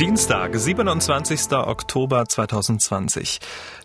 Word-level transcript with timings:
Dienstag, 0.00 0.56
27. 0.56 1.52
Oktober 1.52 2.24
2020. 2.26 3.38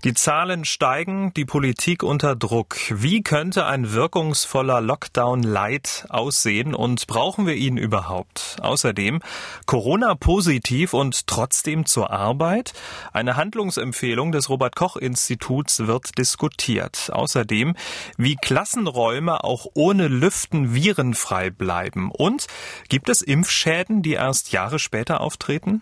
Die 0.05 0.13
Zahlen 0.13 0.63
steigen, 0.63 1.33
die 1.33 1.43
Politik 1.43 2.03
unter 2.03 2.37
Druck. 2.37 2.77
Wie 2.89 3.21
könnte 3.21 3.65
ein 3.65 3.91
wirkungsvoller 3.91 4.79
Lockdown 4.79 5.43
Light 5.43 6.05
aussehen 6.07 6.73
und 6.73 7.05
brauchen 7.07 7.45
wir 7.47 7.55
ihn 7.55 7.75
überhaupt? 7.75 8.55
Außerdem 8.61 9.19
Corona 9.65 10.15
positiv 10.15 10.93
und 10.93 11.27
trotzdem 11.27 11.85
zur 11.85 12.11
Arbeit. 12.11 12.71
Eine 13.11 13.35
Handlungsempfehlung 13.35 14.31
des 14.31 14.49
Robert 14.49 14.77
Koch 14.77 14.95
Instituts 14.95 15.85
wird 15.85 16.17
diskutiert. 16.17 17.09
Außerdem, 17.11 17.75
wie 18.15 18.37
Klassenräume 18.37 19.43
auch 19.43 19.65
ohne 19.73 20.07
Lüften 20.07 20.73
virenfrei 20.73 21.49
bleiben. 21.49 22.09
Und 22.09 22.47
gibt 22.87 23.09
es 23.09 23.21
Impfschäden, 23.21 24.01
die 24.01 24.13
erst 24.13 24.53
Jahre 24.53 24.79
später 24.79 25.19
auftreten? 25.19 25.81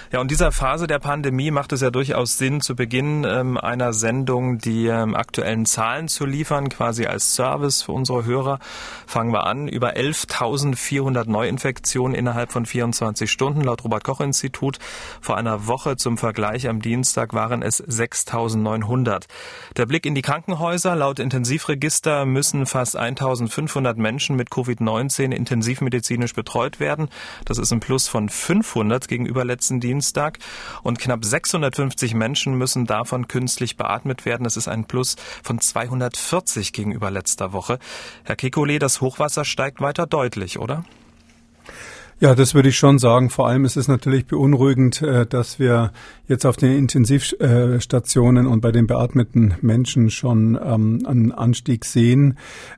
Ja, 0.11 0.19
und 0.19 0.29
dieser 0.29 0.51
Phase 0.51 0.87
der 0.87 0.99
Pandemie 0.99 1.51
macht 1.51 1.71
es 1.71 1.79
ja 1.79 1.89
durchaus 1.89 2.37
Sinn, 2.37 2.59
zu 2.59 2.75
Beginn 2.75 3.23
ähm, 3.23 3.57
einer 3.57 3.93
Sendung 3.93 4.57
die 4.57 4.87
ähm, 4.87 5.15
aktuellen 5.15 5.65
Zahlen 5.65 6.09
zu 6.09 6.25
liefern, 6.25 6.67
quasi 6.67 7.05
als 7.05 7.33
Service 7.33 7.83
für 7.83 7.93
unsere 7.93 8.25
Hörer. 8.25 8.59
Fangen 9.07 9.31
wir 9.31 9.45
an. 9.45 9.69
Über 9.69 9.95
11.400 9.95 11.29
Neuinfektionen 11.29 12.13
innerhalb 12.13 12.51
von 12.51 12.65
24 12.65 13.31
Stunden 13.31 13.61
laut 13.61 13.85
Robert-Koch-Institut. 13.85 14.79
Vor 15.21 15.37
einer 15.37 15.67
Woche 15.67 15.95
zum 15.95 16.17
Vergleich 16.17 16.67
am 16.67 16.81
Dienstag 16.81 17.33
waren 17.33 17.61
es 17.61 17.81
6.900. 17.81 19.27
Der 19.77 19.85
Blick 19.85 20.05
in 20.05 20.13
die 20.13 20.23
Krankenhäuser. 20.23 20.93
Laut 20.93 21.19
Intensivregister 21.19 22.25
müssen 22.25 22.65
fast 22.65 22.99
1.500 22.99 23.95
Menschen 23.95 24.35
mit 24.35 24.49
Covid-19 24.49 25.31
intensivmedizinisch 25.31 26.33
betreut 26.33 26.81
werden. 26.81 27.07
Das 27.45 27.57
ist 27.57 27.71
ein 27.71 27.79
Plus 27.79 28.09
von 28.09 28.27
500 28.27 29.07
gegenüber 29.07 29.45
letzten 29.45 29.79
Dienstag. 29.79 30.00
Dienstag 30.01 30.39
und 30.81 30.97
knapp 30.97 31.23
650 31.23 32.15
Menschen 32.15 32.55
müssen 32.55 32.87
davon 32.87 33.27
künstlich 33.27 33.77
beatmet 33.77 34.25
werden. 34.25 34.45
Das 34.45 34.57
ist 34.57 34.67
ein 34.67 34.85
Plus 34.85 35.15
von 35.43 35.61
240 35.61 36.73
gegenüber 36.73 37.11
letzter 37.11 37.53
Woche. 37.53 37.77
Herr 38.23 38.35
Kekulé, 38.35 38.79
das 38.79 38.99
Hochwasser 38.99 39.45
steigt 39.45 39.79
weiter 39.79 40.07
deutlich, 40.07 40.57
oder? 40.57 40.85
Ja, 42.21 42.35
das 42.35 42.53
würde 42.53 42.69
ich 42.69 42.77
schon 42.77 42.99
sagen. 42.99 43.31
Vor 43.31 43.47
allem 43.47 43.65
ist 43.65 43.77
es 43.77 43.87
natürlich 43.87 44.27
beunruhigend, 44.27 45.01
äh, 45.01 45.25
dass 45.25 45.57
wir 45.57 45.91
jetzt 46.27 46.45
auf 46.45 46.55
den 46.55 46.77
Intensivstationen 46.77 48.45
und 48.45 48.61
bei 48.61 48.71
den 48.71 48.85
beatmeten 48.85 49.55
Menschen 49.61 50.11
schon 50.11 50.55
ähm, 50.63 51.03
einen 51.07 51.31
Anstieg 51.31 51.83
sehen. 51.83 52.37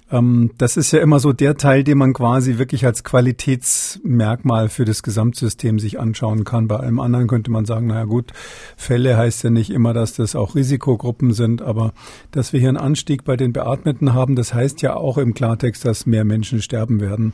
Ähm, 0.09 0.51
das 0.57 0.77
ist 0.77 0.93
ja 0.93 1.01
immer 1.01 1.19
so 1.19 1.33
der 1.33 1.57
Teil, 1.57 1.83
den 1.83 1.97
man 1.97 2.13
quasi 2.13 2.57
wirklich 2.57 2.85
als 2.85 3.03
Qualitätsmerkmal 3.03 4.69
für 4.69 4.85
das 4.85 5.03
Gesamtsystem 5.03 5.77
sich 5.77 5.99
anschauen 5.99 6.45
kann. 6.45 6.69
Bei 6.69 6.77
allem 6.77 7.01
anderen 7.01 7.27
könnte 7.27 7.51
man 7.51 7.65
sagen, 7.65 7.87
naja 7.87 8.05
gut, 8.05 8.31
Fälle 8.77 9.17
heißt 9.17 9.43
ja 9.43 9.49
nicht 9.49 9.71
immer, 9.71 9.91
dass 9.91 10.13
das 10.13 10.37
auch 10.37 10.55
Risikogruppen 10.55 11.33
sind, 11.33 11.61
aber 11.61 11.91
dass 12.31 12.53
wir 12.53 12.61
hier 12.61 12.69
einen 12.69 12.77
Anstieg 12.77 13.25
bei 13.25 13.35
den 13.35 13.51
Beatmeten 13.51 14.13
haben, 14.13 14.37
das 14.37 14.53
heißt 14.53 14.81
ja 14.81 14.95
auch 14.95 15.17
im 15.17 15.33
Klartext, 15.33 15.83
dass 15.83 16.05
mehr 16.05 16.23
Menschen 16.23 16.61
sterben 16.61 17.01
werden. 17.01 17.33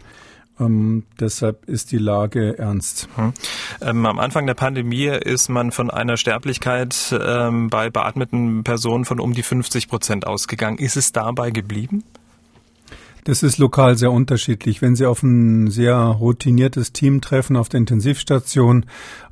Ähm, 0.59 1.03
deshalb 1.19 1.65
ist 1.67 1.91
die 1.91 1.97
Lage 1.97 2.57
ernst. 2.57 3.07
Hm. 3.15 3.33
Ähm, 3.81 4.05
am 4.05 4.19
Anfang 4.19 4.45
der 4.45 4.53
Pandemie 4.53 5.07
ist 5.07 5.49
man 5.49 5.71
von 5.71 5.89
einer 5.89 6.17
Sterblichkeit 6.17 7.17
ähm, 7.19 7.69
bei 7.69 7.89
beatmeten 7.89 8.63
Personen 8.63 9.05
von 9.05 9.19
um 9.19 9.33
die 9.33 9.43
50 9.43 9.87
Prozent 9.87 10.27
ausgegangen. 10.27 10.77
Ist 10.77 10.97
es 10.97 11.11
dabei 11.11 11.51
geblieben? 11.51 12.03
Das 13.25 13.43
ist 13.43 13.57
lokal 13.57 13.97
sehr 13.97 14.11
unterschiedlich. 14.11 14.81
Wenn 14.81 14.95
Sie 14.95 15.05
auf 15.05 15.23
ein 15.23 15.69
sehr 15.69 15.95
routiniertes 15.95 16.93
Team 16.93 17.21
treffen 17.21 17.57
auf 17.57 17.69
der 17.69 17.79
Intensivstation 17.79 18.85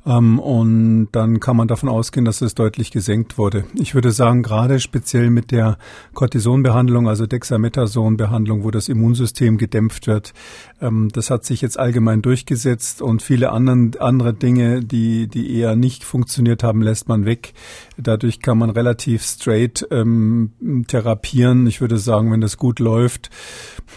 ähm, 0.08 0.38
und 0.38 1.08
dann 1.12 1.38
kann 1.38 1.56
man 1.56 1.68
davon 1.68 1.90
ausgehen, 1.90 2.24
dass 2.24 2.40
es 2.40 2.54
deutlich 2.54 2.90
gesenkt 2.90 3.36
wurde. 3.36 3.64
Ich 3.74 3.94
würde 3.94 4.10
sagen, 4.10 4.42
gerade 4.42 4.80
speziell 4.80 5.28
mit 5.28 5.50
der 5.50 5.76
Cortisonbehandlung, 6.14 7.08
also 7.08 7.26
Dexamethason-Behandlung, 7.26 8.64
wo 8.64 8.70
das 8.70 8.88
Immunsystem 8.88 9.58
gedämpft 9.58 10.06
wird, 10.06 10.32
ähm, 10.80 11.10
das 11.12 11.30
hat 11.30 11.44
sich 11.44 11.60
jetzt 11.60 11.78
allgemein 11.78 12.22
durchgesetzt 12.22 13.02
und 13.02 13.22
viele 13.22 13.52
anderen, 13.52 13.96
andere 14.00 14.32
Dinge, 14.32 14.80
die, 14.80 15.28
die 15.28 15.54
eher 15.54 15.76
nicht 15.76 16.04
funktioniert 16.04 16.62
haben, 16.62 16.80
lässt 16.80 17.08
man 17.08 17.26
weg. 17.26 17.52
Dadurch 17.98 18.40
kann 18.40 18.56
man 18.56 18.70
relativ 18.70 19.22
straight 19.22 19.86
ähm, 19.90 20.52
therapieren. 20.86 21.66
Ich 21.66 21.82
würde 21.82 21.98
sagen, 21.98 22.32
wenn 22.32 22.40
das 22.40 22.56
gut 22.56 22.78
läuft, 22.78 23.28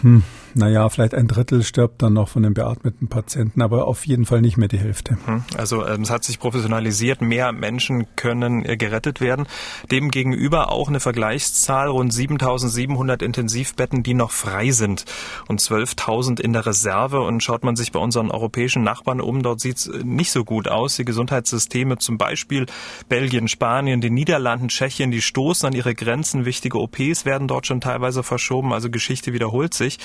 hm, 0.02 0.22
naja, 0.54 0.88
vielleicht 0.88 1.14
ein 1.14 1.28
Drittel 1.28 1.62
stirbt 1.62 2.02
dann 2.02 2.12
noch 2.12 2.28
von 2.28 2.42
den 2.42 2.54
beatmeten 2.54 3.08
Patienten, 3.08 3.62
aber 3.62 3.86
auf 3.86 4.06
jeden 4.06 4.26
Fall 4.26 4.40
nicht 4.40 4.56
mehr 4.56 4.68
die 4.68 4.78
Hälfte. 4.78 5.16
Hm, 5.24 5.44
also 5.56 5.86
ähm, 5.86 6.02
es 6.02 6.10
hat 6.10 6.24
sich 6.24 6.38
professionalisiert, 6.38 7.20
mehr 7.20 7.52
Menschen 7.52 8.06
können 8.16 8.64
äh, 8.64 8.76
gerettet 8.76 9.20
werden. 9.20 9.46
Demgegenüber 9.90 10.70
auch 10.70 10.88
eine 10.88 11.00
Vergleichszahl, 11.00 11.88
rund 11.88 12.12
7700 12.12 13.22
Intensivbetten, 13.22 14.02
die 14.02 14.14
noch 14.14 14.30
frei 14.30 14.70
sind 14.70 15.04
und 15.48 15.60
12.000 15.60 16.40
in 16.40 16.52
der 16.52 16.66
Reserve. 16.66 17.20
Und 17.20 17.42
schaut 17.42 17.64
man 17.64 17.76
sich 17.76 17.92
bei 17.92 18.00
unseren 18.00 18.30
europäischen 18.30 18.82
Nachbarn 18.82 19.20
um, 19.20 19.42
dort 19.42 19.60
sieht 19.60 19.78
es 19.78 19.86
äh, 19.86 20.02
nicht 20.04 20.32
so 20.32 20.44
gut 20.44 20.68
aus. 20.68 20.96
Die 20.96 21.04
Gesundheitssysteme, 21.04 21.98
zum 21.98 22.18
Beispiel 22.18 22.66
Belgien, 23.08 23.48
Spanien, 23.48 24.00
die 24.00 24.10
Niederlanden, 24.10 24.68
Tschechien, 24.68 25.10
die 25.10 25.22
stoßen 25.22 25.66
an 25.66 25.74
ihre 25.74 25.94
Grenzen. 25.94 26.44
Wichtige 26.44 26.78
OPs 26.78 27.24
werden 27.24 27.48
dort 27.48 27.66
schon 27.66 27.80
teilweise 27.80 28.22
verschoben. 28.22 28.72
Also 28.72 28.90
Geschichte 28.90 29.32
wiederholt 29.32 29.74
sich. 29.74 29.98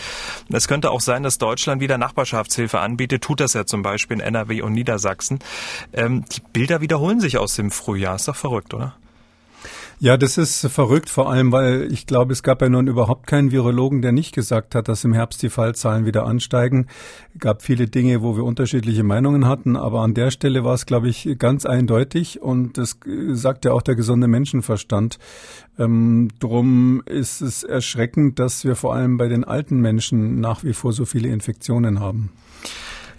Es 0.50 0.68
könnte 0.68 0.92
auch 0.92 1.02
sein, 1.02 1.24
dass 1.24 1.38
Deutschland 1.38 1.82
wieder 1.82 1.98
Nachbarschaftshilfe 1.98 2.80
anbietet. 2.80 3.24
Tut 3.24 3.40
das 3.40 3.54
ja 3.54 3.66
zum 3.66 3.82
Beispiel 3.82 4.18
in 4.18 4.22
NRW 4.22 4.62
und 4.62 4.74
Niedersachsen. 4.74 5.40
Ähm, 5.94 6.26
die 6.32 6.42
Bilder 6.54 6.82
wiederholen 6.82 7.20
sich 7.20 7.38
aus 7.38 7.56
dem 7.56 7.72
Frühjahr. 7.72 8.16
Ist 8.16 8.28
doch 8.28 8.36
verrückt, 8.36 8.74
oder? 8.74 8.96
Ja, 10.00 10.16
das 10.16 10.38
ist 10.38 10.68
verrückt, 10.68 11.10
vor 11.10 11.32
allem, 11.32 11.52
weil 11.52 11.92
ich 11.92 12.06
glaube, 12.06 12.32
es 12.32 12.44
gab 12.44 12.62
ja 12.62 12.70
nun 12.70 12.86
überhaupt 12.86 13.26
keinen 13.26 13.52
Virologen, 13.52 14.04
der 14.04 14.12
nicht 14.12 14.36
gesagt 14.36 14.76
hat, 14.76 14.88
dass 14.88 15.04
im 15.04 15.12
Herbst 15.12 15.42
die 15.42 15.50
Fallzahlen 15.50 16.06
wieder 16.06 16.24
ansteigen. 16.28 16.86
Es 17.34 17.40
gab 17.40 17.64
viele 17.64 17.88
Dinge, 17.88 18.22
wo 18.22 18.36
wir 18.36 18.44
unterschiedliche 18.44 19.02
Meinungen 19.02 19.48
hatten, 19.48 19.76
aber 19.76 20.02
an 20.02 20.14
der 20.14 20.30
Stelle 20.30 20.64
war 20.64 20.76
es, 20.76 20.86
glaube 20.86 21.10
ich, 21.10 21.38
ganz 21.40 21.66
eindeutig 21.66 22.40
und 22.44 22.78
das 22.78 23.00
sagt 23.32 23.66
ja 23.66 23.72
auch 23.72 23.82
der 23.82 23.96
gesunde 23.96 24.28
Menschenverstand. 24.28 25.18
Ähm, 25.80 26.30
drum 26.40 27.02
ist 27.08 27.42
es 27.42 27.64
erschreckend, 27.64 28.38
dass 28.38 28.66
wir 28.66 28.76
vor 28.76 28.94
allem 28.94 29.18
bei 29.18 29.28
den 29.28 29.46
alten 29.46 29.80
Menschen 29.80 30.40
nach 30.40 30.64
wie 30.64 30.74
vor 30.74 30.94
so 30.94 31.06
viele 31.06 31.30
Infektionen 31.30 32.00
haben. 32.00 32.32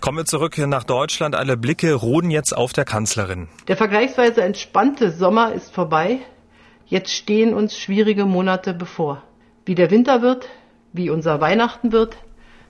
Kommen 0.00 0.19
wir 0.19 0.27
zurück 0.27 0.55
hier 0.55 0.69
nach 0.69 0.84
Deutschland. 0.84 1.34
Alle 1.34 1.56
Blicke 1.56 1.93
ruhen 1.93 2.31
jetzt 2.31 2.56
auf 2.56 2.72
der 2.72 2.84
Kanzlerin. 2.84 3.49
Der 3.67 3.77
vergleichsweise 3.77 4.43
entspannte 4.43 5.11
Sommer 5.11 5.53
ist 5.53 5.75
vorbei. 5.75 6.21
Jetzt 6.88 7.12
stehen 7.12 7.53
uns 7.53 7.76
schwierige 7.76 8.25
Monate 8.25 8.72
bevor. 8.72 9.22
Wie 9.66 9.75
der 9.75 9.91
Winter 9.91 10.22
wird, 10.22 10.49
wie 10.94 11.10
unser 11.10 11.38
Weihnachten 11.41 11.93
wird, 11.93 12.16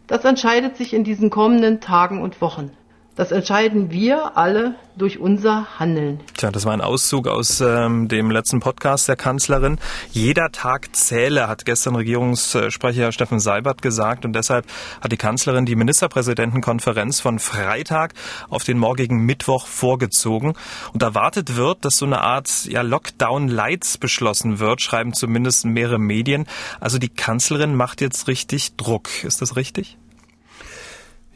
das 0.09 0.25
entscheidet 0.25 0.77
sich 0.77 0.93
in 0.93 1.05
diesen 1.05 1.31
kommenden 1.31 1.81
Tagen 1.81 2.21
und 2.21 2.41
Wochen. 2.41 2.73
Das 3.19 3.33
entscheiden 3.33 3.91
wir 3.91 4.37
alle 4.37 4.77
durch 4.97 5.19
unser 5.19 5.81
Handeln. 5.81 6.21
Tja, 6.37 6.53
das 6.53 6.65
war 6.65 6.73
ein 6.73 6.81
Auszug 6.81 7.27
aus 7.27 7.61
ähm, 7.61 8.07
dem 8.07 8.31
letzten 8.31 8.61
Podcast 8.61 9.09
der 9.09 9.17
Kanzlerin. 9.17 9.81
Jeder 10.13 10.53
Tag 10.53 10.95
zähle, 10.95 11.49
hat 11.49 11.65
gestern 11.65 11.97
Regierungssprecher 11.97 13.11
Steffen 13.11 13.41
Seibert 13.41 13.83
gesagt. 13.83 14.25
Und 14.25 14.35
deshalb 14.35 14.67
hat 15.01 15.11
die 15.11 15.17
Kanzlerin 15.17 15.67
die 15.67 15.75
Ministerpräsidentenkonferenz 15.75 17.19
von 17.19 17.41
Freitag 17.41 18.15
auf 18.51 18.63
den 18.63 18.79
morgigen 18.79 19.27
Mittwoch 19.27 19.67
vorgezogen. 19.67 20.55
Und 20.93 21.03
erwartet 21.03 21.57
wird, 21.57 21.85
dass 21.85 21.97
so 21.97 22.07
eine 22.07 22.21
Art 22.21 22.67
ja, 22.67 22.83
Lockdown-Lights 22.83 23.99
beschlossen 23.99 24.61
wird, 24.61 24.81
schreiben 24.81 25.13
zumindest 25.13 25.65
mehrere 25.65 25.99
Medien. 25.99 26.47
Also 26.79 26.99
die 26.99 27.09
Kanzlerin 27.09 27.75
macht 27.75 28.01
jetzt 28.01 28.29
richtig 28.29 28.77
Druck. 28.77 29.25
Ist 29.25 29.43
das 29.43 29.57
richtig? 29.57 29.98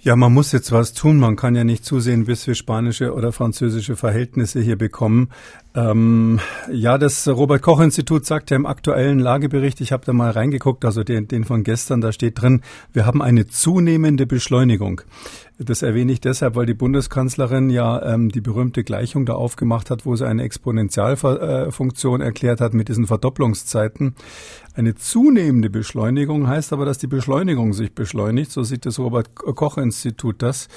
Ja, 0.04 0.16
man 0.16 0.32
muss 0.32 0.50
jetzt 0.50 0.72
was 0.72 0.94
tun. 0.94 1.18
Man 1.18 1.36
kann 1.36 1.54
ja 1.54 1.62
nicht 1.62 1.84
zusehen, 1.84 2.24
bis 2.24 2.44
wir 2.48 2.56
spanische 2.56 3.14
oder 3.14 3.30
französische 3.30 3.94
Verhältnisse 3.94 4.60
hier 4.60 4.76
bekommen. 4.76 5.28
Ähm, 5.74 6.38
ja, 6.70 6.98
das 6.98 7.26
Robert 7.26 7.62
Koch 7.62 7.80
Institut 7.80 8.26
sagt 8.26 8.50
ja 8.50 8.56
im 8.56 8.66
aktuellen 8.66 9.18
Lagebericht, 9.18 9.80
ich 9.80 9.90
habe 9.90 10.04
da 10.04 10.12
mal 10.12 10.30
reingeguckt, 10.30 10.84
also 10.84 11.02
den, 11.02 11.28
den 11.28 11.44
von 11.44 11.64
gestern, 11.64 12.02
da 12.02 12.12
steht 12.12 12.42
drin, 12.42 12.60
wir 12.92 13.06
haben 13.06 13.22
eine 13.22 13.46
zunehmende 13.46 14.26
Beschleunigung. 14.26 15.00
Das 15.58 15.82
erwähne 15.82 16.12
ich 16.12 16.20
deshalb, 16.20 16.56
weil 16.56 16.66
die 16.66 16.74
Bundeskanzlerin 16.74 17.70
ja 17.70 18.02
ähm, 18.02 18.30
die 18.30 18.40
berühmte 18.40 18.84
Gleichung 18.84 19.24
da 19.24 19.34
aufgemacht 19.34 19.90
hat, 19.90 20.04
wo 20.04 20.16
sie 20.16 20.26
eine 20.26 20.42
Exponentialfunktion 20.42 22.20
erklärt 22.20 22.60
hat 22.60 22.74
mit 22.74 22.88
diesen 22.88 23.06
Verdopplungszeiten. 23.06 24.14
Eine 24.74 24.94
zunehmende 24.94 25.70
Beschleunigung 25.70 26.48
heißt 26.48 26.72
aber, 26.72 26.84
dass 26.84 26.98
die 26.98 27.06
Beschleunigung 27.06 27.74
sich 27.74 27.94
beschleunigt. 27.94 28.50
So 28.50 28.62
sieht 28.62 28.86
das 28.86 28.98
Robert 28.98 29.34
Koch 29.34 29.78
Institut 29.78 30.42
das. 30.42 30.68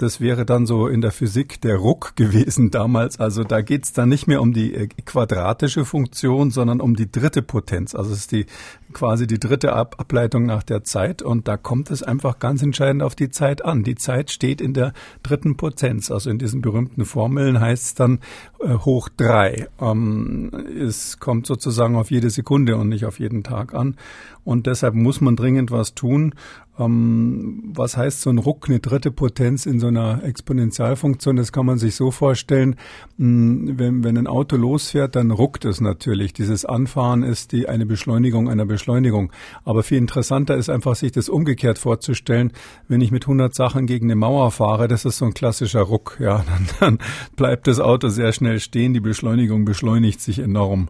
Das 0.00 0.18
wäre 0.18 0.46
dann 0.46 0.64
so 0.64 0.86
in 0.86 1.02
der 1.02 1.10
Physik 1.10 1.60
der 1.60 1.76
Ruck 1.76 2.16
gewesen 2.16 2.70
damals. 2.70 3.20
Also 3.20 3.44
da 3.44 3.60
geht 3.60 3.84
es 3.84 3.92
dann 3.92 4.08
nicht 4.08 4.26
mehr 4.26 4.40
um 4.40 4.54
die 4.54 4.74
äh, 4.74 4.86
quadratische 4.86 5.84
Funktion, 5.84 6.50
sondern 6.50 6.80
um 6.80 6.96
die 6.96 7.12
dritte 7.12 7.42
Potenz. 7.42 7.94
Also 7.94 8.12
es 8.12 8.20
ist 8.20 8.32
die 8.32 8.46
quasi 8.94 9.26
die 9.26 9.38
dritte 9.38 9.74
Ab 9.74 9.96
Ableitung 9.98 10.46
nach 10.46 10.62
der 10.62 10.84
Zeit 10.84 11.20
und 11.20 11.48
da 11.48 11.58
kommt 11.58 11.90
es 11.90 12.02
einfach 12.02 12.38
ganz 12.38 12.62
entscheidend 12.62 13.02
auf 13.02 13.14
die 13.14 13.28
Zeit 13.28 13.62
an. 13.62 13.84
Die 13.84 13.94
Zeit 13.94 14.30
steht 14.30 14.62
in 14.62 14.72
der 14.72 14.94
dritten 15.22 15.58
Potenz. 15.58 16.10
Also 16.10 16.30
in 16.30 16.38
diesen 16.38 16.62
berühmten 16.62 17.04
Formeln 17.04 17.60
heißt 17.60 17.84
es 17.84 17.94
dann 17.94 18.20
äh, 18.60 18.72
hoch 18.72 19.10
drei. 19.14 19.68
Ähm, 19.82 20.50
es 20.80 21.20
kommt 21.20 21.46
sozusagen 21.46 21.96
auf 21.96 22.10
jede 22.10 22.30
Sekunde 22.30 22.76
und 22.76 22.88
nicht 22.88 23.04
auf 23.04 23.20
jeden 23.20 23.42
Tag 23.42 23.74
an. 23.74 23.96
Und 24.44 24.66
deshalb 24.66 24.94
muss 24.94 25.20
man 25.20 25.36
dringend 25.36 25.70
was 25.70 25.94
tun. 25.94 26.34
Ähm, 26.80 27.62
was 27.74 27.96
heißt 27.96 28.22
so 28.22 28.30
ein 28.30 28.38
Ruck, 28.38 28.68
eine 28.68 28.80
dritte 28.80 29.10
Potenz 29.10 29.66
in 29.66 29.78
so 29.78 29.88
einer 29.88 30.24
Exponentialfunktion? 30.24 31.36
Das 31.36 31.52
kann 31.52 31.66
man 31.66 31.78
sich 31.78 31.94
so 31.94 32.10
vorstellen, 32.10 32.76
mh, 33.18 33.26
hm, 33.26 33.78
wenn, 33.78 34.04
wenn 34.04 34.18
ein 34.18 34.26
Auto 34.26 34.56
losfährt, 34.56 35.14
dann 35.16 35.30
ruckt 35.30 35.64
es 35.64 35.80
natürlich. 35.80 36.32
Dieses 36.32 36.64
Anfahren 36.64 37.22
ist 37.22 37.52
die, 37.52 37.68
eine 37.68 37.86
Beschleunigung 37.86 38.48
einer 38.48 38.66
Beschleunigung. 38.66 39.30
Aber 39.64 39.82
viel 39.82 39.98
interessanter 39.98 40.56
ist 40.56 40.70
einfach, 40.70 40.96
sich 40.96 41.12
das 41.12 41.28
umgekehrt 41.28 41.78
vorzustellen. 41.78 42.52
Wenn 42.88 43.00
ich 43.00 43.10
mit 43.10 43.24
100 43.24 43.54
Sachen 43.54 43.86
gegen 43.86 44.06
eine 44.06 44.16
Mauer 44.16 44.50
fahre, 44.50 44.88
das 44.88 45.04
ist 45.04 45.18
so 45.18 45.26
ein 45.26 45.34
klassischer 45.34 45.82
Ruck. 45.82 46.16
Ja, 46.20 46.44
dann, 46.80 46.98
dann 46.98 46.98
bleibt 47.36 47.66
das 47.66 47.78
Auto 47.78 48.08
sehr 48.08 48.32
schnell 48.32 48.58
stehen. 48.60 48.94
Die 48.94 49.00
Beschleunigung 49.00 49.64
beschleunigt 49.64 50.20
sich 50.20 50.38
enorm. 50.38 50.88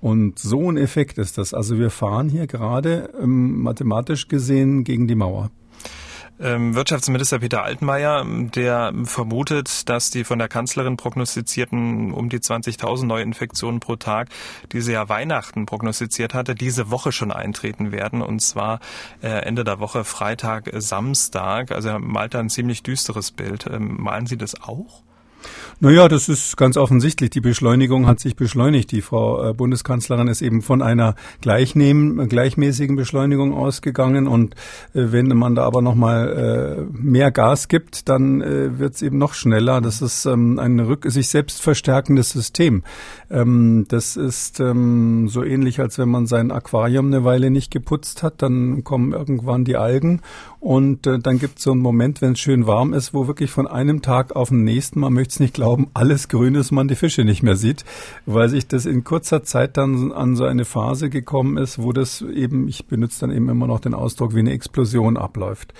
Und 0.00 0.38
so 0.38 0.70
ein 0.70 0.76
Effekt 0.76 1.18
ist 1.18 1.38
das. 1.38 1.54
Also 1.54 1.78
wir 1.78 1.90
fahren 1.90 2.28
hier 2.28 2.46
gerade 2.46 3.10
ähm, 3.20 3.62
mathematisch 3.62 4.28
gesehen 4.28 4.84
gegen 4.84 5.08
die 5.08 5.16
Mauer. 5.16 5.50
Ähm, 6.40 6.76
Wirtschaftsminister 6.76 7.40
Peter 7.40 7.64
Altmaier, 7.64 8.24
der 8.24 8.92
vermutet, 9.04 9.88
dass 9.88 10.10
die 10.10 10.22
von 10.22 10.38
der 10.38 10.46
Kanzlerin 10.46 10.96
prognostizierten 10.96 12.12
um 12.12 12.28
die 12.28 12.38
20.000 12.38 13.06
Neuinfektionen 13.06 13.80
pro 13.80 13.96
Tag, 13.96 14.28
die 14.70 14.80
sie 14.80 14.92
ja 14.92 15.08
Weihnachten 15.08 15.66
prognostiziert 15.66 16.34
hatte, 16.34 16.54
diese 16.54 16.92
Woche 16.92 17.10
schon 17.10 17.32
eintreten 17.32 17.90
werden. 17.90 18.22
Und 18.22 18.40
zwar 18.40 18.78
äh, 19.20 19.28
Ende 19.28 19.64
der 19.64 19.80
Woche, 19.80 20.04
Freitag, 20.04 20.70
Samstag. 20.74 21.72
Also 21.72 21.88
er 21.88 21.98
malt 21.98 22.34
da 22.34 22.38
ein 22.38 22.50
ziemlich 22.50 22.84
düsteres 22.84 23.32
Bild. 23.32 23.66
Ähm, 23.66 23.96
malen 24.00 24.26
Sie 24.26 24.38
das 24.38 24.62
auch? 24.62 25.02
Naja, 25.80 26.08
das 26.08 26.28
ist 26.28 26.56
ganz 26.56 26.76
offensichtlich. 26.76 27.30
Die 27.30 27.40
Beschleunigung 27.40 28.08
hat 28.08 28.18
sich 28.18 28.34
beschleunigt. 28.34 28.90
Die 28.90 29.00
Frau 29.00 29.50
äh, 29.50 29.54
Bundeskanzlerin 29.54 30.26
ist 30.26 30.42
eben 30.42 30.60
von 30.60 30.82
einer 30.82 31.14
gleichnehmen, 31.40 32.28
gleichmäßigen 32.28 32.96
Beschleunigung 32.96 33.54
ausgegangen. 33.54 34.26
Und 34.26 34.54
äh, 34.94 35.12
wenn 35.12 35.28
man 35.28 35.54
da 35.54 35.64
aber 35.64 35.80
nochmal 35.80 36.86
äh, 36.90 36.98
mehr 36.98 37.30
Gas 37.30 37.68
gibt, 37.68 38.08
dann 38.08 38.40
äh, 38.40 38.80
wird 38.80 38.96
es 38.96 39.02
eben 39.02 39.18
noch 39.18 39.34
schneller. 39.34 39.80
Das 39.80 40.02
ist 40.02 40.26
ähm, 40.26 40.58
ein 40.58 40.80
rück 40.80 41.04
sich 41.08 41.28
selbst 41.28 41.62
verstärkendes 41.62 42.30
System. 42.30 42.82
Ähm, 43.30 43.86
das 43.88 44.16
ist 44.16 44.58
ähm, 44.58 45.28
so 45.28 45.44
ähnlich, 45.44 45.78
als 45.78 45.96
wenn 45.96 46.08
man 46.08 46.26
sein 46.26 46.50
Aquarium 46.50 47.06
eine 47.06 47.22
Weile 47.22 47.50
nicht 47.50 47.70
geputzt 47.70 48.24
hat. 48.24 48.42
Dann 48.42 48.82
kommen 48.82 49.12
irgendwann 49.12 49.64
die 49.64 49.76
Algen 49.76 50.22
und 50.60 51.06
äh, 51.06 51.18
dann 51.18 51.38
gibt 51.38 51.58
es 51.58 51.64
so 51.64 51.72
einen 51.72 51.80
Moment, 51.80 52.20
wenn 52.20 52.32
es 52.32 52.40
schön 52.40 52.66
warm 52.66 52.92
ist, 52.92 53.14
wo 53.14 53.26
wirklich 53.26 53.50
von 53.50 53.66
einem 53.66 54.02
Tag 54.02 54.34
auf 54.34 54.48
den 54.48 54.64
nächsten, 54.64 55.00
man 55.00 55.12
möchte 55.12 55.32
es 55.32 55.40
nicht 55.40 55.54
glauben, 55.54 55.88
alles 55.94 56.28
grün 56.28 56.54
ist, 56.56 56.72
man 56.72 56.88
die 56.88 56.96
Fische 56.96 57.24
nicht 57.24 57.42
mehr 57.42 57.56
sieht, 57.56 57.84
weil 58.26 58.48
sich 58.48 58.66
das 58.66 58.84
in 58.84 59.04
kurzer 59.04 59.44
Zeit 59.44 59.76
dann 59.76 60.12
an 60.12 60.34
so 60.34 60.44
eine 60.44 60.64
Phase 60.64 61.10
gekommen 61.10 61.58
ist, 61.58 61.80
wo 61.80 61.92
das 61.92 62.22
eben, 62.22 62.66
ich 62.66 62.86
benutze 62.86 63.20
dann 63.20 63.30
eben 63.30 63.48
immer 63.48 63.66
noch 63.66 63.80
den 63.80 63.94
Ausdruck, 63.94 64.34
wie 64.34 64.40
eine 64.40 64.52
Explosion 64.52 65.16
abläuft 65.16 65.74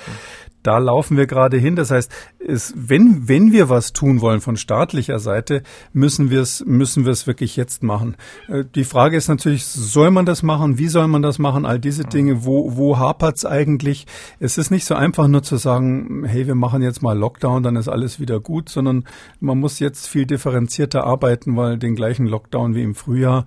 da 0.63 0.79
laufen 0.79 1.17
wir 1.17 1.27
gerade 1.27 1.57
hin. 1.57 1.77
Das 1.77 1.91
heißt, 1.91 2.11
es, 2.47 2.75
wenn, 2.77 3.29
wenn 3.29 3.53
wir 3.53 3.69
was 3.69 3.93
tun 3.93 4.21
wollen 4.21 4.41
von 4.41 4.57
staatlicher 4.57 5.19
Seite, 5.19 5.63
müssen 5.93 6.31
wir 6.31 6.41
es, 6.41 6.65
müssen 6.65 7.05
wir 7.05 7.13
es 7.13 7.27
wirklich 7.27 7.57
jetzt 7.57 7.83
machen. 7.83 8.17
Äh, 8.49 8.65
die 8.75 8.85
Frage 8.85 9.17
ist 9.17 9.29
natürlich, 9.29 9.67
soll 9.67 10.11
man 10.11 10.27
das 10.27 10.43
machen? 10.43 10.79
Wie 10.79 10.89
soll 10.89 11.09
man 11.09 11.23
das 11.23 11.39
machen? 11.39 11.65
All 11.65 11.79
diese 11.79 12.05
Dinge, 12.05 12.45
wo, 12.45 12.77
wo 12.77 12.99
hapert's 12.99 13.45
eigentlich? 13.45 14.07
Es 14.41 14.59
ist 14.59 14.71
nicht 14.71 14.85
so 14.85 14.95
einfach 14.95 15.29
nur 15.29 15.43
zu 15.43 15.57
sagen, 15.57 16.25
hey, 16.27 16.47
wir 16.47 16.55
machen 16.55 16.83
jetzt 16.83 17.03
mal 17.03 17.17
Lockdown, 17.17 17.63
dann 17.63 17.77
ist 17.77 17.89
alles 17.89 18.21
wieder 18.21 18.41
gut, 18.41 18.69
sondern 18.69 19.05
man 19.41 19.59
muss 19.59 19.79
jetzt 19.79 20.09
viel 20.09 20.27
differenzierter 20.27 21.05
arbeiten, 21.05 21.57
weil 21.57 21.79
den 21.79 21.95
gleichen 21.95 22.27
Lockdown 22.27 22.75
wie 22.75 22.83
im 22.83 22.95
Frühjahr 22.95 23.45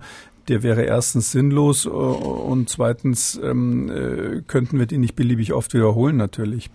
der 0.48 0.62
wäre 0.62 0.82
erstens 0.82 1.30
sinnlos 1.30 1.86
äh, 1.86 1.88
und 1.88 2.68
zweitens 2.68 3.40
ähm, 3.42 3.90
äh, 3.90 4.42
könnten 4.46 4.78
wir 4.78 4.86
den 4.86 5.00
nicht 5.00 5.14
beliebig 5.14 5.52
oft 5.52 5.72
wiederholen 5.74 6.16
natürlich. 6.16 6.70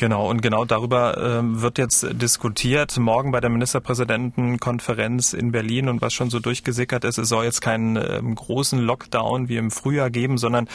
Genau, 0.00 0.30
und 0.30 0.40
genau 0.40 0.64
darüber 0.64 1.18
äh, 1.18 1.60
wird 1.60 1.76
jetzt 1.76 2.06
diskutiert. 2.12 2.96
Morgen 2.96 3.32
bei 3.32 3.40
der 3.42 3.50
Ministerpräsidentenkonferenz 3.50 5.34
in 5.34 5.52
Berlin 5.52 5.90
und 5.90 6.00
was 6.00 6.14
schon 6.14 6.30
so 6.30 6.38
durchgesickert 6.38 7.04
ist, 7.04 7.18
es 7.18 7.28
soll 7.28 7.44
jetzt 7.44 7.60
keinen 7.60 7.96
äh, 7.96 8.18
großen 8.34 8.78
Lockdown 8.78 9.50
wie 9.50 9.58
im 9.58 9.70
Frühjahr 9.70 10.08
geben, 10.08 10.38
sondern 10.38 10.68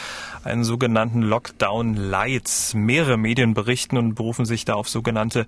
einen 0.44 0.62
sogenannten 0.62 1.22
Lockdown 1.22 1.96
Light. 1.96 2.70
Mehrere 2.74 3.16
Medien 3.16 3.52
berichten 3.52 3.96
und 3.96 4.14
berufen 4.14 4.44
sich 4.44 4.64
da 4.64 4.74
auf 4.74 4.88
sogenannte 4.88 5.46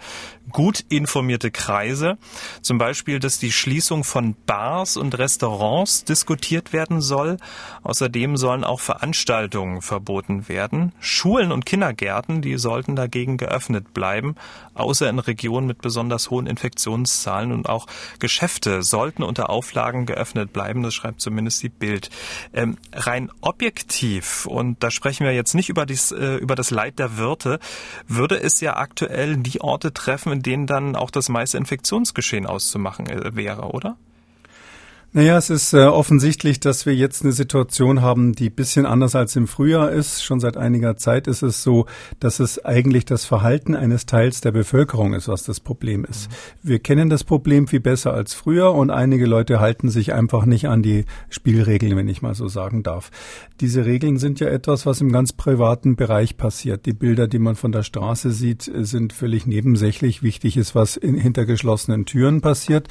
gut 0.51 0.81
informierte 0.89 1.53
Kreise. 1.53 2.19
Zum 2.63 2.79
Beispiel, 2.79 3.21
dass 3.21 3.39
die 3.39 3.53
Schließung 3.53 4.03
von 4.03 4.35
Bars 4.45 4.97
und 4.97 5.17
Restaurants 5.17 6.03
diskutiert 6.03 6.73
werden 6.73 7.01
soll. 7.01 7.37
Außerdem 7.85 8.37
sollen 8.39 8.65
auch 8.65 8.81
Veranstaltungen 8.81 9.83
verboten 9.83 10.49
werden. 10.49 10.91
Schulen 10.99 11.53
und 11.53 11.65
Kindergärten, 11.65 12.43
die 12.43 12.59
sollten 12.59 12.97
dagegen 12.97 13.37
geöffnet 13.37 13.68
geöffnet 13.69 13.93
bleiben, 13.95 14.35
außer 14.75 15.09
in 15.09 15.19
Regionen 15.19 15.67
mit 15.67 15.81
besonders 15.81 16.31
hohen 16.31 16.47
Infektionszahlen 16.47 17.53
und 17.53 17.69
auch 17.69 17.87
Geschäfte 18.19 18.83
sollten 18.83 19.23
unter 19.23 19.51
Auflagen 19.51 20.07
geöffnet 20.07 20.53
bleiben. 20.53 20.83
Das 20.83 20.95
schreibt 20.95 21.21
zumindest 21.21 21.63
die 21.63 21.69
Bild. 21.69 22.11
Ähm, 22.53 22.79
rein 22.93 23.31
objektiv, 23.41 24.47
und 24.47 24.83
da 24.83 24.91
sprechen 24.91 25.25
wir 25.25 25.35
jetzt 25.35 25.55
nicht 25.55 25.69
über, 25.69 25.87
dies, 25.87 26.13
äh, 26.13 26.37
über 26.37 26.55
das 26.55 26.71
Leid 26.71 26.99
der 26.99 27.19
Wirte, 27.19 27.59
würde 28.07 28.41
es 28.41 28.61
ja 28.61 28.77
aktuell 28.77 29.37
die 29.37 29.61
Orte 29.61 29.93
treffen, 29.93 30.33
in 30.33 30.43
denen 30.43 30.67
dann 30.67 30.97
auch 30.97 31.11
das 31.11 31.29
meiste 31.29 31.59
Infektionsgeschehen 31.59 32.47
auszumachen 32.47 33.09
äh, 33.09 33.37
wäre, 33.37 33.71
oder? 33.71 33.97
Naja, 35.15 35.39
es 35.39 35.49
ist 35.49 35.73
äh, 35.73 35.85
offensichtlich, 35.85 36.61
dass 36.61 36.85
wir 36.85 36.95
jetzt 36.95 37.23
eine 37.23 37.33
Situation 37.33 38.03
haben, 38.03 38.35
die 38.35 38.51
bisschen 38.51 38.85
anders 38.85 39.15
als 39.15 39.37
im 39.37 39.49
Frühjahr 39.49 39.91
ist. 39.91 40.23
Schon 40.23 40.39
seit 40.39 40.59
einiger 40.59 40.99
Zeit 40.99 41.27
ist 41.27 41.41
es 41.41 41.63
so, 41.63 41.87
dass 42.21 42.41
es 42.41 42.63
eigentlich 42.63 43.07
das 43.07 43.25
Verhalten 43.25 43.75
eines 43.75 44.05
Teils 44.05 44.43
der 44.43 44.53
Bevölkerung 44.53 45.15
ist, 45.15 45.27
was 45.27 45.45
das 45.45 45.61
Problem 45.61 46.05
ist. 46.05 46.29
Mhm. 46.29 46.35
Wir 46.69 46.79
kennen 46.81 47.09
das 47.09 47.25
Problem 47.25 47.69
viel 47.69 47.81
besser 47.81 48.13
als 48.13 48.35
früher 48.35 48.75
und 48.75 48.91
einige 48.91 49.25
Leute 49.25 49.61
halten 49.61 49.89
sich 49.89 50.13
einfach 50.13 50.45
nicht 50.45 50.69
an 50.69 50.83
die 50.83 51.07
Spielregeln, 51.31 51.97
wenn 51.97 52.09
ich 52.09 52.21
mal 52.21 52.35
so 52.35 52.47
sagen 52.47 52.83
darf. 52.83 53.11
Diese 53.63 53.87
Regeln 53.87 54.19
sind 54.19 54.41
ja 54.41 54.49
etwas, 54.49 54.85
was 54.85 55.01
im 55.01 55.11
ganz 55.11 55.33
privaten 55.33 55.97
Bereich 55.97 56.37
passiert. 56.37 56.85
Die 56.85 56.93
Bilder, 56.93 57.29
die 57.29 57.39
man 57.39 57.57
von 57.57 57.73
der 57.73 57.83
Straße 57.83 58.31
sieht, 58.31 58.71
sind 58.75 59.15
völlig 59.15 59.47
nebensächlich. 59.47 60.23
Wichtig 60.23 60.59
ist, 60.59 60.75
was 60.75 60.99
in, 60.99 61.15
hinter 61.15 61.47
geschlossenen 61.47 62.05
Türen 62.05 62.43
passiert. 62.43 62.89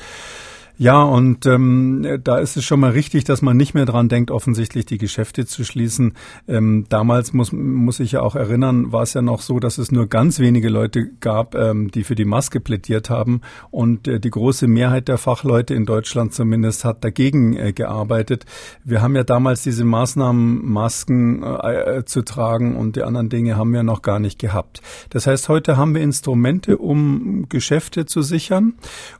Ja, 0.79 1.01
und 1.01 1.47
ähm, 1.47 2.19
da 2.23 2.37
ist 2.37 2.55
es 2.55 2.63
schon 2.63 2.79
mal 2.79 2.91
richtig, 2.91 3.23
dass 3.23 3.41
man 3.41 3.57
nicht 3.57 3.73
mehr 3.73 3.85
dran 3.85 4.09
denkt, 4.09 4.29
offensichtlich 4.29 4.85
die 4.85 4.99
Geschäfte 4.99 5.47
zu 5.47 5.63
schließen. 5.63 6.13
Ähm, 6.47 6.85
damals 6.89 7.33
muss, 7.33 7.51
muss 7.51 7.99
ich 7.99 8.11
ja 8.11 8.21
auch 8.21 8.35
erinnern, 8.35 8.91
war 8.91 9.01
es 9.01 9.15
ja 9.15 9.23
noch 9.23 9.41
so, 9.41 9.59
dass 9.59 9.79
es 9.79 9.91
nur 9.91 10.05
ganz 10.05 10.37
wenige 10.37 10.69
Leute 10.69 11.09
gab, 11.19 11.55
ähm, 11.55 11.89
die 11.89 12.03
für 12.03 12.13
die 12.13 12.25
Maske 12.25 12.59
plädiert 12.59 13.09
haben. 13.09 13.41
Und 13.71 14.07
äh, 14.07 14.19
die 14.19 14.29
große 14.29 14.67
Mehrheit 14.67 15.07
der 15.07 15.17
Fachleute 15.17 15.73
in 15.73 15.87
Deutschland 15.87 16.35
zumindest 16.35 16.85
hat 16.85 17.03
dagegen 17.03 17.57
äh, 17.57 17.73
gearbeitet. 17.73 18.45
Wir 18.83 19.01
haben 19.01 19.15
ja 19.15 19.23
damals 19.23 19.63
diese 19.63 19.83
Maßnahmen, 19.83 20.63
Masken 20.63 21.41
äh, 21.41 21.97
äh, 21.97 22.05
zu 22.05 22.21
tragen 22.21 22.75
und 22.75 22.95
die 22.95 23.01
anderen 23.01 23.29
Dinge 23.29 23.57
haben 23.57 23.73
wir 23.73 23.81
noch 23.81 24.03
gar 24.03 24.19
nicht 24.19 24.37
gehabt. 24.37 24.83
Das 25.09 25.25
heißt, 25.25 25.49
heute 25.49 25.75
haben 25.75 25.95
wir 25.95 26.03
Instrumente, 26.03 26.77
um 26.77 27.49
Geschäfte 27.49 28.05
zu 28.05 28.21
sichern. 28.21 28.75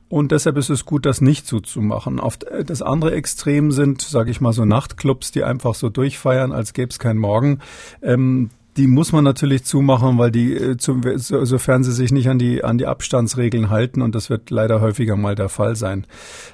Und 0.09 0.31
deshalb 0.31 0.57
ist 0.57 0.69
es 0.69 0.85
gut, 0.85 1.05
das 1.05 1.19
nicht 1.19 1.45
zuzumachen. 1.45 2.19
Auf 2.19 2.37
das 2.37 2.81
andere 2.81 3.11
Extrem 3.11 3.71
sind, 3.71 4.01
sage 4.01 4.31
ich 4.31 4.39
mal, 4.39 4.53
so 4.53 4.63
Nachtclubs, 4.63 5.31
die 5.31 5.43
einfach 5.43 5.75
so 5.75 5.89
durchfeiern, 5.89 6.53
als 6.53 6.73
gäbe 6.73 6.89
es 6.89 6.99
keinen 6.99 7.19
Morgen. 7.19 7.59
Ähm, 8.01 8.49
die 8.77 8.88
muss 8.88 9.12
man 9.12 9.24
natürlich 9.24 9.63
zumachen, 9.63 10.17
weil 10.17 10.31
die, 10.31 10.53
äh, 10.53 10.77
zum, 10.77 11.01
sofern 11.17 11.84
sie 11.84 11.91
sich 11.91 12.12
nicht 12.12 12.29
an 12.29 12.38
die, 12.38 12.63
an 12.63 12.77
die 12.77 12.86
Abstandsregeln 12.86 13.69
halten, 13.69 14.01
und 14.01 14.13
das 14.13 14.29
wird 14.29 14.51
leider 14.51 14.81
häufiger 14.81 15.15
mal 15.15 15.36
der 15.36 15.50
Fall 15.50 15.75
sein. 15.75 16.05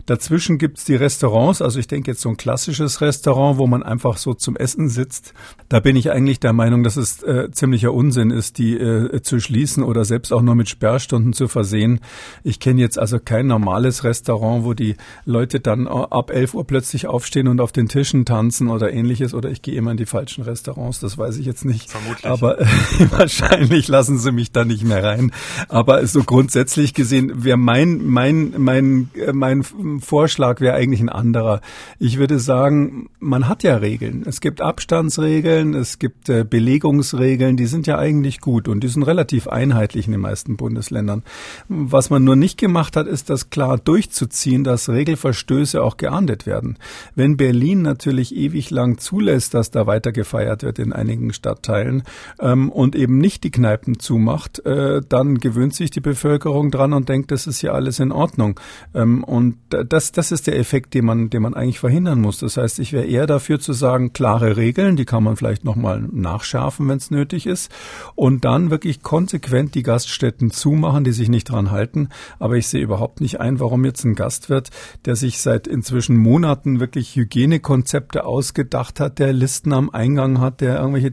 Dazwischen 0.06 0.58
gibt's 0.58 0.86
die 0.86 0.96
Restaurants, 0.96 1.62
also 1.62 1.80
ich 1.80 1.88
denke 1.88 2.12
jetzt 2.12 2.22
so 2.22 2.30
ein 2.30 2.38
klassisches 2.38 3.01
Restaurant, 3.01 3.58
wo 3.58 3.68
man 3.68 3.84
einfach 3.84 4.18
so 4.18 4.34
zum 4.34 4.56
Essen 4.56 4.88
sitzt. 4.88 5.34
Da 5.68 5.82
bin 5.82 5.96
ich 5.98 6.12
eigentlich 6.12 6.39
der 6.39 6.53
Meinung, 6.53 6.84
dass 6.84 6.96
es 6.96 7.22
äh, 7.24 7.51
ziemlicher 7.51 7.94
Unsinn 7.94 8.32
ist, 8.32 8.58
die 8.58 8.77
äh, 8.77 9.22
zu 9.22 9.39
schließen 9.39 9.84
oder 9.84 10.06
selbst 10.06 10.32
auch 10.32 10.42
nur 10.42 10.56
mit 10.56 10.70
Sperrstunden 10.70 11.34
zu 11.34 11.50
versehen. 11.50 12.00
Ich 12.44 12.60
kenne 12.60 12.80
jetzt 12.80 12.98
also 12.98 13.20
kein 13.20 13.48
normales 13.48 14.03
Restaurant, 14.03 14.63
wo 14.63 14.74
die 14.74 14.96
Leute 15.25 15.60
dann 15.60 15.88
ab 15.88 16.32
11 16.32 16.53
Uhr 16.53 16.65
plötzlich 16.65 17.08
aufstehen 17.08 17.48
und 17.48 17.60
auf 17.60 17.74
den 17.74 17.89
Tischen 17.89 18.24
tanzen 18.25 18.70
oder 18.70 18.94
ähnliches. 18.94 19.34
Oder 19.34 19.51
ich 19.51 19.62
gehe 19.62 19.75
immer 19.75 19.92
in 19.92 19.98
die 19.98 20.06
falschen 20.06 20.44
Restaurants, 20.44 21.00
das 21.00 21.18
weiß 21.18 21.38
ich 21.38 21.46
jetzt 21.46 21.65
nicht. 21.65 21.92
Vermutlich. 21.92 22.12
Aber 22.24 22.62
äh, 22.62 22.65
wahrscheinlich 23.12 23.88
lassen 23.88 24.17
sie 24.17 24.32
mich 24.32 24.51
da 24.51 24.65
nicht 24.65 24.84
mehr 24.84 25.03
rein. 25.03 25.32
Aber 25.70 26.05
so 26.08 26.24
grundsätzlich 26.24 26.93
gesehen 26.93 27.43
wäre 27.43 27.58
mein, 27.58 28.05
mein, 28.05 28.53
mein, 28.58 29.10
äh, 29.15 29.34
mein 29.34 29.63
Vorschlag 29.63 30.62
wäre 30.62 30.75
eigentlich 30.75 31.01
ein 31.01 31.10
anderer. 31.10 31.62
Ich 32.00 32.17
würde 32.17 32.39
sagen, 32.39 33.10
man 33.20 33.48
hat 33.48 33.63
ja 33.63 33.77
Regeln. 33.77 34.24
Es 34.25 34.41
gibt 34.41 34.62
Abstandsregeln, 34.62 35.74
es 35.74 36.00
gibt 36.00 36.29
äh, 36.29 36.43
Belegungsregeln, 36.43 37.58
die 37.58 37.65
sind 37.65 37.88
ja 37.88 37.98
eigentlich 37.98 38.41
gut 38.41 38.67
und 38.67 38.82
die 38.82 38.88
sind 38.88 39.03
relativ 39.03 39.48
einheitlich 39.48 40.05
in 40.05 40.12
den 40.12 40.22
meisten 40.22 40.58
Bundesländern. 40.58 41.24
Was 41.70 42.10
man 42.10 42.24
nur 42.24 42.36
nicht 42.36 42.58
gemacht 42.58 42.96
hat, 42.96 43.08
ist 43.08 43.29
das 43.29 43.50
klar 43.50 43.77
durchzuziehen, 43.77 44.63
dass 44.63 44.89
Regelverstöße 44.89 45.82
auch 45.82 45.98
geahndet 45.98 46.46
werden. 46.46 46.77
Wenn 47.15 47.38
Berlin 47.38 47.82
natürlich 47.82 48.36
ewig 48.36 48.70
lang 48.70 48.98
zulässt, 48.98 49.53
dass 49.53 49.72
da 49.72 49.88
weiter 49.88 50.12
gefeiert 50.12 50.63
wird 50.63 50.79
in 50.79 50.93
einigen 50.93 51.34
Stadtteilen 51.34 52.02
ähm, 52.39 52.72
und 52.72 52.95
eben 52.95 53.17
nicht 53.17 53.43
die 53.43 53.51
Kneipen 53.51 54.00
zumacht, 54.00 54.65
äh, 54.65 55.01
dann 55.07 55.38
gewöhnt 55.38 55.75
sich 55.75 55.91
die 55.91 56.01
Bevölkerung 56.01 56.72
dran 56.72 56.93
und 56.93 57.10
denkt, 57.10 57.31
das 57.31 57.48
ist 57.48 57.62
ja 57.62 57.72
alles 57.72 58.00
in 58.00 58.12
Ordnung. 58.12 58.60
Ähm, 58.93 59.24
und 59.24 59.57
das, 59.69 60.12
das 60.12 60.31
ist 60.31 60.48
der 60.48 60.57
Effekt, 60.57 60.93
den 60.93 61.05
man, 61.05 61.29
den 61.29 61.41
man 61.41 61.53
eigentlich 61.53 61.79
verhindern 61.79 62.22
muss. 62.22 62.39
Das 62.39 62.57
heißt, 62.57 62.79
ich 62.79 62.93
wäre 62.93 63.05
eher 63.05 63.27
dafür 63.27 63.60
zu 63.60 63.74
sagen, 63.74 64.13
klare 64.13 64.57
Regeln, 64.57 64.95
die 64.95 65.05
kann 65.05 65.24
man 65.24 65.36
vielleicht 65.36 65.63
nochmal 65.63 66.01
nachschärfen, 66.12 66.88
wenn 66.88 66.98
es 66.98 67.12
nötig 67.12 67.48
ist, 67.48 67.72
und 68.15 68.45
dann 68.45 68.69
wirklich 68.69 69.01
konsequent 69.01 69.75
die 69.75 69.83
Gaststätten 69.83 70.51
zumachen, 70.51 71.03
die 71.03 71.12
sich 71.12 71.29
nicht 71.29 71.50
dran 71.50 71.72
halten. 71.72 72.10
Aber 72.39 72.55
ich 72.55 72.67
sehe 72.67 72.81
überhaupt 72.81 73.22
nicht 73.22 73.39
ein, 73.39 73.60
warum 73.60 73.86
jetzt 73.86 74.03
ein 74.03 74.15
Gastwirt, 74.15 74.69
der 75.05 75.15
sich 75.15 75.39
seit 75.39 75.67
inzwischen 75.67 76.17
Monaten 76.17 76.79
wirklich 76.79 77.15
Hygienekonzepte 77.15 78.25
ausgedacht 78.25 79.00
hat, 79.00 79.19
der 79.19 79.33
Listen 79.33 79.74
am 79.74 79.89
Eingang 79.89 80.39
hat, 80.39 80.62
der 80.62 80.77
irgendwelche 80.77 81.12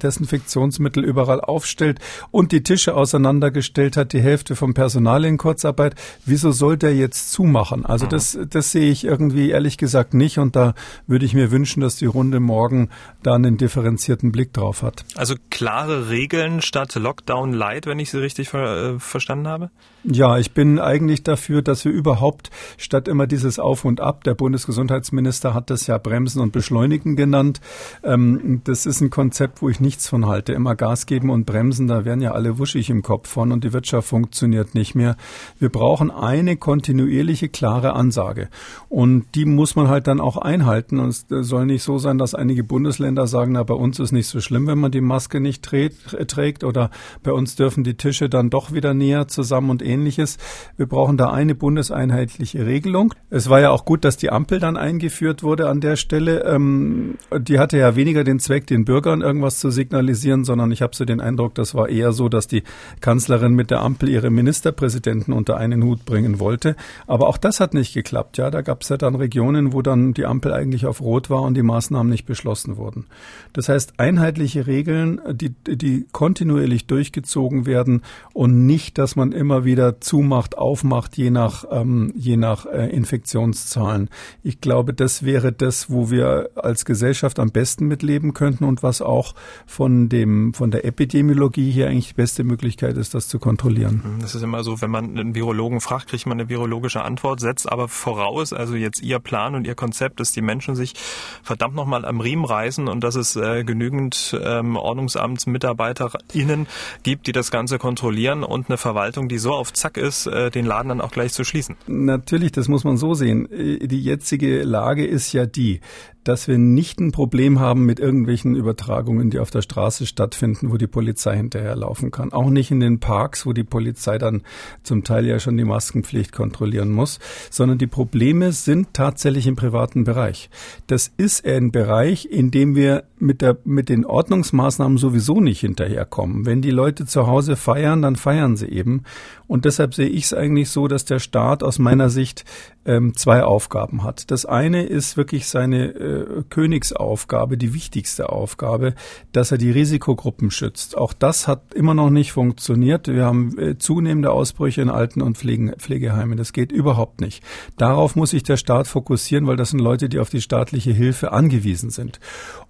Desinfektionsmittel 0.80 1.04
überall 1.04 1.40
aufstellt 1.40 2.00
und 2.30 2.52
die 2.52 2.62
Tische 2.62 2.94
auseinandergestellt 2.94 3.96
hat, 3.96 4.12
die 4.12 4.20
Hälfte 4.20 4.56
vom 4.56 4.74
Personal 4.74 5.24
in 5.24 5.36
Kurzarbeit. 5.36 5.94
Wieso 6.24 6.50
soll 6.50 6.76
der 6.76 6.94
jetzt 6.94 7.32
zumachen? 7.32 7.84
Also 7.84 8.06
mhm. 8.06 8.10
das, 8.10 8.38
das 8.48 8.72
sehe 8.72 8.90
ich 8.90 9.04
irgendwie 9.04 9.50
ehrlich 9.50 9.78
gesagt 9.78 10.14
nicht 10.14 10.38
und 10.38 10.56
da 10.56 10.74
würde 11.06 11.26
ich 11.26 11.34
mir 11.34 11.50
wünschen, 11.50 11.80
dass 11.80 11.96
die 11.96 12.06
Runde 12.06 12.40
morgen 12.40 12.88
da 13.22 13.34
einen 13.34 13.56
differenzierten 13.56 14.32
Blick 14.32 14.52
drauf 14.52 14.82
hat. 14.82 15.04
Also 15.14 15.34
klare 15.50 16.08
Regeln 16.08 16.62
statt 16.62 16.94
Lockdown 16.94 17.52
Light, 17.52 17.86
wenn 17.86 17.98
ich 17.98 18.10
Sie 18.10 18.18
richtig 18.18 18.48
ver 18.48 18.94
äh, 18.94 18.98
verstanden 18.98 19.48
habe? 19.48 19.70
Ja, 20.02 20.38
ich 20.38 20.52
bin 20.52 20.78
eigentlich 20.78 21.24
dafür, 21.24 21.60
dass 21.60 21.84
wir 21.84 21.92
überhaupt 21.92 22.50
statt 22.78 23.06
immer 23.06 23.26
dieses 23.26 23.58
Auf 23.58 23.84
und 23.84 24.00
Ab, 24.00 24.24
der 24.24 24.34
Bundesgesundheitsminister 24.34 25.52
hat 25.52 25.68
das 25.68 25.86
ja 25.86 25.98
Bremsen 25.98 26.40
und 26.40 26.52
Beschleunigen 26.52 27.16
genannt. 27.16 27.60
Ähm, 28.02 28.62
das 28.64 28.86
ist 28.86 29.02
ein 29.02 29.10
Konzept, 29.10 29.60
wo 29.60 29.68
ich 29.68 29.80
nichts 29.80 30.08
von 30.08 30.26
halte. 30.26 30.54
Immer 30.60 30.76
Gas 30.76 31.06
geben 31.06 31.30
und 31.30 31.46
bremsen, 31.46 31.88
da 31.88 32.04
werden 32.04 32.20
ja 32.20 32.32
alle 32.32 32.58
wuschig 32.58 32.90
im 32.90 33.00
Kopf 33.02 33.30
von 33.30 33.50
und 33.50 33.64
die 33.64 33.72
Wirtschaft 33.72 34.08
funktioniert 34.08 34.74
nicht 34.74 34.94
mehr. 34.94 35.16
Wir 35.58 35.70
brauchen 35.70 36.10
eine 36.10 36.58
kontinuierliche, 36.58 37.48
klare 37.48 37.94
Ansage. 37.94 38.50
Und 38.90 39.24
die 39.34 39.46
muss 39.46 39.74
man 39.74 39.88
halt 39.88 40.06
dann 40.06 40.20
auch 40.20 40.36
einhalten. 40.36 40.98
Und 40.98 41.08
es 41.08 41.26
soll 41.28 41.64
nicht 41.64 41.82
so 41.82 41.96
sein, 41.96 42.18
dass 42.18 42.34
einige 42.34 42.62
Bundesländer 42.62 43.26
sagen, 43.26 43.52
na, 43.52 43.62
bei 43.62 43.72
uns 43.72 43.98
ist 43.98 44.12
nicht 44.12 44.26
so 44.26 44.42
schlimm, 44.42 44.66
wenn 44.66 44.78
man 44.78 44.92
die 44.92 45.00
Maske 45.00 45.40
nicht 45.40 45.62
trägt 45.62 46.62
oder 46.62 46.90
bei 47.22 47.32
uns 47.32 47.56
dürfen 47.56 47.82
die 47.82 47.94
Tische 47.94 48.28
dann 48.28 48.50
doch 48.50 48.72
wieder 48.72 48.92
näher 48.92 49.28
zusammen 49.28 49.70
und 49.70 49.82
ähnliches. 49.82 50.36
Wir 50.76 50.84
brauchen 50.84 51.16
da 51.16 51.30
eine 51.30 51.54
bundeseinheitliche 51.54 52.66
Regelung. 52.66 53.14
Es 53.30 53.48
war 53.48 53.60
ja 53.60 53.70
auch 53.70 53.86
gut, 53.86 54.04
dass 54.04 54.18
die 54.18 54.30
Ampel 54.30 54.58
dann 54.58 54.76
eingeführt 54.76 55.42
wurde 55.42 55.70
an 55.70 55.80
der 55.80 55.96
Stelle. 55.96 56.44
Ähm, 56.44 57.16
die 57.38 57.58
hatte 57.58 57.78
ja 57.78 57.96
weniger 57.96 58.24
den 58.24 58.40
Zweck, 58.40 58.66
den 58.66 58.84
Bürgern 58.84 59.22
irgendwas 59.22 59.58
zu 59.58 59.70
signalisieren, 59.70 60.44
sondern 60.50 60.72
ich 60.72 60.82
habe 60.82 60.96
so 60.96 61.04
den 61.04 61.20
Eindruck, 61.20 61.54
das 61.54 61.76
war 61.76 61.88
eher 61.88 62.12
so, 62.12 62.28
dass 62.28 62.48
die 62.48 62.64
Kanzlerin 63.00 63.52
mit 63.52 63.70
der 63.70 63.82
Ampel 63.82 64.08
ihre 64.08 64.30
Ministerpräsidenten 64.30 65.32
unter 65.32 65.56
einen 65.56 65.84
Hut 65.84 66.04
bringen 66.04 66.40
wollte. 66.40 66.74
Aber 67.06 67.28
auch 67.28 67.36
das 67.36 67.60
hat 67.60 67.72
nicht 67.72 67.94
geklappt. 67.94 68.36
Ja, 68.36 68.50
da 68.50 68.62
gab 68.62 68.82
es 68.82 68.88
ja 68.88 68.96
dann 68.96 69.14
Regionen, 69.14 69.72
wo 69.72 69.80
dann 69.80 70.12
die 70.12 70.26
Ampel 70.26 70.52
eigentlich 70.52 70.86
auf 70.86 71.00
Rot 71.00 71.30
war 71.30 71.42
und 71.42 71.54
die 71.54 71.62
Maßnahmen 71.62 72.10
nicht 72.10 72.26
beschlossen 72.26 72.76
wurden. 72.76 73.06
Das 73.52 73.68
heißt, 73.68 73.94
einheitliche 73.98 74.66
Regeln, 74.66 75.20
die, 75.30 75.50
die 75.50 76.06
kontinuierlich 76.10 76.88
durchgezogen 76.88 77.64
werden 77.64 78.02
und 78.32 78.66
nicht, 78.66 78.98
dass 78.98 79.14
man 79.14 79.30
immer 79.30 79.64
wieder 79.64 80.00
zumacht, 80.00 80.58
aufmacht, 80.58 81.16
je 81.16 81.30
nach, 81.30 81.64
ähm, 81.70 82.12
je 82.16 82.36
nach 82.36 82.66
äh, 82.66 82.88
Infektionszahlen. 82.88 84.08
Ich 84.42 84.60
glaube, 84.60 84.94
das 84.94 85.24
wäre 85.24 85.52
das, 85.52 85.90
wo 85.90 86.10
wir 86.10 86.50
als 86.56 86.84
Gesellschaft 86.84 87.38
am 87.38 87.52
besten 87.52 87.86
mitleben 87.86 88.34
könnten 88.34 88.64
und 88.64 88.82
was 88.82 89.00
auch 89.00 89.34
von 89.66 90.08
dem, 90.08 90.39
von 90.52 90.70
der 90.70 90.84
Epidemiologie 90.84 91.70
hier 91.70 91.88
eigentlich 91.88 92.08
die 92.08 92.14
beste 92.14 92.44
Möglichkeit 92.44 92.96
ist, 92.96 93.14
das 93.14 93.28
zu 93.28 93.38
kontrollieren. 93.38 94.02
Mhm, 94.04 94.20
das 94.20 94.34
ist 94.34 94.42
immer 94.42 94.64
so, 94.64 94.80
wenn 94.80 94.90
man 94.90 95.16
einen 95.18 95.34
Virologen 95.34 95.80
fragt, 95.80 96.08
kriegt 96.08 96.26
man 96.26 96.40
eine 96.40 96.48
virologische 96.48 97.02
Antwort, 97.02 97.40
setzt 97.40 97.70
aber 97.70 97.88
voraus, 97.88 98.52
also 98.52 98.74
jetzt 98.74 99.02
Ihr 99.02 99.18
Plan 99.18 99.54
und 99.54 99.66
Ihr 99.66 99.74
Konzept, 99.74 100.20
dass 100.20 100.32
die 100.32 100.42
Menschen 100.42 100.74
sich 100.76 100.94
verdammt 101.42 101.74
nochmal 101.74 102.04
am 102.04 102.20
Riemen 102.20 102.44
reißen 102.44 102.88
und 102.88 103.04
dass 103.04 103.14
es 103.14 103.36
äh, 103.36 103.64
genügend 103.64 104.38
ähm, 104.42 104.76
OrdnungsamtsmitarbeiterInnen 104.76 106.66
gibt, 107.02 107.26
die 107.26 107.32
das 107.32 107.50
Ganze 107.50 107.78
kontrollieren 107.78 108.42
und 108.44 108.68
eine 108.68 108.78
Verwaltung, 108.78 109.28
die 109.28 109.38
so 109.38 109.52
auf 109.52 109.72
Zack 109.72 109.96
ist, 109.96 110.26
äh, 110.26 110.50
den 110.50 110.66
Laden 110.66 110.88
dann 110.88 111.00
auch 111.00 111.12
gleich 111.12 111.32
zu 111.32 111.44
schließen. 111.44 111.76
Natürlich, 111.86 112.52
das 112.52 112.68
muss 112.68 112.84
man 112.84 112.96
so 112.96 113.14
sehen. 113.14 113.50
Äh, 113.50 113.86
die 113.86 114.02
jetzige 114.02 114.62
Lage 114.62 115.06
ist 115.06 115.32
ja 115.32 115.46
die, 115.46 115.80
dass 116.24 116.48
wir 116.48 116.58
nicht 116.58 117.00
ein 117.00 117.12
Problem 117.12 117.60
haben 117.60 117.86
mit 117.86 117.98
irgendwelchen 117.98 118.54
Übertragungen, 118.54 119.30
die 119.30 119.38
auf 119.38 119.50
der 119.50 119.62
Straße 119.62 120.06
stattfinden, 120.06 120.70
wo 120.70 120.76
die 120.76 120.86
Polizei 120.86 121.36
hinterherlaufen 121.36 122.10
kann. 122.10 122.32
Auch 122.32 122.50
nicht 122.50 122.70
in 122.70 122.80
den 122.80 123.00
Parks, 123.00 123.46
wo 123.46 123.52
die 123.52 123.64
Polizei 123.64 124.18
dann 124.18 124.42
zum 124.82 125.04
Teil 125.04 125.26
ja 125.26 125.38
schon 125.38 125.56
die 125.56 125.64
Maskenpflicht 125.64 126.32
kontrollieren 126.32 126.90
muss, 126.90 127.18
sondern 127.50 127.78
die 127.78 127.86
Probleme 127.86 128.52
sind 128.52 128.92
tatsächlich 128.92 129.46
im 129.46 129.56
privaten 129.56 130.04
Bereich. 130.04 130.50
Das 130.86 131.10
ist 131.16 131.46
ein 131.46 131.72
Bereich, 131.72 132.26
in 132.26 132.50
dem 132.50 132.74
wir 132.74 133.04
mit, 133.18 133.42
der, 133.42 133.58
mit 133.64 133.88
den 133.88 134.04
Ordnungsmaßnahmen 134.04 134.98
sowieso 134.98 135.40
nicht 135.40 135.60
hinterherkommen. 135.60 136.46
Wenn 136.46 136.62
die 136.62 136.70
Leute 136.70 137.06
zu 137.06 137.26
Hause 137.26 137.56
feiern, 137.56 138.02
dann 138.02 138.16
feiern 138.16 138.56
sie 138.56 138.68
eben. 138.68 139.02
Und 139.46 139.64
deshalb 139.64 139.94
sehe 139.94 140.08
ich 140.08 140.24
es 140.24 140.34
eigentlich 140.34 140.70
so, 140.70 140.88
dass 140.88 141.04
der 141.04 141.18
Staat 141.18 141.62
aus 141.62 141.78
meiner 141.78 142.08
Sicht 142.08 142.44
ähm, 142.84 143.14
zwei 143.16 143.42
Aufgaben 143.42 144.04
hat. 144.04 144.30
Das 144.30 144.46
eine 144.46 144.84
ist 144.84 145.16
wirklich 145.16 145.48
seine 145.48 145.90
äh, 146.10 146.42
Königsaufgabe, 146.48 147.56
die 147.56 147.74
wichtigste 147.74 148.30
Aufgabe, 148.30 148.94
dass 149.32 149.52
er 149.52 149.58
die 149.58 149.70
Risikogruppen 149.70 150.50
schützt. 150.50 150.96
Auch 150.96 151.12
das 151.12 151.48
hat 151.48 151.74
immer 151.74 151.94
noch 151.94 152.10
nicht 152.10 152.32
funktioniert. 152.32 153.08
Wir 153.08 153.24
haben 153.24 153.58
äh, 153.58 153.78
zunehmende 153.78 154.30
Ausbrüche 154.30 154.82
in 154.82 154.90
Alten- 154.90 155.22
und 155.22 155.38
Pflegen, 155.38 155.72
Pflegeheimen. 155.78 156.36
Das 156.36 156.52
geht 156.52 156.72
überhaupt 156.72 157.20
nicht. 157.20 157.42
Darauf 157.76 158.16
muss 158.16 158.30
sich 158.30 158.42
der 158.42 158.56
Staat 158.56 158.86
fokussieren, 158.86 159.46
weil 159.46 159.56
das 159.56 159.70
sind 159.70 159.80
Leute, 159.80 160.08
die 160.08 160.18
auf 160.18 160.30
die 160.30 160.40
staatliche 160.40 160.92
Hilfe 160.92 161.32
angewiesen 161.32 161.90
sind. 161.90 162.20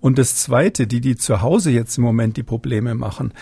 Und 0.00 0.18
das 0.18 0.36
Zweite, 0.36 0.86
die, 0.86 1.00
die 1.00 1.16
zu 1.16 1.42
Hause 1.42 1.70
jetzt 1.70 1.96
im 1.98 2.04
Moment 2.04 2.36
die 2.36 2.42
Probleme 2.42 2.94
machen, 2.94 3.32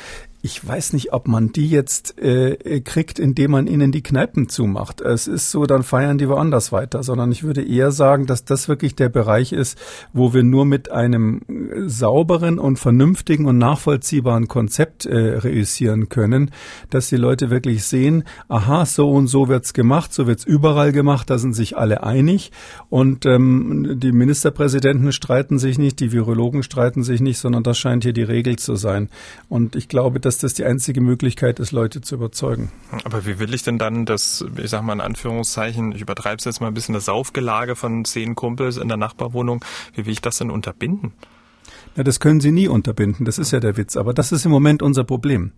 ich 0.40 0.66
weiß 0.66 0.92
nicht, 0.92 1.12
ob 1.12 1.26
man 1.26 1.50
die 1.50 1.68
jetzt 1.68 2.16
äh, 2.18 2.80
kriegt, 2.80 3.18
indem 3.18 3.50
man 3.50 3.66
ihnen 3.66 3.90
die 3.90 4.02
Kneipen 4.02 4.48
zumacht. 4.48 5.00
Es 5.00 5.26
ist 5.26 5.50
so, 5.50 5.66
dann 5.66 5.82
feiern 5.82 6.16
die 6.16 6.28
woanders 6.28 6.70
weiter, 6.70 7.02
sondern 7.02 7.32
ich 7.32 7.42
würde 7.42 7.62
eher 7.62 7.90
sagen, 7.90 8.26
dass 8.26 8.44
das 8.44 8.68
wirklich 8.68 8.94
der 8.94 9.08
Bereich 9.08 9.52
ist, 9.52 9.76
wo 10.12 10.32
wir 10.34 10.44
nur 10.44 10.64
mit 10.64 10.92
einem 10.92 11.40
sauberen 11.86 12.60
und 12.60 12.78
vernünftigen 12.78 13.46
und 13.46 13.58
nachvollziehbaren 13.58 14.46
Konzept 14.46 15.06
äh, 15.06 15.16
reüssieren 15.16 16.08
können, 16.08 16.52
dass 16.90 17.08
die 17.08 17.16
Leute 17.16 17.50
wirklich 17.50 17.82
sehen, 17.82 18.22
aha, 18.48 18.86
so 18.86 19.10
und 19.10 19.26
so 19.26 19.48
wird's 19.48 19.74
gemacht, 19.74 20.14
so 20.14 20.28
wird's 20.28 20.44
überall 20.44 20.92
gemacht, 20.92 21.30
da 21.30 21.38
sind 21.38 21.54
sich 21.54 21.76
alle 21.76 22.04
einig 22.04 22.52
und 22.90 23.26
ähm, 23.26 23.98
die 23.98 24.12
Ministerpräsidenten 24.12 25.10
streiten 25.10 25.58
sich 25.58 25.78
nicht, 25.78 25.98
die 25.98 26.12
Virologen 26.12 26.62
streiten 26.62 27.02
sich 27.02 27.20
nicht, 27.20 27.38
sondern 27.38 27.64
das 27.64 27.76
scheint 27.76 28.04
hier 28.04 28.12
die 28.12 28.22
Regel 28.22 28.56
zu 28.56 28.76
sein. 28.76 29.08
Und 29.48 29.74
ich 29.74 29.88
glaube, 29.88 30.20
dass 30.28 30.36
das 30.36 30.52
die 30.52 30.64
einzige 30.66 31.00
Möglichkeit 31.00 31.58
ist, 31.58 31.72
Leute 31.72 32.02
zu 32.02 32.16
überzeugen. 32.16 32.70
Aber 33.04 33.24
wie 33.24 33.38
will 33.38 33.54
ich 33.54 33.62
denn 33.62 33.78
dann 33.78 34.04
das, 34.04 34.44
ich 34.58 34.68
sag 34.68 34.82
mal 34.82 34.92
in 34.92 35.00
Anführungszeichen, 35.00 35.92
ich 35.92 36.02
übertreibe 36.02 36.36
es 36.36 36.44
jetzt 36.44 36.60
mal 36.60 36.66
ein 36.66 36.74
bisschen, 36.74 36.92
das 36.92 37.06
Saufgelage 37.06 37.76
von 37.76 38.04
zehn 38.04 38.34
Kumpels 38.34 38.76
in 38.76 38.88
der 38.88 38.98
Nachbarwohnung, 38.98 39.64
wie 39.94 40.04
will 40.04 40.12
ich 40.12 40.20
das 40.20 40.36
denn 40.36 40.50
unterbinden? 40.50 41.14
Ja, 41.98 42.04
das 42.04 42.20
können 42.20 42.38
Sie 42.38 42.52
nie 42.52 42.68
unterbinden. 42.68 43.26
Das 43.26 43.38
ist 43.38 43.50
ja 43.50 43.58
der 43.58 43.76
Witz. 43.76 43.96
Aber 43.96 44.14
das 44.14 44.30
ist 44.30 44.44
im 44.44 44.52
Moment 44.52 44.82
unser 44.82 45.02
Problem. 45.02 45.50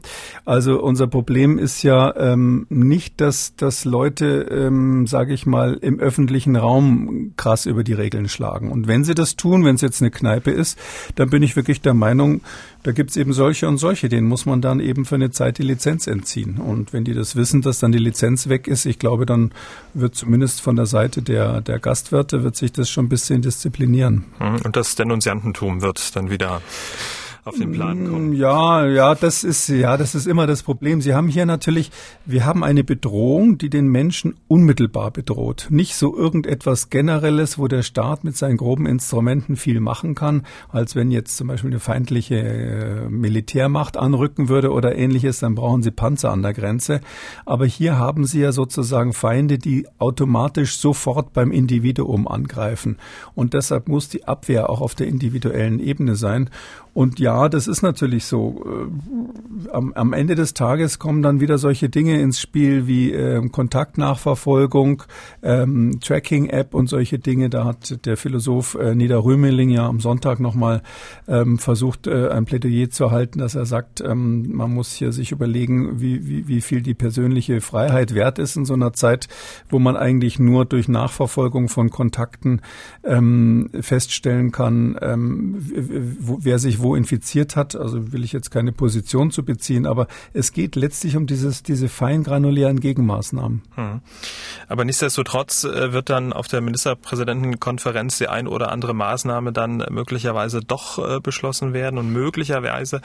Also 0.47 0.83
unser 0.83 1.07
Problem 1.07 1.59
ist 1.59 1.83
ja 1.83 2.17
ähm, 2.17 2.65
nicht, 2.71 3.21
dass, 3.21 3.57
dass 3.57 3.85
Leute, 3.85 4.49
ähm, 4.51 5.07
sage 5.07 5.35
ich 5.35 5.45
mal, 5.45 5.75
im 5.75 6.01
öffentlichen 6.01 6.57
Raum 6.57 7.35
krass 7.37 7.67
über 7.67 7.85
die 7.85 7.93
Regeln 7.93 8.27
schlagen. 8.31 8.73
Und 8.73 8.89
wenn 8.89 9.05
sie 9.05 9.15
das 9.15 9.37
tun, 9.37 9.67
wenn 9.67 9.75
es 9.75 9.83
jetzt 9.83 10.01
eine 10.01 10.11
Kneipe 10.11 10.51
ist, 10.51 10.79
dann 11.15 11.29
bin 11.29 11.43
ich 11.43 11.57
wirklich 11.57 11.83
der 11.83 11.93
Meinung, 11.93 12.41
da 12.83 12.93
gibt's 12.93 13.17
eben 13.17 13.35
solche 13.35 13.69
und 13.69 13.77
solche, 13.77 14.09
denen 14.09 14.27
muss 14.27 14.47
man 14.47 14.63
dann 14.63 14.81
eben 14.81 15.05
für 15.05 15.17
eine 15.17 15.31
Zeit 15.31 15.59
die 15.59 15.63
Lizenz 15.63 16.07
entziehen. 16.07 16.57
Und 16.57 16.95
wenn 16.95 17.05
die 17.05 17.13
das 17.13 17.37
wissen, 17.37 17.61
dass 17.61 17.81
dann 17.81 17.93
die 17.93 17.99
Lizenz 17.99 18.49
weg 18.49 18.67
ist, 18.67 18.87
ich 18.87 18.99
glaube, 18.99 19.27
dann 19.27 19.53
wird 19.93 20.15
zumindest 20.15 20.63
von 20.63 20.77
der 20.77 20.87
Seite 20.87 21.21
der, 21.21 21.61
der 21.61 21.79
Gastwirte, 21.79 22.43
wird 22.43 22.57
sich 22.57 22.73
das 22.73 22.89
schon 22.89 23.05
ein 23.05 23.09
bisschen 23.11 23.43
disziplinieren. 23.43 24.25
Mhm. 24.41 24.61
Und 24.65 24.77
das 24.77 24.95
Denunziantentum 24.95 25.83
wird 25.83 26.17
dann 26.17 26.30
wieder 26.31 26.63
auf 27.45 27.57
den 27.57 27.73
Plan 27.73 28.11
kommen. 28.11 28.33
Ja, 28.35 28.87
ja, 28.87 29.15
das 29.15 29.45
ist, 29.45 29.69
ja, 29.69 29.97
das 29.97 30.15
ist 30.15 30.27
immer 30.27 30.47
das 30.47 30.63
Problem. 30.63 31.01
Sie 31.01 31.15
haben 31.15 31.29
hier 31.29 31.47
natürlich, 31.47 31.91
wir 32.27 32.45
haben 32.45 32.63
eine 32.63 32.85
Bedrohung, 32.85 33.59
die 33.59 33.71
den 33.71 33.89
Menschen 33.89 34.35
unmittelbar 34.49 35.11
bedroht. 35.11 35.69
Nicht 35.71 35.95
so 35.95 36.17
irgendetwas 36.17 36.91
Generelles, 36.91 37.59
wo 37.59 37.69
der 37.69 37.83
Staat 37.83 38.25
mit 38.25 38.37
seinen 38.37 38.57
groben 38.57 38.87
Instrumenten 38.87 39.57
viel 39.57 39.81
machen 39.81 40.15
kann, 40.15 40.47
als 40.69 40.95
wenn 40.97 41.11
jetzt 41.11 41.37
zum 41.37 41.49
Beispiel 41.49 41.71
eine 41.71 41.81
feindliche 41.81 42.37
äh, 42.37 43.09
Militärmacht 43.09 43.97
anrücken 43.97 44.49
würde 44.49 44.71
oder 44.71 44.97
ähnliches, 44.97 45.41
dann 45.41 45.55
brauchen 45.55 45.83
sie 45.83 45.91
Panzer 45.91 46.31
an 46.31 46.43
der 46.43 46.53
Grenze. 46.53 47.01
Aber 47.47 47.67
hier 47.67 47.99
haben 47.99 48.25
sie 48.25 48.41
ja 48.41 48.53
sozusagen 48.53 49.13
Feinde, 49.13 49.59
die 49.59 49.87
automatisch 49.99 50.77
sofort 50.77 51.33
beim 51.33 51.53
Individuum 51.53 52.29
angreifen. 52.29 52.99
Und 53.35 53.55
deshalb 53.55 53.89
muss 53.89 54.09
die 54.09 54.25
Abwehr 54.25 54.71
auch 54.71 54.81
auf 54.81 54.95
der 54.95 55.07
individuellen 55.07 55.81
Ebene 55.81 56.17
sein. 56.17 56.51
Und 56.93 57.21
ja, 57.21 57.49
das 57.49 57.69
ist 57.69 57.83
natürlich 57.83 58.25
so. 58.25 58.65
Äh, 58.67 59.71
am, 59.73 59.93
am, 59.93 60.13
Ende 60.13 60.35
des 60.35 60.55
Tages 60.55 60.99
kommen 60.99 61.23
dann 61.23 61.41
wieder 61.41 61.59
solche 61.59 61.89
Dinge 61.89 62.21
ins 62.21 62.41
Spiel 62.41 62.87
wie 62.87 63.13
äh, 63.13 63.47
Kontaktnachverfolgung, 63.49 65.05
ähm, 65.43 66.01
Tracking-App 66.01 66.75
und 66.75 66.89
solche 66.89 67.19
Dinge. 67.19 67.51
Da 67.51 67.65
hat 67.65 68.05
der 68.07 68.17
Philosoph 68.17 68.75
äh, 68.75 68.95
Nieder 68.95 69.25
Rümeling 69.25 69.71
ja 69.71 69.87
am 69.87 70.01
Sonntag 70.01 70.41
nochmal 70.41 70.83
ähm, 71.29 71.59
versucht, 71.59 72.07
äh, 72.07 72.29
ein 72.29 72.45
Plädoyer 72.45 72.91
zu 72.91 73.11
halten, 73.11 73.39
dass 73.39 73.55
er 73.55 73.67
sagt, 73.67 74.01
ähm, 74.01 74.53
man 74.53 74.73
muss 74.73 74.93
hier 74.93 75.13
sich 75.13 75.33
überlegen, 75.33 76.01
wie, 76.01 76.27
wie, 76.27 76.49
wie 76.49 76.61
viel 76.61 76.83
die 76.83 76.95
persönliche 76.95 77.61
Freiheit 77.61 78.15
wert 78.15 78.39
ist 78.39 78.57
in 78.57 78.65
so 78.65 78.75
einer 78.75 78.93
Zeit, 78.93 79.29
wo 79.69 79.79
man 79.79 79.97
eigentlich 79.97 80.39
nur 80.39 80.65
durch 80.65 80.89
Nachverfolgung 80.89 81.69
von 81.69 81.91
Kontakten 81.91 82.63
ähm, 83.05 83.71
feststellen 83.81 84.51
kann, 84.51 84.97
ähm, 85.01 85.57
wer 85.59 86.59
sich 86.59 86.80
wo 86.83 86.95
infiziert 86.95 87.57
hat. 87.57 87.77
Also 87.77 88.13
will 88.13 88.25
ich 88.25 88.33
jetzt 88.33 88.51
keine 88.51 88.73
Position 88.73 89.31
zu 89.31 89.45
beziehen, 89.45 89.87
aber 89.87 90.07
es 90.33 90.53
geht 90.53 90.77
letztlich 90.77 91.17
um 91.17 91.27
dieses, 91.27 91.63
diese 91.63 91.89
feingranulären 91.89 92.81
Gegenmaßnahmen. 92.81 93.63
Hm. 93.75 94.01
Aber 94.69 94.85
nichtsdestotrotz 94.85 95.65
äh, 95.65 95.93
wird 95.93 96.11
dann 96.11 96.33
auf 96.33 96.49
der 96.49 96.61
Ministerpräsidentenkonferenz 96.61 98.19
die 98.19 98.29
ein 98.29 98.47
oder 98.47 98.71
andere 98.73 98.95
Maßnahme 98.95 99.53
dann 99.53 99.85
möglicherweise 99.91 100.61
doch 100.61 100.99
äh, 100.99 101.21
beschlossen 101.21 101.73
werden 101.73 101.99
und 101.99 102.13
möglicherweise 102.13 103.01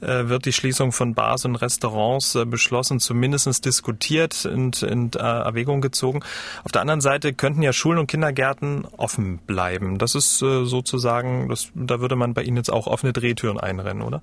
äh, 0.00 0.28
wird 0.28 0.44
die 0.44 0.52
Schließung 0.52 0.92
von 0.92 1.14
Bars 1.14 1.44
und 1.44 1.56
Restaurants 1.56 2.38
beschlossen, 2.46 3.00
zumindest 3.00 3.64
diskutiert 3.64 4.46
und 4.46 4.82
in 4.82 5.12
Erwägung 5.12 5.80
gezogen. 5.80 6.20
Auf 6.64 6.72
der 6.72 6.82
anderen 6.82 7.00
Seite 7.00 7.32
könnten 7.32 7.62
ja 7.62 7.72
Schulen 7.72 7.98
und 7.98 8.06
Kindergärten 8.06 8.84
offen 8.96 9.38
bleiben. 9.38 9.98
Das 9.98 10.14
ist 10.14 10.38
sozusagen, 10.38 11.48
das, 11.48 11.70
da 11.74 12.00
würde 12.00 12.16
man 12.16 12.34
bei 12.34 12.42
Ihnen 12.42 12.56
jetzt 12.56 12.70
auch 12.70 12.86
offene 12.86 13.07
offene 13.08 13.12
Drehtüren 13.12 13.58
einrennen, 13.58 14.02
oder? 14.02 14.22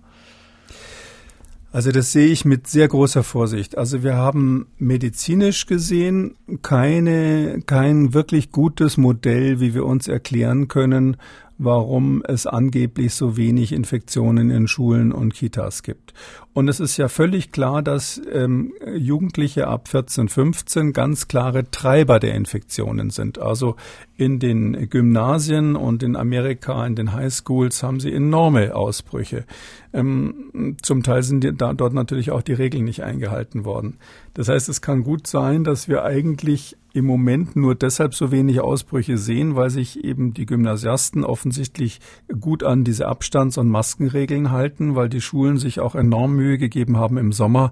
Also 1.71 1.91
das 1.91 2.13
sehe 2.13 2.27
ich 2.27 2.45
mit 2.45 2.67
sehr 2.67 2.87
großer 2.87 3.23
Vorsicht. 3.23 3.77
Also 3.77 4.01
wir 4.01 4.15
haben 4.15 4.67
medizinisch 4.77 5.65
gesehen 5.65 6.35
keine, 6.61 7.61
kein 7.65 8.13
wirklich 8.13 8.51
gutes 8.51 8.95
Modell, 8.95 9.59
wie 9.59 9.73
wir 9.73 9.85
uns 9.85 10.07
erklären 10.07 10.69
können, 10.69 11.17
warum 11.57 12.23
es 12.25 12.47
angeblich 12.47 13.13
so 13.13 13.35
wenig 13.35 13.73
Infektionen 13.73 14.51
in 14.51 14.69
Schulen 14.69 15.11
und 15.11 15.33
Kitas 15.33 15.83
gibt. 15.83 16.13
Und 16.55 16.69
es 16.69 16.79
ist 16.79 16.95
ja 16.95 17.09
völlig 17.09 17.51
klar, 17.51 17.81
dass 17.81 18.21
ähm, 18.31 18.73
Jugendliche 18.95 19.67
ab 19.67 19.89
14, 19.89 20.29
15 20.29 20.93
ganz 20.93 21.27
klare 21.27 21.69
Treiber 21.69 22.17
der 22.17 22.33
Infektionen 22.33 23.09
sind. 23.09 23.39
Also 23.39 23.75
in 24.15 24.39
den 24.39 24.89
Gymnasien 24.89 25.75
und 25.75 26.01
in 26.01 26.15
Amerika, 26.15 26.87
in 26.87 26.95
den 26.95 27.11
Highschools 27.11 27.83
haben 27.83 27.99
sie 27.99 28.13
enorme 28.13 28.73
Ausbrüche. 28.73 29.43
Ähm, 29.91 30.77
zum 30.81 31.03
Teil 31.03 31.23
sind 31.23 31.43
die, 31.43 31.53
da, 31.53 31.73
dort 31.73 31.93
natürlich 31.93 32.31
auch 32.31 32.41
die 32.41 32.53
Regeln 32.53 32.85
nicht 32.85 33.03
eingehalten 33.03 33.65
worden. 33.65 33.97
Das 34.33 34.47
heißt, 34.47 34.69
es 34.69 34.81
kann 34.81 35.03
gut 35.03 35.27
sein, 35.27 35.65
dass 35.65 35.89
wir 35.89 36.03
eigentlich 36.03 36.77
im 36.95 37.05
Moment 37.05 37.57
nur 37.57 37.75
deshalb 37.75 38.15
so 38.15 38.31
wenig 38.31 38.61
Ausbrüche 38.61 39.17
sehen, 39.17 39.57
weil 39.57 39.69
sich 39.69 40.03
eben 40.05 40.33
die 40.33 40.45
Gymnasiasten 40.45 41.25
offensichtlich 41.25 41.99
gut 42.39 42.63
an 42.63 42.85
diese 42.85 43.07
Abstands- 43.07 43.57
und 43.57 43.67
Maskenregeln 43.67 44.51
halten, 44.51 44.95
weil 44.95 45.09
die 45.09 45.19
Schulen 45.19 45.57
sich 45.57 45.81
auch 45.81 45.93
enorm 45.93 46.37
Mühe 46.45 46.57
gegeben 46.57 46.97
haben, 46.97 47.17
im 47.17 47.31
Sommer 47.31 47.71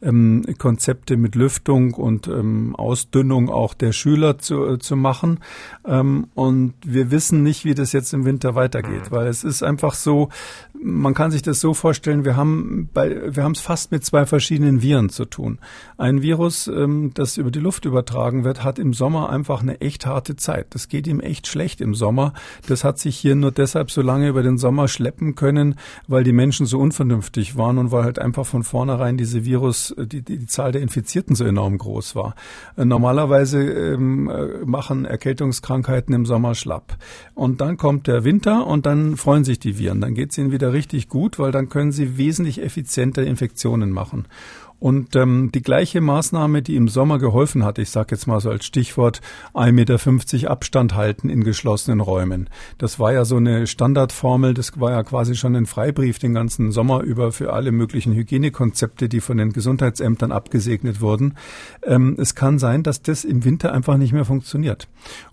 ähm, 0.00 0.44
Konzepte 0.58 1.16
mit 1.16 1.34
Lüftung 1.34 1.94
und 1.94 2.28
ähm, 2.28 2.76
Ausdünnung 2.76 3.50
auch 3.50 3.74
der 3.74 3.92
Schüler 3.92 4.38
zu, 4.38 4.64
äh, 4.66 4.78
zu 4.78 4.96
machen. 4.96 5.40
Ähm, 5.84 6.28
und 6.34 6.74
wir 6.84 7.10
wissen 7.10 7.42
nicht, 7.42 7.64
wie 7.64 7.74
das 7.74 7.92
jetzt 7.92 8.12
im 8.14 8.24
Winter 8.24 8.54
weitergeht, 8.54 9.10
mhm. 9.10 9.14
weil 9.14 9.26
es 9.26 9.44
ist 9.44 9.62
einfach 9.62 9.94
so, 9.94 10.28
man 10.82 11.14
kann 11.14 11.30
sich 11.30 11.42
das 11.42 11.60
so 11.60 11.74
vorstellen, 11.74 12.24
wir 12.24 12.36
haben 12.36 12.88
bei, 12.92 13.34
wir 13.34 13.44
haben 13.44 13.52
es 13.52 13.60
fast 13.60 13.92
mit 13.92 14.04
zwei 14.04 14.26
verschiedenen 14.26 14.82
Viren 14.82 15.08
zu 15.08 15.24
tun. 15.24 15.58
Ein 15.98 16.22
Virus, 16.22 16.68
ähm, 16.68 17.12
das 17.14 17.36
über 17.36 17.50
die 17.50 17.60
Luft 17.60 17.84
übertragen 17.84 18.44
wird, 18.44 18.64
hat 18.64 18.78
im 18.78 18.92
Sommer 18.92 19.30
einfach 19.30 19.62
eine 19.62 19.80
echt 19.80 20.06
harte 20.06 20.36
Zeit. 20.36 20.66
Das 20.70 20.88
geht 20.88 21.06
ihm 21.06 21.20
echt 21.20 21.46
schlecht 21.46 21.80
im 21.80 21.94
Sommer. 21.94 22.32
Das 22.68 22.84
hat 22.84 22.98
sich 22.98 23.16
hier 23.16 23.34
nur 23.34 23.52
deshalb 23.52 23.90
so 23.90 24.02
lange 24.02 24.28
über 24.28 24.42
den 24.42 24.58
Sommer 24.58 24.88
schleppen 24.88 25.34
können, 25.34 25.76
weil 26.08 26.24
die 26.24 26.32
Menschen 26.32 26.66
so 26.66 26.78
unvernünftig 26.78 27.56
waren 27.56 27.78
und 27.78 27.92
weil 27.92 28.04
halt 28.04 28.11
einfach 28.18 28.46
von 28.46 28.62
vornherein 28.62 29.16
diese 29.16 29.44
Virus, 29.44 29.94
die, 29.98 30.22
die, 30.22 30.38
die 30.38 30.46
Zahl 30.46 30.72
der 30.72 30.82
Infizierten 30.82 31.34
so 31.34 31.44
enorm 31.44 31.78
groß 31.78 32.14
war. 32.14 32.34
Äh, 32.76 32.84
normalerweise 32.84 33.62
ähm, 33.62 34.28
äh, 34.28 34.64
machen 34.64 35.04
Erkältungskrankheiten 35.04 36.14
im 36.14 36.26
Sommer 36.26 36.54
schlapp. 36.54 36.96
Und 37.34 37.60
dann 37.60 37.76
kommt 37.76 38.06
der 38.06 38.24
Winter 38.24 38.66
und 38.66 38.86
dann 38.86 39.16
freuen 39.16 39.44
sich 39.44 39.58
die 39.58 39.78
Viren. 39.78 40.00
Dann 40.00 40.14
geht 40.14 40.32
es 40.32 40.38
ihnen 40.38 40.52
wieder 40.52 40.72
richtig 40.72 41.08
gut, 41.08 41.38
weil 41.38 41.52
dann 41.52 41.68
können 41.68 41.92
sie 41.92 42.16
wesentlich 42.16 42.62
effizienter 42.62 43.24
Infektionen 43.24 43.90
machen. 43.90 44.26
Und 44.82 45.14
ähm, 45.14 45.52
die 45.54 45.62
gleiche 45.62 46.00
Maßnahme, 46.00 46.60
die 46.60 46.74
im 46.74 46.88
Sommer 46.88 47.20
geholfen 47.20 47.64
hat, 47.64 47.78
ich 47.78 47.90
sage 47.90 48.16
jetzt 48.16 48.26
mal 48.26 48.40
so 48.40 48.50
als 48.50 48.64
Stichwort 48.64 49.20
1,50 49.54 49.70
Meter 49.70 50.50
Abstand 50.50 50.96
halten 50.96 51.30
in 51.30 51.44
geschlossenen 51.44 52.00
Räumen. 52.00 52.50
Das 52.78 52.98
war 52.98 53.12
ja 53.12 53.24
so 53.24 53.36
eine 53.36 53.68
Standardformel, 53.68 54.54
das 54.54 54.80
war 54.80 54.90
ja 54.90 55.04
quasi 55.04 55.36
schon 55.36 55.54
ein 55.54 55.66
Freibrief 55.66 56.18
den 56.18 56.34
ganzen 56.34 56.72
Sommer 56.72 57.02
über 57.02 57.30
für 57.30 57.52
alle 57.52 57.70
möglichen 57.70 58.12
Hygienekonzepte, 58.12 59.08
die 59.08 59.20
von 59.20 59.36
den 59.36 59.52
Gesundheitsämtern 59.52 60.32
abgesegnet 60.32 61.00
wurden. 61.00 61.34
Ähm, 61.84 62.16
es 62.18 62.34
kann 62.34 62.58
sein, 62.58 62.82
dass 62.82 63.02
das 63.02 63.22
im 63.22 63.44
Winter 63.44 63.72
einfach 63.72 63.96
nicht 63.96 64.12
mehr 64.12 64.24
funktioniert. 64.24 64.88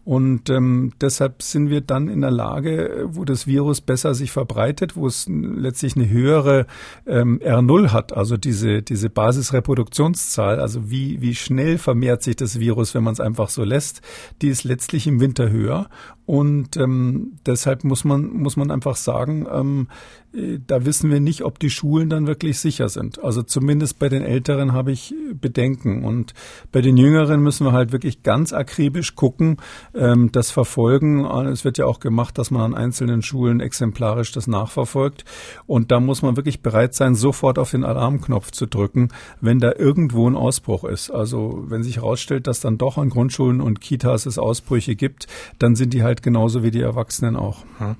Und 0.05 0.51
ähm, 0.51 0.93
deshalb 1.01 1.41
sind 1.41 1.71
wir 1.71 1.81
dann 1.81 2.07
in 2.07 2.21
der 2.21 2.31
Lage, 2.31 3.07
wo 3.11 3.25
das 3.25 3.47
Virus 3.47 3.81
besser 3.81 4.13
sich 4.13 4.31
verbreitet, 4.31 4.95
wo 4.95 5.07
es 5.07 5.27
letztlich 5.27 5.95
eine 5.95 6.07
höhere 6.07 6.67
ähm, 7.07 7.39
R0 7.39 7.91
hat, 7.93 8.15
also 8.15 8.37
diese, 8.37 8.83
diese 8.83 9.09
Basisreproduktionszahl, 9.39 10.59
also 10.59 10.91
wie, 10.91 11.21
wie 11.21 11.33
schnell 11.33 11.77
vermehrt 11.77 12.23
sich 12.23 12.35
das 12.35 12.59
Virus, 12.59 12.93
wenn 12.93 13.03
man 13.03 13.13
es 13.13 13.19
einfach 13.19 13.49
so 13.49 13.63
lässt, 13.63 14.01
die 14.41 14.49
ist 14.49 14.63
letztlich 14.63 15.07
im 15.07 15.19
Winter 15.19 15.49
höher. 15.49 15.89
Und 16.25 16.77
ähm, 16.77 17.39
deshalb 17.45 17.83
muss 17.83 18.03
man, 18.03 18.27
muss 18.27 18.57
man 18.57 18.69
einfach 18.69 18.95
sagen, 18.95 19.47
ähm, 19.51 19.87
äh, 20.28 20.28
da 20.31 20.85
wissen 20.85 21.09
wir 21.09 21.19
nicht, 21.19 21.43
ob 21.43 21.57
die 21.57 21.71
Schulen 21.71 22.09
dann 22.09 22.27
wirklich 22.27 22.59
sicher 22.59 22.87
sind. 22.89 23.23
Also 23.23 23.41
zumindest 23.41 23.97
bei 23.97 24.09
den 24.09 24.21
Älteren 24.21 24.73
habe 24.73 24.91
ich 24.91 25.13
Bedenken. 25.33 26.03
Und 26.03 26.33
bei 26.71 26.81
den 26.81 26.97
Jüngeren 26.97 27.41
müssen 27.41 27.65
wir 27.65 27.71
halt 27.71 27.91
wirklich 27.91 28.21
ganz 28.21 28.53
akribisch 28.53 29.15
gucken, 29.15 29.57
ähm, 29.95 30.31
das 30.31 30.51
verfolgen. 30.51 31.25
Es 31.25 31.65
wird 31.65 31.79
ja 31.79 31.85
auch 31.85 31.99
gemacht, 31.99 32.37
dass 32.37 32.51
man 32.51 32.61
an 32.61 32.75
einzelnen 32.75 33.23
Schulen 33.23 33.59
exemplarisch 33.59 34.31
das 34.31 34.45
nachverfolgt. 34.45 35.25
Und 35.65 35.89
da 35.91 35.99
muss 35.99 36.21
man 36.21 36.35
wirklich 36.35 36.61
bereit 36.61 36.93
sein, 36.93 37.15
sofort 37.15 37.57
auf 37.57 37.71
den 37.71 37.83
Alarmknopf 37.83 38.51
zu 38.51 38.67
drücken, 38.67 39.09
wenn 39.41 39.59
da 39.59 39.73
irgendwo 39.77 40.29
ein 40.29 40.35
Ausbruch 40.35 40.83
ist. 40.83 41.09
Also 41.09 41.65
wenn 41.67 41.81
sich 41.81 41.97
herausstellt, 41.97 42.45
dass 42.45 42.59
dann 42.59 42.77
doch 42.77 42.99
an 42.99 43.09
Grundschulen 43.09 43.61
und 43.61 43.81
Kitas 43.81 44.27
es 44.27 44.37
Ausbrüche 44.37 44.95
gibt, 44.95 45.27
dann 45.57 45.75
sind 45.75 45.93
die 45.93 46.03
halt 46.03 46.21
genauso 46.21 46.61
wie 46.61 46.71
die 46.71 46.81
Erwachsenen 46.81 47.35
auch. 47.35 47.63
Hm. 47.79 47.95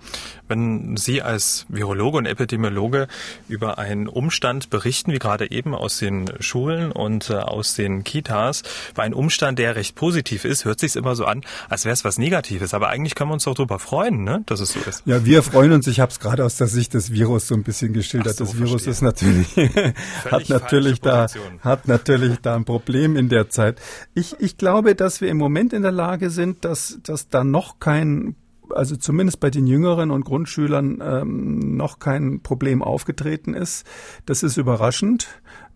Wenn 0.48 0.98
Sie 0.98 1.22
als 1.22 1.66
Virologe 1.70 2.19
und 2.20 2.26
Epidemiologe 2.26 3.08
über 3.48 3.78
einen 3.78 4.08
Umstand 4.08 4.70
berichten, 4.70 5.12
wie 5.12 5.20
gerade 5.20 5.52
eben 5.52 5.74
aus 5.74 5.98
den 5.98 6.32
Schulen 6.40 6.92
und 6.92 7.30
äh, 7.30 7.36
aus 7.36 7.74
den 7.74 8.04
Kitas. 8.04 8.64
Bei 8.96 9.04
einem 9.04 9.16
Umstand, 9.16 9.60
der 9.60 9.76
recht 9.76 9.96
positiv 9.96 10.46
ist, 10.46 10.66
hört 10.66 10.80
sich 10.80 10.96
immer 10.96 11.16
so 11.16 11.26
an, 11.26 11.42
als 11.70 11.86
wäre 11.86 11.94
es 11.94 12.04
was 12.04 12.18
Negatives. 12.18 12.74
Aber 12.74 12.90
eigentlich 12.90 13.16
können 13.16 13.30
wir 13.30 13.36
uns 13.36 13.46
doch 13.46 13.56
darüber 13.56 13.80
freuen, 13.80 14.24
ne, 14.24 14.44
dass 14.46 14.60
es 14.60 14.74
so 14.74 14.80
ist. 14.88 15.04
Ja, 15.06 15.26
wir 15.26 15.44
freuen 15.44 15.72
uns. 15.72 15.88
Ich 15.88 16.00
habe 16.00 16.12
es 16.12 16.20
gerade 16.20 16.46
aus 16.46 16.58
der 16.58 16.68
Sicht 16.68 16.94
des 16.94 17.12
Virus 17.12 17.48
so 17.48 17.56
ein 17.56 17.64
bisschen 17.64 17.94
geschildert. 17.94 18.36
So, 18.36 18.46
das 18.46 18.58
Virus 18.58 18.84
verstehe. 18.84 18.92
ist 18.92 19.02
natürlich 19.02 19.56
hat 20.32 20.50
natürlich 20.50 21.02
da 21.02 21.28
hat 21.62 21.88
natürlich 21.88 22.40
da 22.42 22.56
ein 22.56 22.66
Problem 22.66 23.16
in 23.16 23.30
der 23.30 23.50
Zeit. 23.50 23.80
Ich 24.14 24.36
ich 24.40 24.58
glaube, 24.58 24.96
dass 24.96 25.22
wir 25.22 25.30
im 25.30 25.38
Moment 25.38 25.74
in 25.74 25.82
der 25.82 25.92
Lage 25.92 26.30
sind, 26.30 26.66
dass 26.66 27.00
dass 27.04 27.30
da 27.30 27.44
noch 27.44 27.80
kein 27.80 28.36
also 28.74 28.96
zumindest 28.96 29.40
bei 29.40 29.50
den 29.50 29.68
Jüngeren 29.68 30.12
und 30.12 30.26
Grundschülern 30.26 31.02
ähm, 31.02 31.78
noch 31.78 32.00
kein 32.00 32.42
Problem 32.42 32.82
aufgetreten 32.82 33.54
ist. 33.54 33.86
Das 34.26 34.44
ist 34.44 34.58
überraschend. 34.58 35.28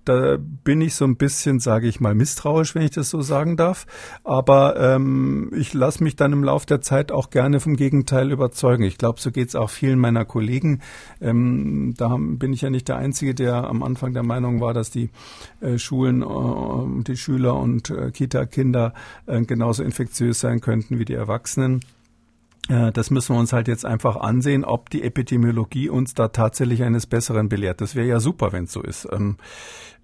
Da 0.05 0.37
bin 0.37 0.81
ich 0.81 0.95
so 0.95 1.05
ein 1.05 1.15
bisschen, 1.15 1.59
sage 1.59 1.87
ich 1.87 2.01
mal, 2.01 2.13
misstrauisch, 2.13 2.75
wenn 2.75 2.81
ich 2.81 2.91
das 2.91 3.09
so 3.09 3.21
sagen 3.21 3.55
darf. 3.55 3.85
Aber 4.25 4.77
ähm, 4.77 5.49
ich 5.55 5.73
lasse 5.73 6.03
mich 6.03 6.17
dann 6.17 6.33
im 6.33 6.43
Laufe 6.43 6.65
der 6.65 6.81
Zeit 6.81 7.11
auch 7.11 7.29
gerne 7.29 7.61
vom 7.61 7.77
Gegenteil 7.77 8.31
überzeugen. 8.31 8.83
Ich 8.83 8.97
glaube, 8.97 9.21
so 9.21 9.31
geht 9.31 9.47
es 9.47 9.55
auch 9.55 9.69
vielen 9.69 9.99
meiner 9.99 10.25
Kollegen. 10.25 10.81
Ähm, 11.21 11.93
da 11.97 12.17
bin 12.19 12.51
ich 12.51 12.61
ja 12.61 12.69
nicht 12.69 12.89
der 12.89 12.97
Einzige, 12.97 13.33
der 13.33 13.63
am 13.63 13.81
Anfang 13.81 14.13
der 14.13 14.23
Meinung 14.23 14.59
war, 14.59 14.73
dass 14.73 14.91
die 14.91 15.09
äh, 15.61 15.77
Schulen, 15.77 16.21
äh, 16.21 17.03
die 17.03 17.17
Schüler 17.17 17.55
und 17.55 17.89
äh, 17.89 18.11
Kita-Kinder 18.11 18.93
äh, 19.25 19.41
genauso 19.43 19.83
infektiös 19.83 20.41
sein 20.41 20.59
könnten 20.59 20.99
wie 20.99 21.05
die 21.05 21.13
Erwachsenen. 21.13 21.79
Äh, 22.69 22.91
das 22.91 23.11
müssen 23.11 23.35
wir 23.35 23.39
uns 23.39 23.53
halt 23.53 23.67
jetzt 23.67 23.85
einfach 23.85 24.15
ansehen, 24.15 24.63
ob 24.63 24.89
die 24.89 25.03
Epidemiologie 25.03 25.89
uns 25.89 26.13
da 26.13 26.29
tatsächlich 26.29 26.83
eines 26.83 27.05
Besseren 27.05 27.49
belehrt. 27.49 27.81
Das 27.81 27.95
wäre 27.95 28.07
ja 28.07 28.19
super, 28.19 28.51
wenn 28.51 28.65
es 28.65 28.71
so 28.71 28.81
ist. 28.81 29.07
Ähm, 29.11 29.37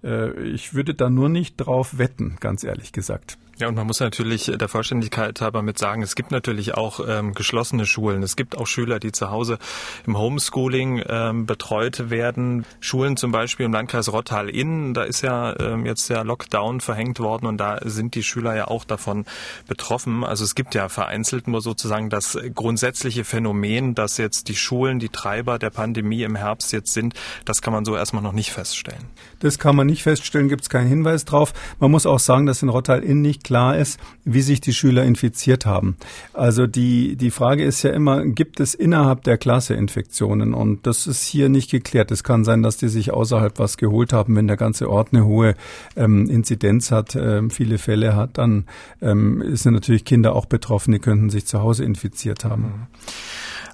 äh, 0.02 0.32
ich 0.42 0.74
würde 0.74 0.94
da 0.94 1.10
nur 1.10 1.28
nicht 1.28 1.56
drauf 1.56 1.98
wetten, 1.98 2.36
ganz 2.40 2.64
ehrlich 2.64 2.92
gesagt. 2.92 3.38
Ja, 3.60 3.68
und 3.68 3.74
man 3.74 3.86
muss 3.86 4.00
natürlich 4.00 4.46
der 4.46 4.68
Vollständigkeit 4.68 5.38
halber 5.42 5.60
mit 5.60 5.76
sagen, 5.76 6.00
es 6.00 6.14
gibt 6.14 6.30
natürlich 6.30 6.72
auch 6.72 6.98
ähm, 7.06 7.34
geschlossene 7.34 7.84
Schulen. 7.84 8.22
Es 8.22 8.34
gibt 8.34 8.56
auch 8.56 8.66
Schüler, 8.66 8.98
die 8.98 9.12
zu 9.12 9.30
Hause 9.30 9.58
im 10.06 10.16
Homeschooling 10.16 11.02
ähm, 11.06 11.44
betreut 11.44 12.08
werden. 12.08 12.64
Schulen 12.80 13.18
zum 13.18 13.32
Beispiel 13.32 13.66
im 13.66 13.74
Landkreis 13.74 14.10
Rottal-Inn, 14.10 14.94
da 14.94 15.02
ist 15.02 15.20
ja 15.20 15.54
ähm, 15.60 15.84
jetzt 15.84 16.08
der 16.08 16.24
Lockdown 16.24 16.80
verhängt 16.80 17.20
worden 17.20 17.44
und 17.44 17.58
da 17.58 17.80
sind 17.84 18.14
die 18.14 18.22
Schüler 18.22 18.56
ja 18.56 18.68
auch 18.68 18.86
davon 18.86 19.26
betroffen. 19.68 20.24
Also 20.24 20.42
es 20.42 20.54
gibt 20.54 20.74
ja 20.74 20.88
vereinzelt 20.88 21.46
nur 21.46 21.60
sozusagen 21.60 22.08
das 22.08 22.38
grundsätzliche 22.54 23.24
Phänomen, 23.24 23.94
dass 23.94 24.16
jetzt 24.16 24.48
die 24.48 24.56
Schulen 24.56 25.00
die 25.00 25.10
Treiber 25.10 25.58
der 25.58 25.68
Pandemie 25.68 26.22
im 26.22 26.34
Herbst 26.34 26.72
jetzt 26.72 26.94
sind. 26.94 27.12
Das 27.44 27.60
kann 27.60 27.74
man 27.74 27.84
so 27.84 27.94
erstmal 27.94 28.22
noch 28.22 28.32
nicht 28.32 28.52
feststellen. 28.52 29.04
Das 29.40 29.58
kann 29.58 29.76
man 29.76 29.86
nicht 29.86 30.02
feststellen, 30.02 30.48
gibt 30.48 30.62
es 30.62 30.70
keinen 30.70 30.88
Hinweis 30.88 31.26
drauf. 31.26 31.52
Man 31.78 31.90
muss 31.90 32.06
auch 32.06 32.20
sagen, 32.20 32.46
dass 32.46 32.62
in 32.62 32.70
Rottal-Inn 32.70 33.20
nicht 33.20 33.49
klar 33.50 33.76
ist, 33.76 33.98
wie 34.24 34.42
sich 34.42 34.60
die 34.60 34.72
Schüler 34.72 35.02
infiziert 35.02 35.66
haben. 35.66 35.96
Also 36.32 36.68
die, 36.68 37.16
die 37.16 37.32
Frage 37.32 37.64
ist 37.64 37.82
ja 37.82 37.90
immer, 37.90 38.24
gibt 38.24 38.60
es 38.60 38.76
innerhalb 38.76 39.24
der 39.24 39.38
Klasse 39.38 39.74
Infektionen? 39.74 40.54
Und 40.54 40.86
das 40.86 41.08
ist 41.08 41.26
hier 41.26 41.48
nicht 41.48 41.68
geklärt. 41.68 42.12
Es 42.12 42.22
kann 42.22 42.44
sein, 42.44 42.62
dass 42.62 42.76
die 42.76 42.86
sich 42.86 43.10
außerhalb 43.12 43.58
was 43.58 43.76
geholt 43.76 44.12
haben, 44.12 44.36
wenn 44.36 44.46
der 44.46 44.56
ganze 44.56 44.88
Ort 44.88 45.08
eine 45.10 45.24
hohe 45.24 45.56
ähm, 45.96 46.30
Inzidenz 46.30 46.92
hat, 46.92 47.16
ähm, 47.16 47.50
viele 47.50 47.78
Fälle 47.78 48.14
hat, 48.14 48.38
dann 48.38 48.66
ähm, 49.02 49.42
sind 49.56 49.74
natürlich 49.74 50.04
Kinder 50.04 50.36
auch 50.36 50.46
betroffen, 50.46 50.92
die 50.92 51.00
könnten 51.00 51.28
sich 51.28 51.44
zu 51.44 51.60
Hause 51.60 51.82
infiziert 51.82 52.44
haben. 52.44 52.62
Mhm. 52.62 52.86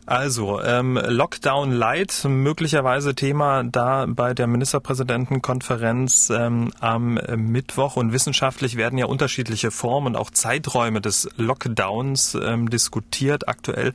Also, 0.09 0.63
ähm, 0.63 1.01
Lockdown 1.05 1.73
Light, 1.73 2.25
möglicherweise 2.29 3.17
Thema 3.17 3.65
da 3.65 4.07
bei 4.07 4.35
der 4.35 4.47
Ministerpräsidentenkonferenz 4.47 6.31
ähm, 6.31 6.71
am 6.79 7.15
Mittwoch. 7.35 7.97
Und 7.97 8.13
wissenschaftlich 8.13 8.77
werden 8.77 9.01
ja 9.01 9.07
unterschiedliche 9.07 9.73
Formen 9.73 10.15
und 10.15 10.17
auch 10.17 10.31
Zeiträume 10.31 11.01
des 11.01 11.29
Lockdowns 11.39 12.39
ähm, 12.41 12.71
diskutiert. 12.71 13.49
Aktuell 13.49 13.95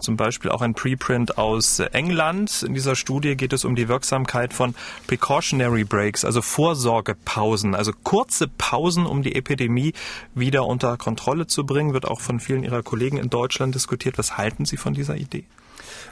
zum 0.00 0.16
Beispiel 0.16 0.52
auch 0.52 0.62
ein 0.62 0.74
Preprint 0.74 1.38
aus 1.38 1.80
England. 1.80 2.62
In 2.62 2.74
dieser 2.74 2.94
Studie 2.94 3.36
geht 3.36 3.52
es 3.52 3.64
um 3.64 3.74
die 3.74 3.88
Wirksamkeit 3.88 4.54
von 4.54 4.76
Precautionary 5.08 5.82
Breaks, 5.82 6.24
also 6.24 6.40
Vorsorgepausen, 6.40 7.74
also 7.74 7.90
kurze 8.04 8.46
Pausen, 8.46 9.06
um 9.06 9.24
die 9.24 9.34
Epidemie 9.34 9.92
wieder 10.36 10.66
unter 10.66 10.96
Kontrolle 10.96 11.48
zu 11.48 11.66
bringen. 11.66 11.94
Wird 11.94 12.06
auch 12.06 12.20
von 12.20 12.38
vielen 12.38 12.62
Ihrer 12.62 12.84
Kollegen 12.84 13.16
in 13.16 13.28
Deutschland 13.28 13.74
diskutiert. 13.74 14.18
Was 14.18 14.38
halten 14.38 14.64
Sie 14.64 14.76
von 14.76 14.94
dieser 14.94 15.16
Idee? 15.16 15.47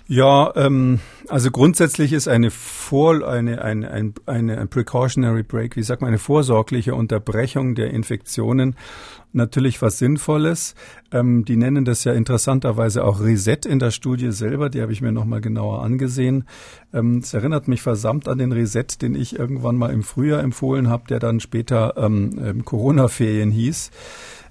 Ja, 0.09 0.53
ähm, 0.57 1.01
also 1.29 1.51
grundsätzlich 1.51 2.13
ist 2.13 2.29
eine 2.29 2.51
Vor 2.51 3.27
eine, 3.27 3.63
eine, 3.63 3.91
eine, 3.91 4.13
eine 4.27 4.67
Precautionary 4.67 5.43
Break, 5.43 5.77
wie 5.77 5.83
sagt 5.83 6.01
man, 6.01 6.09
eine 6.09 6.19
vorsorgliche 6.19 6.95
Unterbrechung 6.95 7.75
der 7.75 7.91
Infektionen 7.91 8.77
natürlich 9.37 9.81
was 9.83 9.99
Sinnvolles. 9.99 10.75
Ähm, 11.13 11.45
die 11.45 11.57
nennen 11.57 11.85
das 11.85 12.03
ja 12.05 12.13
interessanterweise 12.13 13.05
auch 13.05 13.21
Reset 13.21 13.59
in 13.67 13.79
der 13.79 13.93
Studie 13.93 14.33
selber. 14.33 14.71
Die 14.71 14.83
habe 14.83 14.93
ich 14.93 15.03
mir 15.03 15.13
nochmal 15.13 15.41
genauer 15.41 15.83
angesehen. 15.83 16.45
Ähm, 16.93 17.19
es 17.19 17.33
erinnert 17.35 17.69
mich 17.69 17.83
versammt 17.83 18.27
an 18.27 18.39
den 18.39 18.53
Reset, 18.53 18.87
den 19.01 19.15
ich 19.15 19.39
irgendwann 19.39 19.77
mal 19.77 19.93
im 19.93 20.03
Frühjahr 20.03 20.43
empfohlen 20.43 20.89
habe, 20.89 21.05
der 21.09 21.21
dann 21.21 21.39
später 21.39 21.95
ähm, 21.97 22.41
ähm 22.43 22.65
Corona-Ferien 22.65 23.51
hieß. 23.51 23.91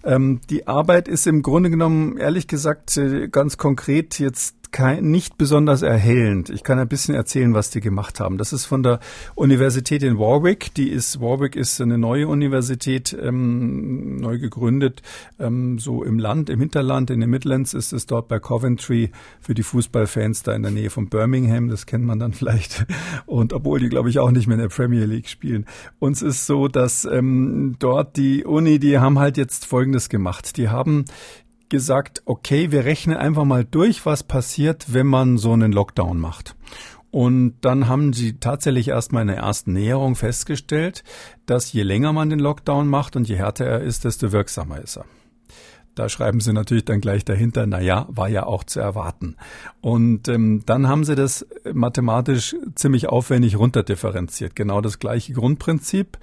Ähm, 0.06 0.39
die 0.50 0.67
Arbeit 0.67 1.08
ist 1.08 1.26
im 1.26 1.41
Grunde 1.41 1.69
genommen, 1.71 2.17
ehrlich 2.17 2.48
gesagt, 2.48 2.95
äh, 2.95 3.28
ganz 3.28 3.58
konkret 3.58 4.19
jetzt 4.19 4.64
kein, 4.76 5.10
nicht 5.10 5.38
besonders 5.38 5.84
erhellend. 5.84 6.50
Ich 6.50 6.62
kann 6.62 6.80
ein 6.80 6.90
bisschen 6.90 7.16
erzählen, 7.16 7.54
was 7.54 7.70
die 7.70 7.80
gemacht 7.80 8.20
haben. 8.20 8.38
Das 8.38 8.52
ist 8.52 8.66
von 8.66 8.84
der 8.84 9.00
Universität 9.34 10.04
in 10.04 10.20
Warwick. 10.20 10.74
Die 10.74 10.90
ist 10.90 11.22
Warwick 11.22 11.56
ist 11.56 11.80
eine 11.80 11.98
neue 11.98 12.28
Universität, 12.28 13.18
ähm, 13.18 14.18
neu 14.18 14.38
gegründet, 14.38 15.02
ähm, 15.40 15.80
so 15.80 16.04
im 16.04 16.20
Land, 16.20 16.50
im 16.50 16.60
Hinterland, 16.60 17.10
in 17.10 17.22
den 17.22 17.30
Midlands 17.30 17.74
ist 17.74 17.94
es 17.94 18.06
dort 18.06 18.28
bei 18.28 18.38
Coventry 18.38 19.12
für 19.40 19.54
die 19.54 19.64
Fußballfans 19.64 20.44
da 20.44 20.54
in 20.54 20.64
der 20.64 20.72
Nähe 20.72 20.90
von 20.90 21.08
Birmingham. 21.08 21.70
Das 21.70 21.86
kennt 21.86 22.04
man 22.04 22.20
dann 22.20 22.34
vielleicht. 22.34 22.86
Und 23.26 23.54
obwohl 23.54 23.80
die, 23.80 23.88
glaube 23.88 24.10
ich, 24.10 24.20
auch 24.20 24.32
nicht 24.32 24.48
mehr 24.48 24.56
in 24.56 24.62
der 24.62 24.68
Premier 24.68 25.06
League 25.06 25.30
spielen. 25.30 25.68
Uns 26.00 26.22
ist 26.22 26.48
so, 26.48 26.68
dass 26.68 27.06
ähm, 27.06 27.78
dort 27.80 28.18
die 28.18 28.44
Uni, 28.44 28.78
die 28.80 29.00
haben 29.00 29.20
halt 29.20 29.38
jetzt 29.38 29.66
Folgendes 29.66 30.10
gemacht. 30.10 30.58
Die 30.58 30.68
haben 30.68 31.06
gesagt, 31.69 32.21
okay, 32.25 32.71
wir 32.71 32.86
rechnen 32.86 33.17
einfach 33.17 33.45
mal 33.45 33.65
durch, 33.65 34.06
was 34.06 34.23
passiert, 34.23 34.93
wenn 34.93 35.08
man 35.08 35.38
so 35.38 35.51
einen 35.54 35.71
Lockdown 35.71 36.19
macht. 36.19 36.56
Und 37.12 37.56
dann 37.62 37.88
haben 37.88 38.12
sie 38.12 38.39
tatsächlich 38.39 38.89
erstmal 38.89 39.21
in 39.21 39.30
der 39.30 39.38
ersten 39.38 39.71
Näherung 39.71 40.15
festgestellt, 40.15 41.04
dass 41.45 41.71
je 41.71 41.84
länger 41.84 42.12
man 42.12 42.30
den 42.30 42.39
Lockdown 42.39 42.89
macht 42.89 43.15
und 43.15 43.30
je 43.30 43.38
härter 43.38 43.65
er 43.65 43.82
ist, 43.82 44.04
desto 44.04 44.34
wirksamer 44.34 44.82
ist 44.82 44.97
er. 44.97 45.06
Da 45.95 46.10
schreiben 46.10 46.41
sie 46.41 46.51
natürlich 46.51 46.84
dann 46.84 46.99
gleich 46.99 47.23
dahinter, 47.23 47.65
na 47.65 47.80
ja, 47.80 48.06
war 48.10 48.28
ja 48.28 48.45
auch 48.45 48.65
zu 48.65 48.82
erwarten. 48.82 49.38
Und 49.80 50.28
ähm, 50.28 50.63
dann 50.65 50.89
haben 50.89 51.06
sie 51.06 51.15
das 51.15 51.47
mathematisch 51.71 52.54
ziemlich 52.75 53.08
aufwendig 53.08 53.58
runterdifferenziert. 53.58 54.58
Genau 54.58 54.82
das 54.82 54.99
gleiche 54.99 55.32
Grundprinzip 55.32 56.17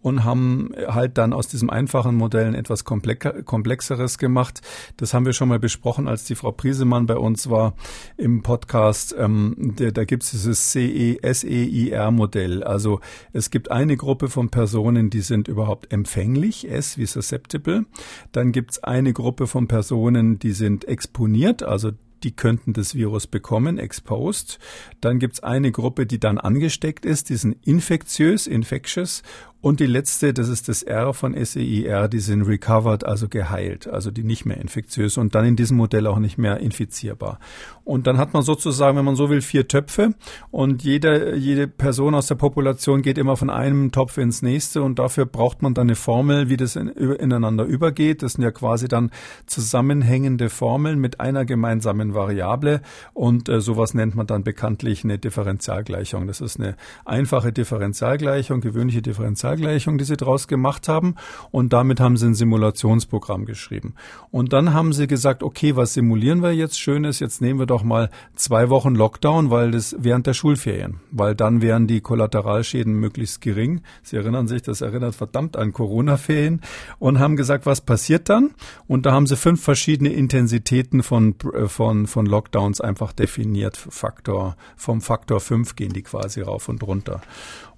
und 0.00 0.24
haben 0.24 0.70
halt 0.86 1.18
dann 1.18 1.32
aus 1.32 1.48
diesem 1.48 1.70
einfachen 1.70 2.14
Modell 2.16 2.46
ein 2.46 2.54
etwas 2.54 2.84
komplexeres 2.84 4.18
gemacht. 4.18 4.60
Das 4.96 5.12
haben 5.12 5.26
wir 5.26 5.32
schon 5.32 5.48
mal 5.48 5.58
besprochen, 5.58 6.06
als 6.08 6.24
die 6.24 6.34
Frau 6.34 6.52
Priesemann 6.52 7.06
bei 7.06 7.16
uns 7.16 7.50
war 7.50 7.74
im 8.16 8.42
Podcast. 8.42 9.14
Ähm, 9.18 9.54
der, 9.58 9.92
da 9.92 10.04
gibt 10.04 10.22
es 10.22 10.30
dieses 10.30 10.70
CE-SEIR-Modell. 10.72 12.62
Also 12.62 13.00
es 13.32 13.50
gibt 13.50 13.70
eine 13.70 13.96
Gruppe 13.96 14.28
von 14.28 14.50
Personen, 14.50 15.10
die 15.10 15.22
sind 15.22 15.48
überhaupt 15.48 15.92
empfänglich, 15.92 16.70
S 16.70 16.98
wie 16.98 17.06
susceptible. 17.06 17.84
Dann 18.32 18.52
gibt 18.52 18.72
es 18.72 18.84
eine 18.84 19.12
Gruppe 19.12 19.46
von 19.46 19.68
Personen, 19.68 20.38
die 20.38 20.52
sind 20.52 20.86
exponiert, 20.86 21.62
also 21.62 21.90
die 22.22 22.32
könnten 22.32 22.72
das 22.72 22.94
Virus 22.94 23.26
bekommen, 23.26 23.78
exposed. 23.78 24.58
Dann 25.00 25.18
gibt's 25.18 25.40
eine 25.40 25.70
Gruppe, 25.70 26.06
die 26.06 26.18
dann 26.18 26.38
angesteckt 26.38 27.04
ist, 27.04 27.28
die 27.28 27.36
sind 27.36 27.56
infektiös, 27.66 28.46
infectious. 28.46 29.22
Und 29.60 29.80
die 29.80 29.86
letzte, 29.86 30.32
das 30.32 30.48
ist 30.48 30.68
das 30.68 30.84
R 30.84 31.12
von 31.14 31.34
SEIR, 31.34 32.06
die 32.06 32.20
sind 32.20 32.42
recovered, 32.42 33.04
also 33.04 33.28
geheilt, 33.28 33.88
also 33.88 34.12
die 34.12 34.22
nicht 34.22 34.46
mehr 34.46 34.58
infektiös 34.58 35.16
und 35.16 35.34
dann 35.34 35.44
in 35.44 35.56
diesem 35.56 35.76
Modell 35.76 36.06
auch 36.06 36.20
nicht 36.20 36.38
mehr 36.38 36.60
infizierbar. 36.60 37.40
Und 37.82 38.06
dann 38.06 38.18
hat 38.18 38.34
man 38.34 38.44
sozusagen, 38.44 38.96
wenn 38.96 39.04
man 39.04 39.16
so 39.16 39.30
will, 39.30 39.40
vier 39.40 39.66
Töpfe 39.66 40.14
und 40.52 40.84
jede, 40.84 41.34
jede 41.34 41.66
Person 41.66 42.14
aus 42.14 42.28
der 42.28 42.36
Population 42.36 43.02
geht 43.02 43.18
immer 43.18 43.36
von 43.36 43.50
einem 43.50 43.90
Topf 43.90 44.18
ins 44.18 44.42
nächste 44.42 44.80
und 44.82 45.00
dafür 45.00 45.26
braucht 45.26 45.60
man 45.60 45.74
dann 45.74 45.88
eine 45.88 45.96
Formel, 45.96 46.48
wie 46.48 46.56
das 46.56 46.76
in, 46.76 46.88
ineinander 46.88 47.64
übergeht. 47.64 48.22
Das 48.22 48.34
sind 48.34 48.44
ja 48.44 48.52
quasi 48.52 48.86
dann 48.86 49.10
zusammenhängende 49.46 50.50
Formeln 50.50 51.00
mit 51.00 51.18
einer 51.18 51.44
gemeinsamen 51.44 52.14
Variable 52.14 52.80
und 53.12 53.48
äh, 53.48 53.60
sowas 53.60 53.92
nennt 53.92 54.14
man 54.14 54.28
dann 54.28 54.44
bekanntlich 54.44 55.02
eine 55.02 55.18
Differentialgleichung. 55.18 56.28
Das 56.28 56.40
ist 56.40 56.60
eine 56.60 56.76
einfache 57.04 57.52
Differentialgleichung, 57.52 58.60
gewöhnliche 58.60 59.02
Differentialgleichung 59.02 59.47
Differentialgleichung, 59.48 59.98
die 59.98 60.04
sie 60.04 60.16
daraus 60.16 60.48
gemacht 60.48 60.88
haben. 60.88 61.14
Und 61.50 61.72
damit 61.72 62.00
haben 62.00 62.16
sie 62.16 62.26
ein 62.26 62.34
Simulationsprogramm 62.34 63.44
geschrieben. 63.44 63.94
Und 64.30 64.52
dann 64.52 64.74
haben 64.74 64.92
sie 64.92 65.06
gesagt, 65.06 65.42
okay, 65.42 65.76
was 65.76 65.94
simulieren 65.94 66.42
wir 66.42 66.52
jetzt 66.52 66.78
Schönes? 66.80 67.20
Jetzt 67.20 67.40
nehmen 67.40 67.58
wir 67.58 67.66
doch 67.66 67.82
mal 67.82 68.10
zwei 68.34 68.68
Wochen 68.70 68.94
Lockdown, 68.94 69.50
weil 69.50 69.70
das 69.70 69.96
während 69.98 70.26
der 70.26 70.34
Schulferien, 70.34 71.00
weil 71.10 71.34
dann 71.34 71.62
wären 71.62 71.86
die 71.86 72.00
Kollateralschäden 72.00 72.94
möglichst 72.94 73.40
gering. 73.40 73.82
Sie 74.02 74.16
erinnern 74.16 74.48
sich, 74.48 74.62
das 74.62 74.80
erinnert 74.80 75.14
verdammt 75.14 75.56
an 75.56 75.72
Corona-Ferien 75.72 76.60
und 76.98 77.18
haben 77.18 77.36
gesagt, 77.36 77.66
was 77.66 77.80
passiert 77.80 78.28
dann? 78.28 78.50
Und 78.86 79.06
da 79.06 79.12
haben 79.12 79.26
sie 79.26 79.36
fünf 79.36 79.62
verschiedene 79.62 80.10
Intensitäten 80.10 81.02
von, 81.02 81.34
äh, 81.54 81.68
von, 81.68 82.06
von 82.06 82.26
Lockdowns 82.26 82.80
einfach 82.80 83.12
definiert. 83.12 83.76
Faktor, 83.76 84.56
vom 84.76 85.00
Faktor 85.00 85.40
fünf 85.40 85.76
gehen 85.76 85.92
die 85.92 86.02
quasi 86.02 86.42
rauf 86.42 86.68
und 86.68 86.82
runter. 86.82 87.20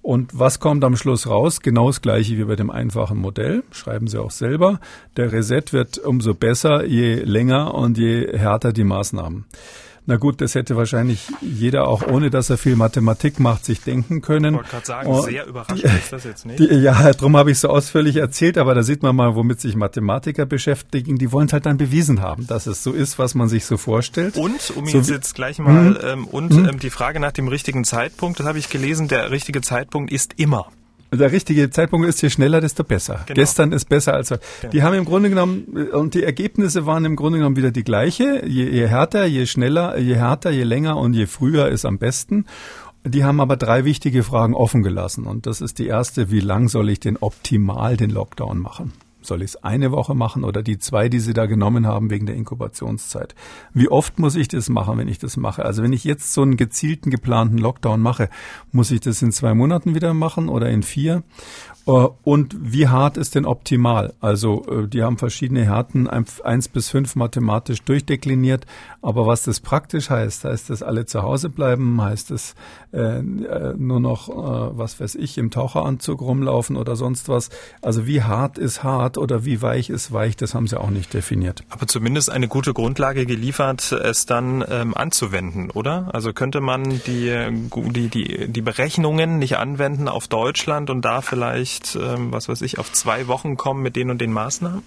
Und 0.01 0.31
was 0.37 0.59
kommt 0.59 0.83
am 0.83 0.95
Schluss 0.95 1.27
raus? 1.27 1.60
Genau 1.63 1.87
das 1.87 2.01
gleiche 2.01 2.37
wie 2.37 2.43
bei 2.43 2.55
dem 2.55 2.69
einfachen 2.69 3.17
Modell. 3.17 3.63
Schreiben 3.71 4.07
Sie 4.07 4.19
auch 4.19 4.31
selber. 4.31 4.79
Der 5.17 5.31
Reset 5.31 5.63
wird 5.71 5.97
umso 5.97 6.33
besser, 6.33 6.85
je 6.85 7.15
länger 7.15 7.73
und 7.73 7.97
je 7.97 8.37
härter 8.37 8.73
die 8.73 8.83
Maßnahmen. 8.83 9.45
Na 10.07 10.17
gut, 10.17 10.41
das 10.41 10.55
hätte 10.55 10.75
wahrscheinlich 10.75 11.27
jeder 11.41 11.87
auch 11.87 12.07
ohne, 12.07 12.31
dass 12.31 12.49
er 12.49 12.57
viel 12.57 12.75
Mathematik 12.75 13.39
macht, 13.39 13.65
sich 13.65 13.81
denken 13.81 14.21
können. 14.21 14.55
Ich 14.55 14.57
wollte 14.57 14.69
gerade 14.71 14.85
sagen, 14.85 15.21
sehr 15.21 15.45
überraschend 15.45 15.83
die, 15.83 15.87
ist 15.87 16.11
das 16.11 16.23
jetzt 16.23 16.45
nicht. 16.45 16.59
Die, 16.59 16.65
ja, 16.81 17.13
darum 17.13 17.37
habe 17.37 17.51
ich 17.51 17.59
so 17.59 17.69
ausführlich 17.69 18.15
erzählt, 18.15 18.57
aber 18.57 18.73
da 18.73 18.81
sieht 18.81 19.03
man 19.03 19.15
mal, 19.15 19.35
womit 19.35 19.61
sich 19.61 19.75
Mathematiker 19.75 20.47
beschäftigen. 20.47 21.17
Die 21.17 21.31
wollen 21.31 21.47
es 21.47 21.53
halt 21.53 21.67
dann 21.67 21.77
bewiesen 21.77 22.19
haben, 22.19 22.47
dass 22.47 22.65
es 22.65 22.83
so 22.83 22.93
ist, 22.93 23.19
was 23.19 23.35
man 23.35 23.47
sich 23.47 23.65
so 23.65 23.77
vorstellt. 23.77 24.37
Und, 24.37 24.73
um 24.75 24.87
so 24.87 24.97
jetzt, 24.97 25.09
jetzt 25.09 25.35
gleich 25.35 25.59
mal, 25.59 25.99
ähm, 26.03 26.25
und 26.25 26.51
hm? 26.51 26.67
ähm, 26.67 26.79
die 26.79 26.89
Frage 26.89 27.19
nach 27.19 27.31
dem 27.31 27.47
richtigen 27.47 27.83
Zeitpunkt, 27.83 28.39
das 28.39 28.47
habe 28.47 28.57
ich 28.57 28.69
gelesen, 28.69 29.07
der 29.07 29.29
richtige 29.29 29.61
Zeitpunkt 29.61 30.11
ist 30.11 30.33
immer. 30.37 30.67
Der 31.13 31.31
richtige 31.31 31.69
Zeitpunkt 31.69 32.07
ist, 32.07 32.21
je 32.21 32.29
schneller, 32.29 32.61
desto 32.61 32.85
besser. 32.85 33.23
Genau. 33.25 33.35
Gestern 33.35 33.73
ist 33.73 33.89
besser 33.89 34.13
als 34.13 34.29
genau. 34.29 34.71
Die 34.71 34.81
haben 34.81 34.93
im 34.93 35.03
Grunde 35.03 35.29
genommen, 35.29 35.89
und 35.91 36.13
die 36.13 36.23
Ergebnisse 36.23 36.85
waren 36.85 37.03
im 37.03 37.17
Grunde 37.17 37.39
genommen 37.39 37.57
wieder 37.57 37.71
die 37.71 37.83
gleiche. 37.83 38.45
Je, 38.45 38.69
je 38.69 38.87
härter, 38.87 39.25
je 39.25 39.45
schneller, 39.45 39.97
je 39.97 40.15
härter, 40.15 40.51
je 40.51 40.63
länger 40.63 40.97
und 40.97 41.13
je 41.13 41.27
früher 41.27 41.67
ist 41.67 41.85
am 41.85 41.97
besten. 41.97 42.45
Die 43.03 43.23
haben 43.23 43.41
aber 43.41 43.57
drei 43.57 43.83
wichtige 43.83 44.23
Fragen 44.23 44.53
offen 44.53 44.83
gelassen. 44.83 45.25
Und 45.25 45.47
das 45.47 45.59
ist 45.59 45.79
die 45.79 45.87
erste, 45.87 46.31
wie 46.31 46.39
lang 46.39 46.69
soll 46.69 46.89
ich 46.89 46.99
denn 46.99 47.17
optimal 47.17 47.97
den 47.97 48.11
Lockdown 48.11 48.59
machen? 48.59 48.93
Soll 49.21 49.41
ich 49.41 49.51
es 49.51 49.63
eine 49.63 49.91
Woche 49.91 50.15
machen 50.15 50.43
oder 50.43 50.63
die 50.63 50.79
zwei, 50.79 51.09
die 51.09 51.19
Sie 51.19 51.33
da 51.33 51.45
genommen 51.45 51.85
haben 51.85 52.09
wegen 52.09 52.25
der 52.25 52.35
Inkubationszeit? 52.35 53.35
Wie 53.73 53.89
oft 53.89 54.19
muss 54.19 54.35
ich 54.35 54.47
das 54.47 54.69
machen, 54.69 54.97
wenn 54.97 55.07
ich 55.07 55.19
das 55.19 55.37
mache? 55.37 55.63
Also 55.63 55.83
wenn 55.83 55.93
ich 55.93 56.03
jetzt 56.03 56.33
so 56.33 56.41
einen 56.41 56.57
gezielten, 56.57 57.11
geplanten 57.11 57.57
Lockdown 57.57 58.01
mache, 58.01 58.29
muss 58.71 58.91
ich 58.91 58.99
das 58.99 59.21
in 59.21 59.31
zwei 59.31 59.53
Monaten 59.53 59.95
wieder 59.95 60.13
machen 60.13 60.49
oder 60.49 60.69
in 60.69 60.83
vier? 60.83 61.23
Äh, 61.85 62.07
und 62.23 62.55
wie 62.59 62.87
hart 62.87 63.17
ist 63.17 63.35
denn 63.35 63.45
optimal? 63.45 64.13
Also 64.19 64.65
äh, 64.67 64.87
die 64.87 65.03
haben 65.03 65.17
verschiedene 65.17 65.65
Härten, 65.65 66.07
eins 66.07 66.67
bis 66.67 66.89
fünf 66.89 67.15
mathematisch 67.15 67.81
durchdekliniert. 67.83 68.65
Aber 69.01 69.25
was 69.27 69.43
das 69.43 69.59
praktisch 69.59 70.09
heißt, 70.09 70.45
heißt 70.45 70.69
das 70.69 70.83
alle 70.83 71.05
zu 71.05 71.23
Hause 71.23 71.49
bleiben, 71.49 72.01
heißt 72.01 72.31
es 72.31 72.55
äh, 72.93 73.19
äh, 73.19 73.73
nur 73.77 73.99
noch, 73.99 74.29
äh, 74.29 74.77
was 74.77 74.99
weiß 74.99 75.15
ich, 75.15 75.37
im 75.37 75.51
Taucheranzug 75.51 76.21
rumlaufen 76.21 76.77
oder 76.77 76.95
sonst 76.95 77.29
was. 77.29 77.49
Also 77.81 78.07
wie 78.07 78.23
hart 78.23 78.57
ist 78.57 78.83
hart 78.83 79.17
oder 79.17 79.45
wie 79.45 79.61
weich 79.61 79.89
ist 79.89 80.11
weich, 80.11 80.35
das 80.35 80.55
haben 80.55 80.67
sie 80.67 80.79
auch 80.79 80.89
nicht 80.89 81.13
definiert. 81.13 81.63
Aber 81.69 81.87
zumindest 81.87 82.29
eine 82.29 82.47
gute 82.47 82.73
Grundlage 82.73 83.25
geliefert, 83.25 83.91
es 83.91 84.25
dann 84.25 84.63
ähm, 84.69 84.95
anzuwenden, 84.95 85.71
oder? 85.71 86.09
Also 86.13 86.33
könnte 86.33 86.61
man 86.61 87.01
die, 87.05 87.69
die, 87.71 88.09
die, 88.09 88.47
die 88.47 88.61
Berechnungen 88.61 89.39
nicht 89.39 89.57
anwenden 89.57 90.07
auf 90.07 90.27
Deutschland 90.27 90.89
und 90.89 91.03
da 91.03 91.21
vielleicht 91.21 91.41
vielleicht, 91.41 91.95
ähm, 91.95 92.31
was 92.31 92.49
weiß 92.49 92.61
ich, 92.61 92.79
auf 92.79 92.91
zwei 92.91 93.27
Wochen 93.27 93.57
kommen 93.57 93.81
mit 93.81 93.95
den 93.95 94.09
und 94.09 94.21
den 94.21 94.31
Maßnahmen? 94.31 94.83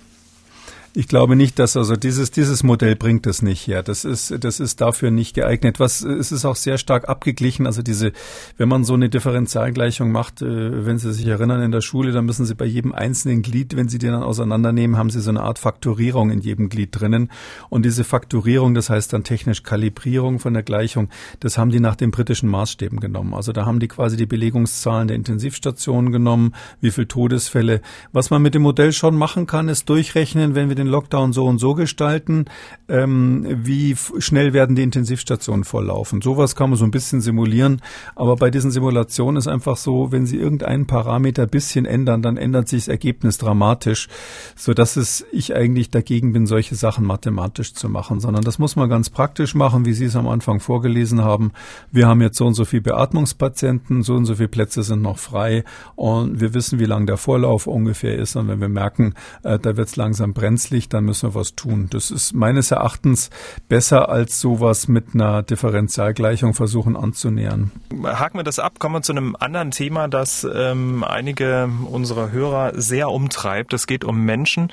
Ich 0.97 1.09
glaube 1.09 1.35
nicht, 1.35 1.59
dass 1.59 1.77
also 1.77 1.97
dieses 1.97 2.31
dieses 2.31 2.63
Modell 2.63 2.95
bringt 2.95 3.27
es 3.27 3.43
nicht 3.43 3.67
her. 3.67 3.83
Das 3.83 4.05
ist 4.05 4.33
das 4.45 4.61
ist 4.61 4.81
dafür 4.81 5.11
nicht 5.11 5.35
geeignet. 5.35 5.81
Was 5.81 6.03
es 6.03 6.31
ist 6.31 6.45
auch 6.45 6.55
sehr 6.55 6.79
stark 6.79 7.09
abgeglichen. 7.09 7.67
Also 7.67 7.83
diese, 7.83 8.13
wenn 8.59 8.69
man 8.69 8.85
so 8.85 8.95
eine 8.95 9.09
Differentialgleichung 9.09 10.13
macht, 10.13 10.41
äh, 10.41 10.87
wenn 10.87 10.99
Sie 10.99 11.13
sich 11.13 11.27
erinnern 11.27 11.63
in 11.63 11.73
der 11.73 11.81
Schule, 11.81 12.13
dann 12.13 12.25
müssen 12.27 12.47
Sie 12.47 12.55
bei 12.55 12.65
jedem 12.65 12.93
einzelnen 12.93 13.43
Glied, 13.43 13.77
wenn 13.77 13.89
Sie 13.89 13.99
den 13.99 14.13
dann 14.13 14.23
auseinandernehmen, 14.23 14.97
haben 14.97 15.11
Sie 15.11 15.21
so 15.21 15.31
eine 15.31 15.43
Art 15.43 15.59
Faktorierung 15.59 16.31
in 16.31 16.41
jedem 16.41 16.69
Glied 16.69 16.91
drinnen. 16.93 17.29
Und 17.71 17.85
diese 17.85 18.05
Faktorierung, 18.05 18.75
das 18.75 18.89
heißt 18.89 19.13
dann 19.13 19.25
technisch 19.25 19.65
Kalibrierung 19.65 20.39
von 20.39 20.55
der 20.55 20.63
Gleichung, 20.63 21.09
das 21.41 21.59
haben 21.59 21.71
die 21.71 21.81
nach 21.81 21.97
den 21.97 22.13
britischen 22.13 22.49
Maßstäben 22.49 23.01
genommen. 23.01 23.35
Also 23.35 23.51
da 23.51 23.67
haben 23.67 23.81
die 23.81 23.89
quasi 23.89 24.17
die 24.17 24.27
Belegungszahlen 24.27 25.09
der 25.09 25.17
Intensivstationen 25.17 26.13
genommen, 26.13 26.55
wie 26.81 26.93
viel 26.93 27.07
Todesfälle. 27.07 27.81
Was 28.13 28.31
man 28.31 28.43
mit 28.43 28.55
dem 28.55 28.63
Modell 28.63 28.93
schon 28.93 29.17
machen 29.17 29.49
kann, 29.49 29.69
ist 29.69 29.89
durchrechnen, 29.89 30.55
wenn 30.55 30.69
wir 30.69 30.77
den 30.77 30.84
den 30.85 30.91
Lockdown 30.91 31.33
so 31.33 31.47
und 31.47 31.59
so 31.59 31.75
gestalten, 31.75 32.47
ähm, 32.89 33.47
wie 33.65 33.97
schnell 34.19 34.53
werden 34.53 34.77
die 34.77 34.83
Intensivstationen 34.83 35.65
volllaufen. 35.65 36.21
Sowas 36.21 36.57
kann 36.57 36.71
man 36.71 36.79
so 36.79 36.85
ein 36.85 36.91
bisschen 36.91 37.21
simulieren, 37.21 37.81
aber 38.15 38.37
bei 38.37 38.51
diesen 38.51 38.71
Simulationen 38.71 39.37
ist 39.37 39.49
einfach 39.49 39.77
so, 39.77 40.13
wenn 40.13 40.27
Sie 40.27 40.37
irgendeinen 40.37 40.87
Parameter 40.87 41.47
bisschen 41.47 41.87
ändern, 41.87 42.23
dann 42.23 42.37
ändert 42.37 42.69
sich 42.69 42.85
das 42.85 42.89
Ergebnis 42.89 43.39
dramatisch, 43.39 44.09
so 44.57 44.75
dass 44.75 44.97
es 44.97 45.25
ich 45.33 45.55
eigentlich 45.55 45.91
dagegen 45.91 46.33
bin, 46.33 46.47
solche 46.47 46.75
Sachen 46.75 47.05
mathematisch 47.05 47.75
zu 47.75 47.89
machen, 47.89 48.21
sondern 48.21 48.45
das 48.45 48.59
muss 48.59 48.77
man 48.77 48.89
ganz 48.89 49.11
praktisch 49.11 49.55
machen, 49.55 49.85
wie 49.85 49.95
Sie 49.95 50.07
es 50.07 50.17
am 50.17 50.29
Anfang 50.29 50.61
vorgelesen 50.61 51.23
haben. 51.23 51.53
Wir 51.91 52.07
haben 52.07 52.21
jetzt 52.21 52.37
so 52.37 52.47
und 52.47 52.55
so 52.55 52.65
viele 52.65 52.83
Beatmungspatienten, 52.83 54.03
so 54.03 54.15
und 54.15 54.27
so 54.27 54.35
viele 54.35 54.49
Plätze 54.49 54.83
sind 54.83 55.03
noch 55.03 55.19
frei 55.19 55.65
und 55.97 56.41
wir 56.41 56.55
wissen, 56.55 56.79
wie 56.79 56.85
lang 56.85 57.07
der 57.07 57.17
Vorlauf 57.17 57.67
ungefähr 57.67 58.17
ist 58.17 58.37
und 58.37 58.49
wenn 58.49 58.61
wir 58.61 58.69
merken, 58.69 59.15
äh, 59.43 59.59
da 59.59 59.77
wird 59.77 59.89
es 59.89 59.97
langsam 59.97 60.35
brenzlig, 60.35 60.74
brenzlig, 60.75 60.89
dann 60.89 61.05
müssen 61.05 61.31
wir 61.31 61.35
was 61.35 61.55
tun. 61.55 61.89
Das 61.91 62.11
ist 62.11 62.35
meines 62.35 62.71
Erachtens 62.71 63.31
besser 63.69 64.09
als 64.09 64.41
sowas 64.41 64.89
mit 64.89 65.15
einer 65.15 65.43
Differentialgleichung 65.43 66.55
versuchen 66.55 66.97
anzunähern. 66.97 67.71
Haken 68.05 68.39
wir 68.39 68.45
das 68.45 68.59
ab, 68.59 68.79
kommen 68.79 68.97
wir 68.97 69.03
zu 69.03 69.13
einem 69.13 69.37
anderen 69.39 69.71
Thema, 69.71 70.09
das 70.09 70.47
ähm, 70.53 71.05
einige 71.05 71.69
unserer 71.91 72.31
Hörer 72.33 72.73
sehr 72.75 73.11
umtreibt. 73.11 73.73
Es 73.73 73.87
geht 73.87 74.05
um 74.05 74.25
Menschen, 74.25 74.73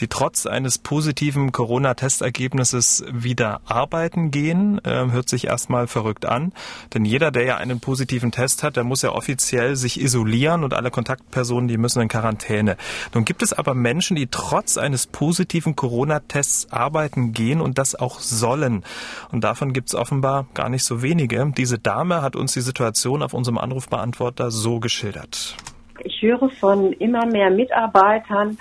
die 0.00 0.08
trotz 0.08 0.46
eines 0.46 0.78
positiven 0.78 1.52
Corona-Testergebnisses 1.52 3.04
wieder 3.12 3.60
arbeiten 3.66 4.30
gehen. 4.30 4.80
Ähm, 4.84 5.12
hört 5.12 5.28
sich 5.28 5.46
erstmal 5.46 5.86
verrückt 5.86 6.24
an, 6.24 6.52
denn 6.94 7.04
jeder, 7.04 7.30
der 7.30 7.44
ja 7.44 7.56
einen 7.56 7.80
positiven 7.80 8.32
Test 8.32 8.62
hat, 8.62 8.76
der 8.76 8.84
muss 8.84 9.02
ja 9.02 9.10
offiziell 9.10 9.76
sich 9.76 10.00
isolieren 10.00 10.64
und 10.64 10.74
alle 10.74 10.90
Kontaktpersonen, 10.90 11.68
die 11.68 11.76
müssen 11.76 12.00
in 12.00 12.08
Quarantäne. 12.08 12.76
Nun 13.14 13.24
gibt 13.24 13.42
es 13.42 13.52
aber 13.52 13.74
Menschen, 13.74 14.16
die 14.16 14.28
trotz 14.28 14.76
eines 14.76 15.06
positiven 15.06 15.41
positiven 15.42 15.74
Corona-Tests 15.74 16.72
arbeiten 16.72 17.32
gehen 17.32 17.60
und 17.60 17.76
das 17.76 17.96
auch 17.96 18.20
sollen. 18.20 18.84
Und 19.32 19.42
davon 19.42 19.72
gibt 19.72 19.88
es 19.88 19.94
offenbar 19.96 20.46
gar 20.54 20.68
nicht 20.68 20.84
so 20.84 21.02
wenige. 21.02 21.52
Diese 21.56 21.80
Dame 21.80 22.22
hat 22.22 22.36
uns 22.36 22.52
die 22.54 22.60
Situation 22.60 23.24
auf 23.24 23.34
unserem 23.34 23.58
Anrufbeantworter 23.58 24.52
so 24.52 24.78
geschildert. 24.78 25.56
Ich 26.04 26.22
höre 26.22 26.48
von 26.60 26.92
immer 26.92 27.26
mehr 27.26 27.50
Mitarbeitern, 27.50 28.56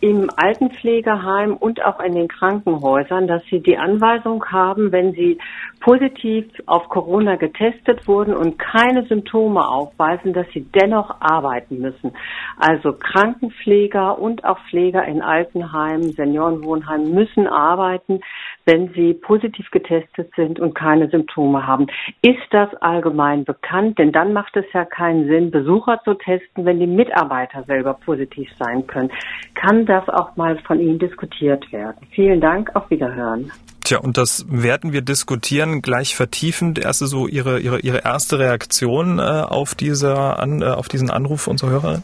im 0.00 0.28
Altenpflegeheim 0.36 1.56
und 1.56 1.84
auch 1.84 2.00
in 2.00 2.14
den 2.14 2.28
Krankenhäusern, 2.28 3.26
dass 3.26 3.42
sie 3.50 3.60
die 3.60 3.78
Anweisung 3.78 4.44
haben, 4.46 4.92
wenn 4.92 5.12
sie 5.12 5.38
positiv 5.80 6.46
auf 6.66 6.88
Corona 6.88 7.36
getestet 7.36 8.08
wurden 8.08 8.34
und 8.34 8.58
keine 8.58 9.04
Symptome 9.04 9.68
aufweisen, 9.68 10.32
dass 10.32 10.46
sie 10.54 10.62
dennoch 10.62 11.20
arbeiten 11.20 11.78
müssen. 11.78 12.12
Also 12.58 12.94
Krankenpfleger 12.94 14.18
und 14.18 14.44
auch 14.44 14.58
Pfleger 14.70 15.04
in 15.04 15.20
Altenheimen, 15.20 16.12
Seniorenwohnheimen 16.12 17.12
müssen 17.12 17.46
arbeiten, 17.46 18.20
wenn 18.64 18.88
sie 18.94 19.12
positiv 19.14 19.70
getestet 19.70 20.30
sind 20.36 20.58
und 20.58 20.74
keine 20.74 21.08
Symptome 21.08 21.66
haben. 21.66 21.86
Ist 22.22 22.46
das 22.50 22.74
allgemein 22.76 23.44
bekannt? 23.44 23.98
Denn 23.98 24.12
dann 24.12 24.32
macht 24.32 24.56
es 24.56 24.64
ja 24.72 24.84
keinen 24.84 25.26
Sinn, 25.26 25.50
Besucher 25.50 26.00
zu 26.04 26.14
testen, 26.14 26.64
wenn 26.64 26.80
die 26.80 26.86
Mitarbeiter 26.86 27.62
selber 27.64 27.94
positiv 27.94 28.48
sein 28.58 28.86
können. 28.86 29.10
Kann 29.54 29.84
das 29.94 30.08
auch 30.08 30.36
mal 30.36 30.58
von 30.66 30.80
Ihnen 30.80 30.98
diskutiert 30.98 31.72
werden? 31.72 32.06
Vielen 32.10 32.40
Dank, 32.40 32.74
auf 32.74 32.90
Wiederhören. 32.90 33.52
Tja, 33.84 33.98
und 33.98 34.16
das 34.16 34.46
werden 34.48 34.92
wir 34.92 35.02
diskutieren, 35.02 35.82
gleich 35.82 36.16
vertiefend. 36.16 36.78
Erste 36.78 37.06
so 37.06 37.26
Ihre, 37.26 37.60
Ihre, 37.60 37.80
Ihre 37.80 37.98
erste 37.98 38.38
Reaktion 38.38 39.18
äh, 39.18 39.22
auf, 39.22 39.74
dieser, 39.74 40.38
an, 40.38 40.62
äh, 40.62 40.66
auf 40.66 40.88
diesen 40.88 41.10
Anruf 41.10 41.46
unserer 41.46 41.70
Hörerin? 41.70 42.02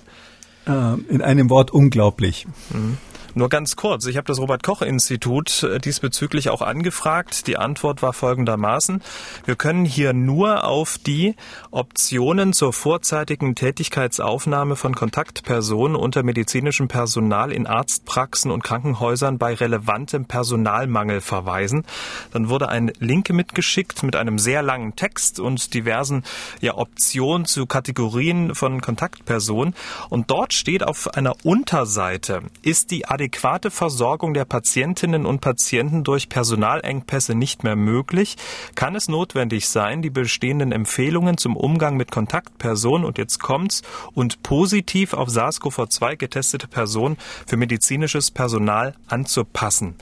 Äh, 0.67 1.13
in 1.13 1.23
einem 1.23 1.49
Wort 1.49 1.71
unglaublich. 1.71 2.47
Mhm. 2.71 2.99
Nur 3.35 3.49
ganz 3.49 3.77
kurz, 3.77 4.07
ich 4.07 4.17
habe 4.17 4.27
das 4.27 4.41
Robert 4.41 4.65
Koch 4.65 4.83
Institut 4.83 5.63
äh, 5.63 5.79
diesbezüglich 5.79 6.51
auch 6.51 6.63
angefragt. 6.63 7.47
Die 7.47 7.57
Antwort 7.57 8.03
war 8.03 8.13
folgendermaßen. 8.13 9.03
Wir 9.45 9.55
können 9.55 9.85
hier 9.85 10.13
nur 10.13 10.65
auf 10.65 10.99
die 10.99 11.37
Optionen 11.71 12.53
zur 12.53 12.73
vorzeitigen 12.73 13.55
Tätigkeitsaufnahme 13.55 14.75
von 14.75 14.97
Kontaktpersonen 14.97 15.95
unter 15.95 16.25
medizinischem 16.25 16.89
Personal 16.89 17.53
in 17.53 17.69
Arztpraxen 17.69 18.51
und 18.51 18.65
Krankenhäusern 18.65 19.39
bei 19.39 19.55
relevantem 19.55 20.25
Personalmangel 20.25 21.21
verweisen. 21.21 21.85
Dann 22.33 22.49
wurde 22.49 22.69
ein 22.69 22.91
Link 22.99 23.31
mitgeschickt 23.31 24.03
mit 24.03 24.17
einem 24.17 24.41
sehr 24.41 24.63
langen 24.63 24.97
Text 24.97 25.39
und 25.39 25.73
diversen 25.75 26.25
ja, 26.61 26.77
Optionen 26.77 27.45
zu 27.45 27.67
Kategorien 27.67 28.57
von 28.57 28.81
Kontaktpersonen. 28.81 29.75
Und 30.09 30.33
dort 30.33 30.53
steht 30.53 30.83
auf 30.83 31.15
einer 31.15 31.37
Unterseite, 31.45 32.43
ist 32.63 32.91
die 32.91 33.07
adäquate 33.21 33.71
Versorgung 33.71 34.33
der 34.33 34.47
Patientinnen 34.47 35.27
und 35.27 35.43
Patienten 35.43 36.05
durch 36.05 36.31
Personalengpässe 36.31 37.35
nicht 37.35 37.65
mehr 37.65 37.77
möglich, 37.77 38.37
kann 38.75 38.95
es 38.95 39.09
notwendig 39.09 39.69
sein, 39.69 40.01
die 40.01 40.09
bestehenden 40.09 40.73
Empfehlungen 40.73 41.37
zum 41.37 41.55
Umgang 41.55 41.99
mit 41.99 42.11
Kontaktpersonen 42.11 43.05
und 43.05 43.19
jetzt 43.19 43.39
kommt's 43.39 43.83
und 44.15 44.43
positiv 44.43 45.13
auf 45.13 45.29
SARS-CoV-2 45.29 46.17
getestete 46.17 46.67
Personen 46.67 47.19
für 47.47 47.59
medizinisches 47.59 48.31
Personal 48.31 48.95
anzupassen. 49.07 49.97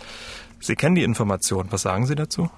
Sie 0.60 0.76
kennen 0.76 0.94
die 0.94 1.02
Information. 1.02 1.66
Was 1.70 1.82
sagen 1.82 2.06
Sie 2.06 2.14
dazu? 2.14 2.48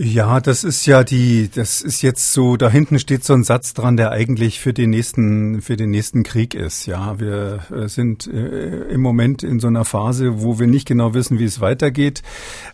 Ja, 0.00 0.38
das 0.38 0.62
ist 0.62 0.86
ja 0.86 1.02
die, 1.02 1.50
das 1.52 1.80
ist 1.80 2.02
jetzt 2.02 2.32
so, 2.32 2.56
da 2.56 2.70
hinten 2.70 3.00
steht 3.00 3.24
so 3.24 3.32
ein 3.32 3.42
Satz 3.42 3.74
dran, 3.74 3.96
der 3.96 4.12
eigentlich 4.12 4.60
für 4.60 4.72
den 4.72 4.90
nächsten, 4.90 5.60
für 5.60 5.76
den 5.76 5.90
nächsten 5.90 6.22
Krieg 6.22 6.54
ist. 6.54 6.86
Ja, 6.86 7.18
wir 7.18 7.64
äh, 7.72 7.88
sind 7.88 8.28
äh, 8.28 8.84
im 8.90 9.00
Moment 9.00 9.42
in 9.42 9.58
so 9.58 9.66
einer 9.66 9.84
Phase, 9.84 10.40
wo 10.40 10.60
wir 10.60 10.68
nicht 10.68 10.86
genau 10.86 11.14
wissen, 11.14 11.40
wie 11.40 11.44
es 11.46 11.60
weitergeht. 11.60 12.22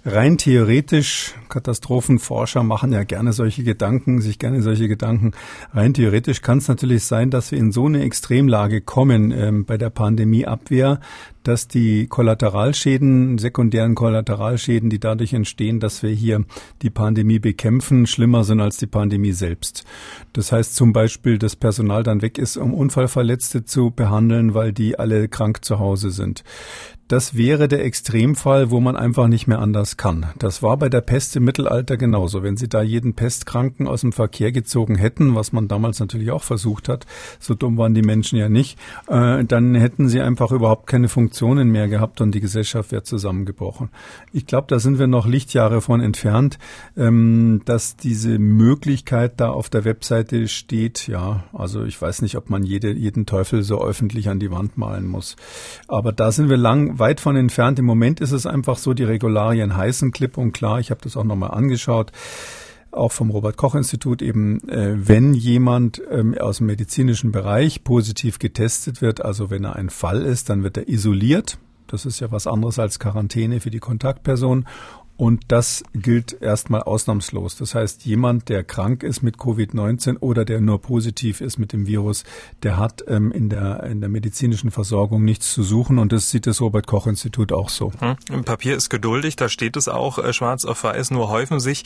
Rein 0.05 0.37
theoretisch, 0.37 1.35
Katastrophenforscher 1.49 2.63
machen 2.63 2.93
ja 2.93 3.05
gerne 3.05 3.33
solche 3.33 3.65
Gedanken, 3.65 4.21
sich 4.21 4.39
gerne 4.39 4.61
solche 4.61 4.87
Gedanken. 4.87 5.33
Rein 5.73 5.95
theoretisch 5.95 6.43
kann 6.43 6.59
es 6.59 6.69
natürlich 6.69 7.05
sein, 7.05 7.31
dass 7.31 7.53
wir 7.53 7.59
in 7.59 7.73
so 7.73 7.87
eine 7.87 8.03
Extremlage 8.03 8.83
kommen 8.83 9.31
ähm, 9.31 9.65
bei 9.65 9.79
der 9.79 9.89
Pandemieabwehr, 9.89 11.01
dass 11.43 11.69
die 11.69 12.07
Kollateralschäden, 12.07 13.39
sekundären 13.39 13.95
Kollateralschäden, 13.95 14.89
die 14.89 14.99
dadurch 14.99 15.35
entstehen, 15.35 15.79
dass 15.79 16.03
wir 16.03 16.11
hier 16.11 16.45
die 16.83 16.91
Pandemie 16.91 17.14
bekämpfen, 17.39 18.07
schlimmer 18.07 18.43
sind 18.43 18.61
als 18.61 18.79
die 18.79 18.87
Pandemie 18.87 19.33
selbst. 19.33 19.85
Das 20.33 20.51
heißt 20.51 20.75
zum 20.75 20.93
Beispiel, 20.93 21.39
dass 21.39 21.55
Personal 21.55 22.03
dann 22.03 22.23
weg 22.23 22.39
ist, 22.39 22.57
um 22.57 22.75
Unfallverletzte 22.75 23.65
zu 23.65 23.93
behandeln, 23.93 24.55
weil 24.55 24.73
die 24.73 24.99
alle 24.99 25.29
krank 25.29 25.65
zu 25.65 25.79
Hause 25.79 26.11
sind 26.11 26.43
das 27.09 27.37
wäre 27.37 27.69
der 27.69 27.85
Extremfall, 27.85 28.71
wo 28.71 28.81
man 28.81 28.97
einfach 28.97 29.29
nicht 29.29 29.47
mehr 29.47 29.59
anders 29.59 29.97
kann. 29.97 30.27
Das 30.39 30.63
war 30.63 30.77
bei 30.77 30.89
der 30.89 31.01
Pest 31.01 31.37
im 31.37 31.45
Mittelalter 31.45 31.97
genauso. 31.97 32.43
Wenn 32.43 32.57
Sie 32.57 32.69
da 32.69 32.83
jeden 32.83 33.15
Pestkranken 33.15 33.87
aus 33.87 34.01
dem 34.01 34.13
Verkehr 34.13 34.53
gezogen 34.53 34.97
hätten, 34.97 35.35
was 35.35 35.53
man 35.53 35.69
damals 35.69 36.01
natürlich 36.01 36.31
auch 36.31 36.43
versucht 36.43 36.89
hat, 36.89 37.07
so 37.39 37.55
dumm 37.55 37.77
waren 37.77 37.95
die 37.95 38.03
Menschen 38.03 38.39
ja 38.39 38.49
nicht, 38.49 38.79
äh, 39.09 39.45
dann 39.45 39.75
hätten 39.75 40.09
sie 40.09 40.21
einfach 40.21 40.51
überhaupt 40.51 40.87
keine 40.87 41.09
Funktionen 41.09 41.71
mehr 41.71 41.89
gehabt 41.89 42.21
und 42.21 42.35
die 42.35 42.41
Gesellschaft 42.41 42.93
wäre 42.93 43.03
zusammengebrochen. 43.03 43.91
Ich 44.33 44.47
glaube, 44.47 44.67
da 44.69 44.79
sind 44.79 44.99
wir 44.99 45.07
noch 45.07 45.27
Lichtjahre 45.27 45.81
von 45.81 46.01
entfernt, 46.01 46.59
ähm, 46.97 47.63
dass 47.65 47.97
diese 47.97 48.39
Möglichkeit 48.39 49.41
da 49.41 49.51
auf 49.51 49.69
der 49.69 49.85
Webseite 49.85 50.49
steht. 50.49 51.07
Ja, 51.07 51.45
also 51.53 51.85
ich 51.85 52.01
weiß 52.01 52.23
nicht, 52.23 52.37
ob 52.37 52.51
man 52.51 52.63
jede, 52.63 52.93
jeden 52.93 53.27
Teufel 53.27 53.63
so 53.63 53.83
öffentlich 53.85 54.29
an 54.29 54.41
die 54.41 54.51
Wand 54.51 54.79
malen 54.79 55.07
muss. 55.07 55.37
Aber 55.89 56.13
da 56.13 56.33
sind 56.33 56.49
wir 56.49 56.57
lang 56.57 56.94
weit 56.99 57.21
von 57.21 57.37
entfernt. 57.37 57.79
Im 57.79 57.85
Moment 57.85 58.21
ist 58.21 58.33
es 58.33 58.47
einfach 58.47 58.79
so, 58.79 58.95
die 58.95 59.05
Regularien 59.05 59.77
heißen 59.77 60.13
klipp 60.13 60.39
und 60.39 60.53
klar. 60.53 60.81
Ich 60.81 60.91
habe 60.91 61.01
das 61.03 61.17
auch 61.17 61.25
nochmal 61.25 61.51
angeschaut 61.51 62.13
auch 62.95 63.13
vom 63.13 63.31
Robert 63.31 63.57
Koch 63.57 63.75
Institut 63.75 64.23
eben, 64.23 64.67
äh, 64.69 64.95
wenn 64.97 65.35
jemand 65.35 66.01
ähm, 66.11 66.37
aus 66.39 66.59
dem 66.59 66.69
medizinischen 66.69 67.33
Bereich 67.33 67.85
positiv 67.85 68.39
getestet 68.39 69.03
wird, 69.03 69.25
also 69.25 69.51
wenn 69.51 69.65
er 69.65 69.77
ein 69.77 69.91
Fall 69.91 70.23
ist, 70.23 70.49
dann 70.49 70.63
wird 70.63 70.77
er 70.77 70.89
isoliert. 70.89 71.59
Das 71.87 72.07
ist 72.07 72.21
ja 72.21 72.33
was 72.33 72.47
anderes 72.47 72.79
als 72.79 72.99
Quarantäne 72.99 73.61
für 73.61 73.71
die 73.71 73.79
Kontaktperson. 73.79 74.67
Und 75.17 75.43
das 75.49 75.85
gilt 75.95 76.41
erstmal 76.41 76.83
ausnahmslos. 76.83 77.57
Das 77.57 77.75
heißt, 77.75 78.05
jemand, 78.05 78.49
der 78.49 78.65
krank 78.65 79.03
ist 79.03 79.23
mit 79.23 79.37
Covid-19 79.37 80.19
oder 80.19 80.45
der 80.45 80.61
nur 80.61 80.81
positiv 80.81 81.41
ist 81.41 81.59
mit 81.59 81.73
dem 81.73 81.87
Virus, 81.87 82.25
der 82.63 82.77
hat 82.79 83.05
ähm, 83.07 83.31
in, 83.31 83.49
der, 83.49 83.85
in 83.85 84.01
der 84.01 84.09
medizinischen 84.09 84.71
Versorgung 84.71 85.25
nichts 85.25 85.53
zu 85.53 85.63
suchen. 85.63 85.99
Und 85.99 86.13
das 86.13 86.31
sieht 86.31 86.47
das 86.47 86.61
Robert-Koch-Institut 86.61 87.53
auch 87.53 87.69
so. 87.69 87.93
Hm. 88.01 88.17
Im 88.31 88.45
Papier 88.45 88.77
ist 88.77 88.91
geduldig, 88.91 89.37
da 89.37 89.49
steht 89.49 89.77
es 89.77 89.89
auch 89.89 90.19
äh, 90.19 90.33
schwarz 90.33 90.65
auf 90.65 90.83
weiß. 90.83 91.13
Nur 91.13 91.29
häufen 91.29 91.61
sich 91.61 91.85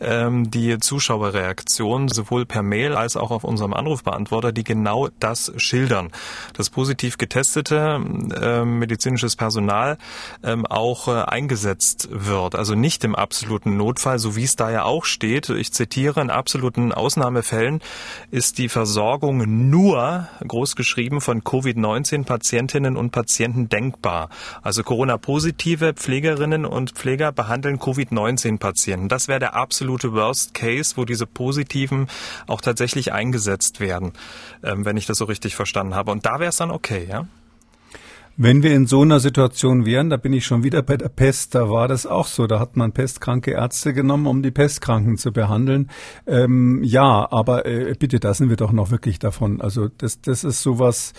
ähm, 0.00 0.50
die 0.50 0.78
Zuschauerreaktionen 0.78 2.08
sowohl 2.08 2.46
per 2.46 2.62
Mail 2.62 2.94
als 2.94 3.16
auch 3.16 3.30
auf 3.30 3.44
unserem 3.44 3.74
Anrufbeantworter, 3.74 4.52
die 4.52 4.64
genau 4.64 5.08
das 5.20 5.52
schildern. 5.56 6.10
Das 6.54 6.70
positiv 6.70 7.18
getestete 7.18 8.00
äh, 8.40 8.64
medizinisches 8.64 9.36
Personal 9.36 9.98
ähm, 10.42 10.66
auch 10.66 11.08
äh, 11.08 11.22
eingesetzt 11.22 12.08
wird. 12.10 12.54
Also 12.54 12.69
also 12.70 12.80
nicht 12.80 13.02
im 13.02 13.16
absoluten 13.16 13.76
Notfall, 13.76 14.20
so 14.20 14.36
wie 14.36 14.44
es 14.44 14.54
da 14.54 14.70
ja 14.70 14.84
auch 14.84 15.04
steht. 15.04 15.48
Ich 15.48 15.72
zitiere, 15.72 16.20
in 16.20 16.30
absoluten 16.30 16.92
Ausnahmefällen 16.92 17.80
ist 18.30 18.58
die 18.58 18.68
Versorgung 18.68 19.70
nur, 19.70 20.28
großgeschrieben, 20.46 21.20
von 21.20 21.42
Covid-19-Patientinnen 21.42 22.96
und 22.96 23.10
Patienten 23.10 23.68
denkbar. 23.68 24.28
Also 24.62 24.84
Corona-positive 24.84 25.94
Pflegerinnen 25.94 26.64
und 26.64 26.92
Pfleger 26.92 27.32
behandeln 27.32 27.80
Covid-19-Patienten. 27.80 29.08
Das 29.08 29.26
wäre 29.26 29.40
der 29.40 29.56
absolute 29.56 30.12
Worst 30.12 30.54
Case, 30.54 30.96
wo 30.96 31.04
diese 31.04 31.26
Positiven 31.26 32.06
auch 32.46 32.60
tatsächlich 32.60 33.12
eingesetzt 33.12 33.80
werden, 33.80 34.12
ähm, 34.62 34.84
wenn 34.84 34.96
ich 34.96 35.06
das 35.06 35.18
so 35.18 35.24
richtig 35.24 35.56
verstanden 35.56 35.96
habe. 35.96 36.12
Und 36.12 36.24
da 36.24 36.38
wäre 36.38 36.50
es 36.50 36.56
dann 36.58 36.70
okay, 36.70 37.04
ja? 37.10 37.26
Wenn 38.42 38.62
wir 38.62 38.74
in 38.74 38.86
so 38.86 39.02
einer 39.02 39.20
Situation 39.20 39.84
wären, 39.84 40.08
da 40.08 40.16
bin 40.16 40.32
ich 40.32 40.46
schon 40.46 40.64
wieder 40.64 40.80
bei 40.80 40.96
der 40.96 41.10
Pest, 41.10 41.54
da 41.54 41.68
war 41.68 41.88
das 41.88 42.06
auch 42.06 42.26
so. 42.26 42.46
Da 42.46 42.58
hat 42.58 42.74
man 42.74 42.92
pestkranke 42.92 43.50
Ärzte 43.50 43.92
genommen, 43.92 44.26
um 44.26 44.42
die 44.42 44.50
Pestkranken 44.50 45.18
zu 45.18 45.30
behandeln. 45.30 45.90
Ähm, 46.26 46.82
ja, 46.82 47.30
aber 47.30 47.66
äh, 47.66 47.94
bitte, 47.98 48.18
da 48.18 48.32
sind 48.32 48.48
wir 48.48 48.56
doch 48.56 48.72
noch 48.72 48.90
wirklich 48.90 49.18
davon. 49.18 49.60
Also 49.60 49.88
das, 49.88 50.22
das 50.22 50.44
ist 50.44 50.62
sowas, 50.62 51.12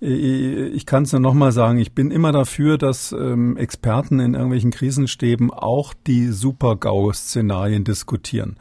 äh, 0.00 0.68
ich 0.68 0.86
kann 0.86 1.02
es 1.02 1.12
nur 1.12 1.20
nochmal 1.20 1.52
sagen, 1.52 1.76
ich 1.76 1.92
bin 1.92 2.10
immer 2.10 2.32
dafür, 2.32 2.78
dass 2.78 3.12
ähm, 3.12 3.58
Experten 3.58 4.18
in 4.18 4.32
irgendwelchen 4.32 4.70
Krisenstäben 4.70 5.50
auch 5.50 5.92
die 6.06 6.28
Super-GAU-Szenarien 6.28 7.84
diskutieren 7.84 8.56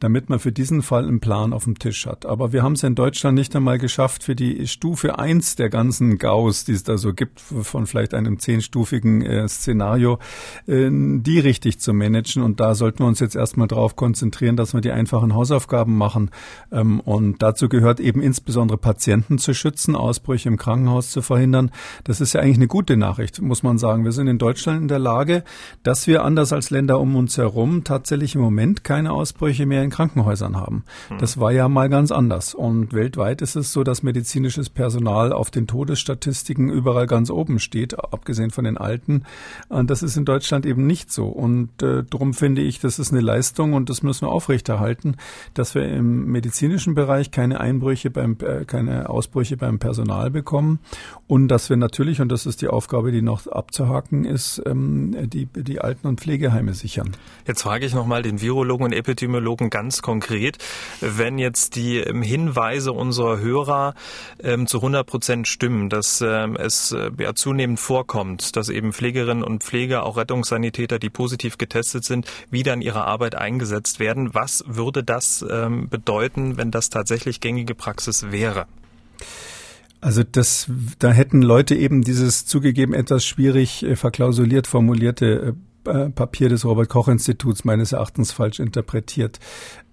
damit 0.00 0.28
man 0.28 0.38
für 0.38 0.52
diesen 0.52 0.82
Fall 0.82 1.06
einen 1.06 1.20
Plan 1.20 1.52
auf 1.52 1.64
dem 1.64 1.78
Tisch 1.78 2.06
hat. 2.06 2.26
Aber 2.26 2.52
wir 2.52 2.62
haben 2.62 2.74
es 2.74 2.82
in 2.82 2.94
Deutschland 2.94 3.36
nicht 3.36 3.54
einmal 3.56 3.78
geschafft, 3.78 4.24
für 4.24 4.34
die 4.34 4.66
Stufe 4.66 5.18
eins 5.18 5.56
der 5.56 5.70
ganzen 5.70 6.18
Gaus, 6.18 6.64
die 6.64 6.72
es 6.72 6.82
da 6.82 6.98
so 6.98 7.14
gibt, 7.14 7.40
von 7.40 7.86
vielleicht 7.86 8.14
einem 8.14 8.38
zehnstufigen 8.38 9.22
äh, 9.22 9.48
Szenario, 9.48 10.18
äh, 10.66 10.90
die 10.90 11.38
richtig 11.38 11.78
zu 11.78 11.92
managen. 11.92 12.42
Und 12.42 12.60
da 12.60 12.74
sollten 12.74 13.00
wir 13.00 13.06
uns 13.06 13.20
jetzt 13.20 13.36
erstmal 13.36 13.68
darauf 13.68 13.96
konzentrieren, 13.96 14.56
dass 14.56 14.74
wir 14.74 14.80
die 14.80 14.90
einfachen 14.90 15.34
Hausaufgaben 15.34 15.96
machen. 15.96 16.30
Ähm, 16.70 17.00
und 17.00 17.42
dazu 17.42 17.68
gehört 17.68 18.00
eben 18.00 18.20
insbesondere 18.20 18.78
Patienten 18.78 19.38
zu 19.38 19.54
schützen, 19.54 19.96
Ausbrüche 19.96 20.48
im 20.48 20.56
Krankenhaus 20.56 21.10
zu 21.10 21.22
verhindern. 21.22 21.70
Das 22.04 22.20
ist 22.20 22.34
ja 22.34 22.40
eigentlich 22.40 22.56
eine 22.56 22.68
gute 22.68 22.96
Nachricht, 22.96 23.40
muss 23.40 23.62
man 23.62 23.78
sagen. 23.78 24.04
Wir 24.04 24.12
sind 24.12 24.26
in 24.26 24.38
Deutschland 24.38 24.82
in 24.82 24.88
der 24.88 24.98
Lage, 24.98 25.44
dass 25.82 26.06
wir 26.06 26.24
anders 26.24 26.52
als 26.52 26.70
Länder 26.70 27.00
um 27.00 27.16
uns 27.16 27.38
herum 27.38 27.84
tatsächlich 27.84 28.34
im 28.34 28.40
Moment 28.40 28.84
keine 28.84 29.12
Ausbrüche 29.12 29.66
mehr 29.66 29.82
in 29.82 29.90
Krankenhäusern 29.94 30.56
haben. 30.56 30.84
Hm. 31.08 31.18
Das 31.18 31.38
war 31.38 31.52
ja 31.52 31.68
mal 31.68 31.88
ganz 31.88 32.10
anders. 32.10 32.52
Und 32.52 32.92
weltweit 32.92 33.42
ist 33.42 33.54
es 33.54 33.72
so, 33.72 33.84
dass 33.84 34.02
medizinisches 34.02 34.68
Personal 34.68 35.32
auf 35.32 35.50
den 35.50 35.66
Todesstatistiken 35.68 36.68
überall 36.68 37.06
ganz 37.06 37.30
oben 37.30 37.60
steht, 37.60 37.98
abgesehen 37.98 38.50
von 38.50 38.64
den 38.64 38.76
Alten. 38.76 39.22
Und 39.68 39.90
das 39.90 40.02
ist 40.02 40.16
in 40.16 40.24
Deutschland 40.24 40.66
eben 40.66 40.86
nicht 40.86 41.12
so. 41.12 41.26
Und 41.26 41.82
äh, 41.82 42.02
darum 42.02 42.34
finde 42.34 42.62
ich, 42.62 42.80
das 42.80 42.98
ist 42.98 43.12
eine 43.12 43.20
Leistung 43.20 43.72
und 43.74 43.88
das 43.88 44.02
müssen 44.02 44.26
wir 44.26 44.32
aufrechterhalten, 44.32 45.16
dass 45.54 45.74
wir 45.74 45.88
im 45.88 46.26
medizinischen 46.26 46.94
Bereich 46.94 47.30
keine 47.30 47.60
Einbrüche 47.60 48.10
beim, 48.10 48.36
äh, 48.40 48.64
keine 48.64 49.08
Ausbrüche 49.08 49.56
beim 49.56 49.78
Personal 49.78 50.30
bekommen 50.30 50.80
und 51.28 51.48
dass 51.48 51.70
wir 51.70 51.76
natürlich, 51.76 52.20
und 52.20 52.30
das 52.30 52.46
ist 52.46 52.62
die 52.62 52.68
Aufgabe, 52.68 53.12
die 53.12 53.22
noch 53.22 53.46
abzuhaken 53.46 54.24
ist, 54.24 54.60
ähm, 54.66 55.28
die, 55.28 55.46
die 55.46 55.80
Alten- 55.80 56.08
und 56.08 56.20
Pflegeheime 56.20 56.74
sichern. 56.74 57.12
Jetzt 57.46 57.62
frage 57.62 57.86
ich 57.86 57.94
nochmal 57.94 58.22
den 58.22 58.40
Virologen 58.40 58.86
und 58.86 58.92
Epidemiologen 58.92 59.70
ganz 59.74 60.02
konkret, 60.02 60.58
wenn 61.00 61.36
jetzt 61.36 61.74
die 61.74 61.98
ähm, 61.98 62.22
Hinweise 62.22 62.92
unserer 62.92 63.40
Hörer 63.40 63.94
ähm, 64.40 64.68
zu 64.68 64.76
100 64.76 65.04
Prozent 65.04 65.48
stimmen, 65.48 65.88
dass 65.88 66.22
ähm, 66.24 66.54
es 66.54 66.92
äh, 66.92 67.10
ja, 67.18 67.34
zunehmend 67.34 67.80
vorkommt, 67.80 68.54
dass 68.54 68.68
eben 68.68 68.92
Pflegerinnen 68.92 69.42
und 69.42 69.64
Pfleger, 69.64 70.06
auch 70.06 70.16
Rettungssanitäter, 70.16 71.00
die 71.00 71.10
positiv 71.10 71.58
getestet 71.58 72.04
sind, 72.04 72.28
wieder 72.50 72.72
in 72.72 72.82
ihrer 72.82 73.08
Arbeit 73.08 73.34
eingesetzt 73.34 73.98
werden. 73.98 74.32
Was 74.32 74.62
würde 74.68 75.02
das 75.02 75.44
ähm, 75.50 75.88
bedeuten, 75.88 76.56
wenn 76.56 76.70
das 76.70 76.88
tatsächlich 76.88 77.40
gängige 77.40 77.74
Praxis 77.74 78.30
wäre? 78.30 78.66
Also 80.00 80.22
das, 80.22 80.70
da 81.00 81.10
hätten 81.10 81.42
Leute 81.42 81.74
eben 81.74 82.02
dieses 82.02 82.46
zugegeben 82.46 82.94
etwas 82.94 83.26
schwierig 83.26 83.82
äh, 83.82 83.96
verklausuliert 83.96 84.68
formulierte 84.68 85.26
äh 85.26 85.73
Papier 85.84 86.48
des 86.48 86.64
Robert 86.64 86.88
Koch 86.88 87.08
Instituts 87.08 87.64
meines 87.64 87.92
Erachtens 87.92 88.32
falsch 88.32 88.60
interpretiert. 88.60 89.38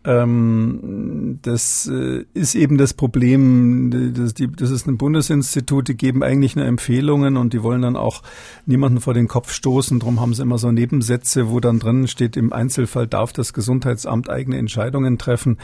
Ähm, 0.03 1.39
das 1.43 1.87
äh, 1.87 2.25
ist 2.33 2.55
eben 2.55 2.77
das 2.77 2.93
Problem, 2.95 4.13
das, 4.15 4.33
die, 4.33 4.51
das 4.51 4.71
ist 4.71 4.87
ein 4.87 4.97
Bundesinstitut, 4.97 5.89
die 5.89 5.95
geben 5.95 6.23
eigentlich 6.23 6.55
nur 6.55 6.65
Empfehlungen 6.65 7.37
und 7.37 7.53
die 7.53 7.61
wollen 7.61 7.83
dann 7.83 7.95
auch 7.95 8.23
niemanden 8.65 8.99
vor 8.99 9.13
den 9.13 9.27
Kopf 9.27 9.51
stoßen. 9.51 9.99
Darum 9.99 10.19
haben 10.19 10.33
sie 10.33 10.41
immer 10.41 10.57
so 10.57 10.71
Nebensätze, 10.71 11.49
wo 11.49 11.59
dann 11.59 11.77
drin 11.77 12.07
steht, 12.07 12.35
im 12.35 12.51
Einzelfall 12.51 13.07
darf 13.07 13.31
das 13.31 13.53
Gesundheitsamt 13.53 14.29
eigene 14.29 14.57
Entscheidungen 14.57 15.19
treffen. 15.19 15.57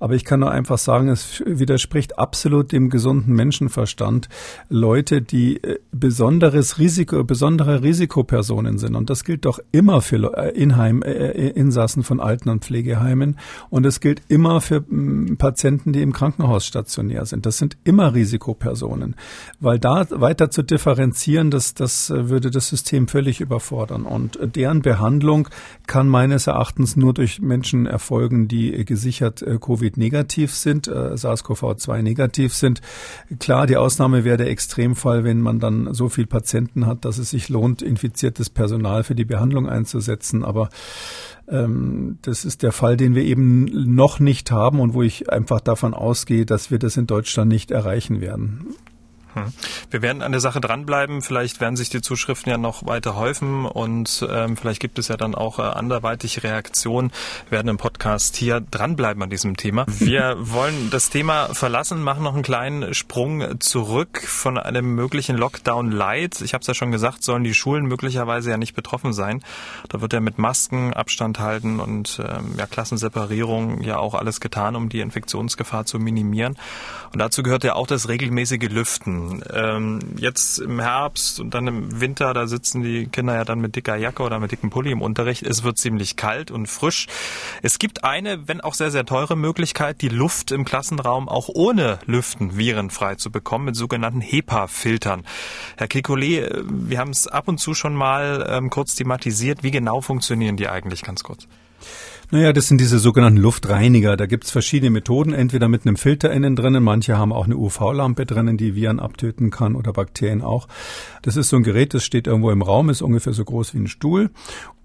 Aber 0.00 0.14
ich 0.14 0.24
kann 0.24 0.40
nur 0.40 0.50
einfach 0.50 0.78
sagen, 0.78 1.08
es 1.08 1.42
widerspricht 1.44 2.18
absolut 2.18 2.72
dem 2.72 2.88
gesunden 2.88 3.34
Menschenverstand. 3.34 4.30
Leute, 4.70 5.20
die 5.20 5.62
äh, 5.62 5.78
besonderes 5.92 6.78
Risiko, 6.78 7.24
besondere 7.24 7.82
Risikopersonen 7.82 8.78
sind. 8.78 8.96
Und 8.96 9.10
das 9.10 9.24
gilt 9.24 9.44
doch 9.44 9.60
immer 9.70 10.00
für 10.00 10.34
äh, 10.36 10.50
Inheim, 10.50 11.02
äh, 11.02 11.48
Insassen 11.50 12.02
von 12.02 12.20
Alten- 12.20 12.48
und 12.48 12.64
Pflegeheimen. 12.64 13.36
Und 13.68 13.81
und 13.82 13.86
es 13.86 13.98
gilt 13.98 14.22
immer 14.28 14.60
für 14.60 14.80
mm, 14.80 15.38
Patienten, 15.38 15.92
die 15.92 16.02
im 16.02 16.12
Krankenhaus 16.12 16.64
stationär 16.64 17.26
sind. 17.26 17.46
Das 17.46 17.58
sind 17.58 17.76
immer 17.82 18.14
Risikopersonen. 18.14 19.16
Weil 19.58 19.80
da 19.80 20.06
weiter 20.08 20.52
zu 20.52 20.62
differenzieren, 20.62 21.50
das, 21.50 21.74
das 21.74 22.08
äh, 22.08 22.28
würde 22.28 22.52
das 22.52 22.68
System 22.68 23.08
völlig 23.08 23.40
überfordern. 23.40 24.04
Und 24.04 24.38
deren 24.54 24.82
Behandlung 24.82 25.48
kann 25.88 26.08
meines 26.08 26.46
Erachtens 26.46 26.94
nur 26.94 27.12
durch 27.12 27.40
Menschen 27.40 27.86
erfolgen, 27.86 28.46
die 28.46 28.72
äh, 28.72 28.84
gesichert 28.84 29.42
äh, 29.42 29.58
Covid-negativ 29.58 30.54
sind, 30.54 30.86
SARS-CoV-2 30.86 32.02
negativ 32.02 32.54
sind. 32.54 32.82
Klar, 33.40 33.66
die 33.66 33.76
Ausnahme 33.76 34.22
wäre 34.22 34.36
der 34.36 34.50
Extremfall, 34.50 35.24
wenn 35.24 35.40
man 35.40 35.58
dann 35.58 35.92
so 35.92 36.08
viel 36.08 36.28
Patienten 36.28 36.86
hat, 36.86 37.04
dass 37.04 37.18
es 37.18 37.30
sich 37.30 37.48
lohnt, 37.48 37.82
infiziertes 37.82 38.48
Personal 38.48 39.02
für 39.02 39.16
die 39.16 39.24
Behandlung 39.24 39.68
einzusetzen. 39.68 40.44
Aber 40.44 40.68
das 41.46 42.44
ist 42.44 42.62
der 42.62 42.72
Fall, 42.72 42.96
den 42.96 43.14
wir 43.14 43.24
eben 43.24 43.94
noch 43.94 44.20
nicht 44.20 44.50
haben 44.50 44.80
und 44.80 44.94
wo 44.94 45.02
ich 45.02 45.30
einfach 45.30 45.60
davon 45.60 45.92
ausgehe, 45.92 46.46
dass 46.46 46.70
wir 46.70 46.78
das 46.78 46.96
in 46.96 47.06
Deutschland 47.06 47.50
nicht 47.50 47.70
erreichen 47.70 48.20
werden. 48.20 48.74
Hm. 49.34 49.52
Wir 49.90 50.02
werden 50.02 50.22
an 50.22 50.32
der 50.32 50.40
Sache 50.40 50.60
dranbleiben. 50.60 51.22
Vielleicht 51.22 51.60
werden 51.60 51.76
sich 51.76 51.88
die 51.88 52.00
Zuschriften 52.00 52.50
ja 52.50 52.58
noch 52.58 52.86
weiter 52.86 53.16
häufen 53.16 53.64
und 53.66 54.26
ähm, 54.28 54.56
vielleicht 54.56 54.80
gibt 54.80 54.98
es 54.98 55.08
ja 55.08 55.16
dann 55.16 55.34
auch 55.34 55.58
äh, 55.58 55.62
anderweitig 55.62 56.42
Reaktionen. 56.42 57.12
Wir 57.48 57.58
werden 57.58 57.68
im 57.68 57.78
Podcast 57.78 58.36
hier 58.36 58.60
dranbleiben 58.60 59.22
an 59.22 59.30
diesem 59.30 59.56
Thema. 59.56 59.86
Wir 59.88 60.36
wollen 60.40 60.90
das 60.90 61.10
Thema 61.10 61.54
verlassen, 61.54 62.02
machen 62.02 62.22
noch 62.22 62.34
einen 62.34 62.42
kleinen 62.42 62.94
Sprung 62.94 63.60
zurück 63.60 64.22
von 64.22 64.58
einem 64.58 64.94
möglichen 64.94 65.36
Lockdown 65.36 65.90
Light. 65.90 66.40
Ich 66.40 66.54
habe 66.54 66.62
es 66.62 66.66
ja 66.66 66.74
schon 66.74 66.92
gesagt, 66.92 67.22
sollen 67.22 67.44
die 67.44 67.54
Schulen 67.54 67.86
möglicherweise 67.86 68.50
ja 68.50 68.56
nicht 68.56 68.74
betroffen 68.74 69.12
sein. 69.12 69.42
Da 69.88 70.00
wird 70.00 70.12
ja 70.12 70.20
mit 70.20 70.38
Masken 70.38 70.92
Abstand 70.92 71.38
halten 71.38 71.80
und 71.80 72.20
ähm, 72.22 72.54
ja, 72.58 72.66
Klassenseparierung 72.66 73.82
ja 73.82 73.98
auch 73.98 74.14
alles 74.14 74.40
getan, 74.40 74.76
um 74.76 74.88
die 74.88 75.00
Infektionsgefahr 75.00 75.86
zu 75.86 75.98
minimieren. 75.98 76.56
Und 77.12 77.18
dazu 77.18 77.42
gehört 77.42 77.64
ja 77.64 77.74
auch 77.74 77.86
das 77.86 78.08
regelmäßige 78.08 78.68
Lüften. 78.70 79.21
Ähm, 79.52 80.00
jetzt 80.16 80.58
im 80.58 80.80
Herbst 80.80 81.40
und 81.40 81.54
dann 81.54 81.66
im 81.66 82.00
Winter, 82.00 82.34
da 82.34 82.46
sitzen 82.46 82.82
die 82.82 83.06
Kinder 83.06 83.34
ja 83.34 83.44
dann 83.44 83.60
mit 83.60 83.76
dicker 83.76 83.96
Jacke 83.96 84.22
oder 84.22 84.38
mit 84.38 84.52
dicken 84.52 84.70
Pulli 84.70 84.90
im 84.90 85.02
Unterricht. 85.02 85.42
Es 85.42 85.62
wird 85.62 85.78
ziemlich 85.78 86.16
kalt 86.16 86.50
und 86.50 86.66
frisch. 86.66 87.06
Es 87.62 87.78
gibt 87.78 88.04
eine, 88.04 88.48
wenn 88.48 88.60
auch 88.60 88.74
sehr, 88.74 88.90
sehr 88.90 89.04
teure 89.04 89.36
Möglichkeit, 89.36 90.02
die 90.02 90.08
Luft 90.08 90.50
im 90.50 90.64
Klassenraum 90.64 91.28
auch 91.28 91.48
ohne 91.48 91.98
Lüften 92.06 92.56
virenfrei 92.56 93.16
zu 93.16 93.30
bekommen 93.30 93.66
mit 93.66 93.76
sogenannten 93.76 94.20
HEPA-Filtern. 94.20 95.24
Herr 95.76 95.86
Kekulé, 95.86 96.62
wir 96.64 96.98
haben 96.98 97.10
es 97.10 97.26
ab 97.26 97.48
und 97.48 97.58
zu 97.58 97.74
schon 97.74 97.94
mal 97.94 98.46
ähm, 98.48 98.70
kurz 98.70 98.94
thematisiert. 98.94 99.62
Wie 99.62 99.70
genau 99.70 100.00
funktionieren 100.00 100.56
die 100.56 100.68
eigentlich 100.68 101.02
ganz 101.02 101.22
kurz? 101.22 101.46
Naja, 102.34 102.54
das 102.54 102.66
sind 102.66 102.80
diese 102.80 102.98
sogenannten 102.98 103.38
Luftreiniger. 103.42 104.16
Da 104.16 104.24
gibt's 104.24 104.50
verschiedene 104.50 104.90
Methoden, 104.90 105.34
entweder 105.34 105.68
mit 105.68 105.86
einem 105.86 105.98
Filter 105.98 106.32
innen 106.32 106.56
drinnen, 106.56 106.82
manche 106.82 107.18
haben 107.18 107.30
auch 107.30 107.44
eine 107.44 107.58
UV-Lampe 107.58 108.24
drinnen, 108.24 108.56
die 108.56 108.74
Viren 108.74 109.00
abtöten 109.00 109.50
kann 109.50 109.76
oder 109.76 109.92
Bakterien 109.92 110.40
auch. 110.40 110.66
Das 111.20 111.36
ist 111.36 111.50
so 111.50 111.56
ein 111.58 111.62
Gerät, 111.62 111.92
das 111.92 112.04
steht 112.04 112.26
irgendwo 112.26 112.50
im 112.50 112.62
Raum, 112.62 112.88
ist 112.88 113.02
ungefähr 113.02 113.34
so 113.34 113.44
groß 113.44 113.74
wie 113.74 113.80
ein 113.80 113.86
Stuhl 113.86 114.30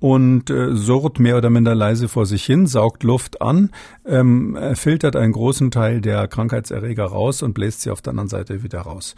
und 0.01 0.49
äh, 0.49 0.75
surrt 0.75 1.19
mehr 1.19 1.37
oder 1.37 1.49
minder 1.49 1.73
leise 1.73 2.09
vor 2.09 2.25
sich 2.25 2.43
hin, 2.43 2.67
saugt 2.67 3.03
Luft 3.03 3.41
an, 3.41 3.71
ähm, 4.05 4.57
filtert 4.73 5.15
einen 5.15 5.31
großen 5.31 5.71
Teil 5.71 6.01
der 6.01 6.27
Krankheitserreger 6.27 7.05
raus 7.05 7.43
und 7.43 7.53
bläst 7.53 7.79
sie 7.79 7.91
auf 7.91 8.01
der 8.01 8.11
anderen 8.11 8.27
Seite 8.27 8.61
wieder 8.61 8.81
raus. 8.81 9.15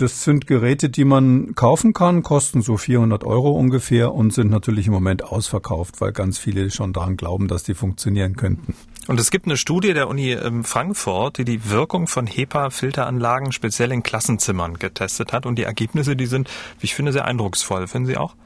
Das 0.00 0.24
sind 0.24 0.46
Geräte, 0.46 0.88
die 0.88 1.04
man 1.04 1.54
kaufen 1.54 1.92
kann, 1.92 2.22
kosten 2.22 2.62
so 2.62 2.78
400 2.78 3.22
Euro 3.24 3.50
ungefähr 3.50 4.14
und 4.14 4.32
sind 4.32 4.50
natürlich 4.50 4.86
im 4.86 4.94
Moment 4.94 5.22
ausverkauft, 5.22 6.00
weil 6.00 6.12
ganz 6.12 6.38
viele 6.38 6.70
schon 6.70 6.94
daran 6.94 7.18
glauben, 7.18 7.48
dass 7.48 7.64
die 7.64 7.74
funktionieren 7.74 8.34
könnten. 8.34 8.74
Und 9.08 9.20
es 9.20 9.30
gibt 9.30 9.44
eine 9.44 9.58
Studie 9.58 9.92
der 9.92 10.08
Uni 10.08 10.32
ähm, 10.32 10.64
Frankfurt, 10.64 11.36
die 11.36 11.44
die 11.44 11.68
Wirkung 11.68 12.06
von 12.06 12.26
HEPA-Filteranlagen 12.26 13.52
speziell 13.52 13.92
in 13.92 14.02
Klassenzimmern 14.02 14.78
getestet 14.78 15.34
hat. 15.34 15.44
Und 15.44 15.56
die 15.56 15.64
Ergebnisse, 15.64 16.16
die 16.16 16.26
sind, 16.26 16.48
wie 16.78 16.86
ich 16.86 16.94
finde, 16.94 17.12
sehr 17.12 17.26
eindrucksvoll. 17.26 17.86
Finden 17.86 18.06
Sie 18.06 18.16
auch? 18.16 18.36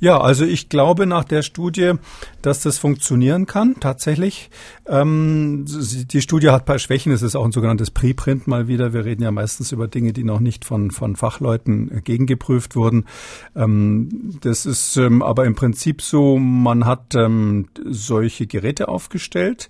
Ja, 0.00 0.20
also 0.20 0.44
ich 0.44 0.68
glaube 0.68 1.06
nach 1.06 1.24
der 1.24 1.42
Studie, 1.42 1.94
dass 2.40 2.60
das 2.60 2.78
funktionieren 2.78 3.46
kann, 3.46 3.80
tatsächlich. 3.80 4.48
Ähm, 4.86 5.64
die 5.66 6.22
Studie 6.22 6.50
hat 6.50 6.62
ein 6.62 6.66
paar 6.66 6.78
Schwächen. 6.78 7.10
Es 7.10 7.22
ist 7.22 7.34
auch 7.34 7.44
ein 7.44 7.50
sogenanntes 7.52 7.90
Preprint 7.90 8.46
mal 8.46 8.68
wieder. 8.68 8.92
Wir 8.92 9.04
reden 9.04 9.22
ja 9.22 9.32
meistens 9.32 9.72
über 9.72 9.88
Dinge, 9.88 10.12
die 10.12 10.22
noch 10.22 10.38
nicht 10.38 10.64
von, 10.64 10.92
von 10.92 11.16
Fachleuten 11.16 12.02
gegengeprüft 12.04 12.76
wurden. 12.76 13.06
Ähm, 13.56 14.38
das 14.40 14.66
ist 14.66 14.96
ähm, 14.96 15.20
aber 15.20 15.46
im 15.46 15.56
Prinzip 15.56 16.00
so, 16.00 16.38
man 16.38 16.84
hat 16.84 17.16
ähm, 17.16 17.68
solche 17.84 18.46
Geräte 18.46 18.88
aufgestellt 18.88 19.68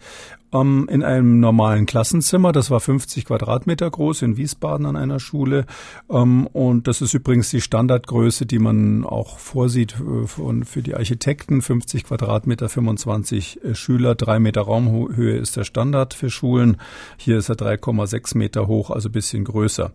ähm, 0.53 0.89
in 0.91 1.03
einem 1.03 1.41
normalen 1.41 1.87
Klassenzimmer. 1.87 2.53
Das 2.53 2.71
war 2.71 2.81
50 2.81 3.27
Quadratmeter 3.27 3.91
groß 3.91 4.23
in 4.23 4.37
Wiesbaden 4.37 4.87
an 4.87 4.97
einer 4.97 5.21
Schule. 5.21 5.67
Ähm, 6.11 6.47
und 6.47 6.89
das 6.89 7.03
ist 7.03 7.15
übrigens 7.15 7.51
die 7.51 7.61
Standardgröße, 7.61 8.47
die 8.47 8.59
man 8.59 9.05
auch 9.05 9.39
vorsieht 9.39 9.97
äh, 10.01 10.27
von, 10.27 10.65
für 10.65 10.83
die 10.83 10.95
Architekten. 10.95 11.63
50 11.63 12.05
Quadratmeter, 12.05 12.69
25 12.69 13.65
äh, 13.65 13.75
Schüler, 13.75 14.15
drei 14.15 14.39
Meter 14.39 14.63
Raumhöhe 14.63 15.37
ist 15.37 15.57
der 15.57 15.65
Standard 15.65 16.15
für 16.15 16.31
Schulen. 16.31 16.79
Hier 17.17 17.39
ist 17.39 17.49
er 17.49 17.57
3,6 17.57 18.37
Meter 18.37 18.67
hoch, 18.67 18.91
also 18.91 19.11
bisschen 19.11 19.45
größer. 19.45 19.93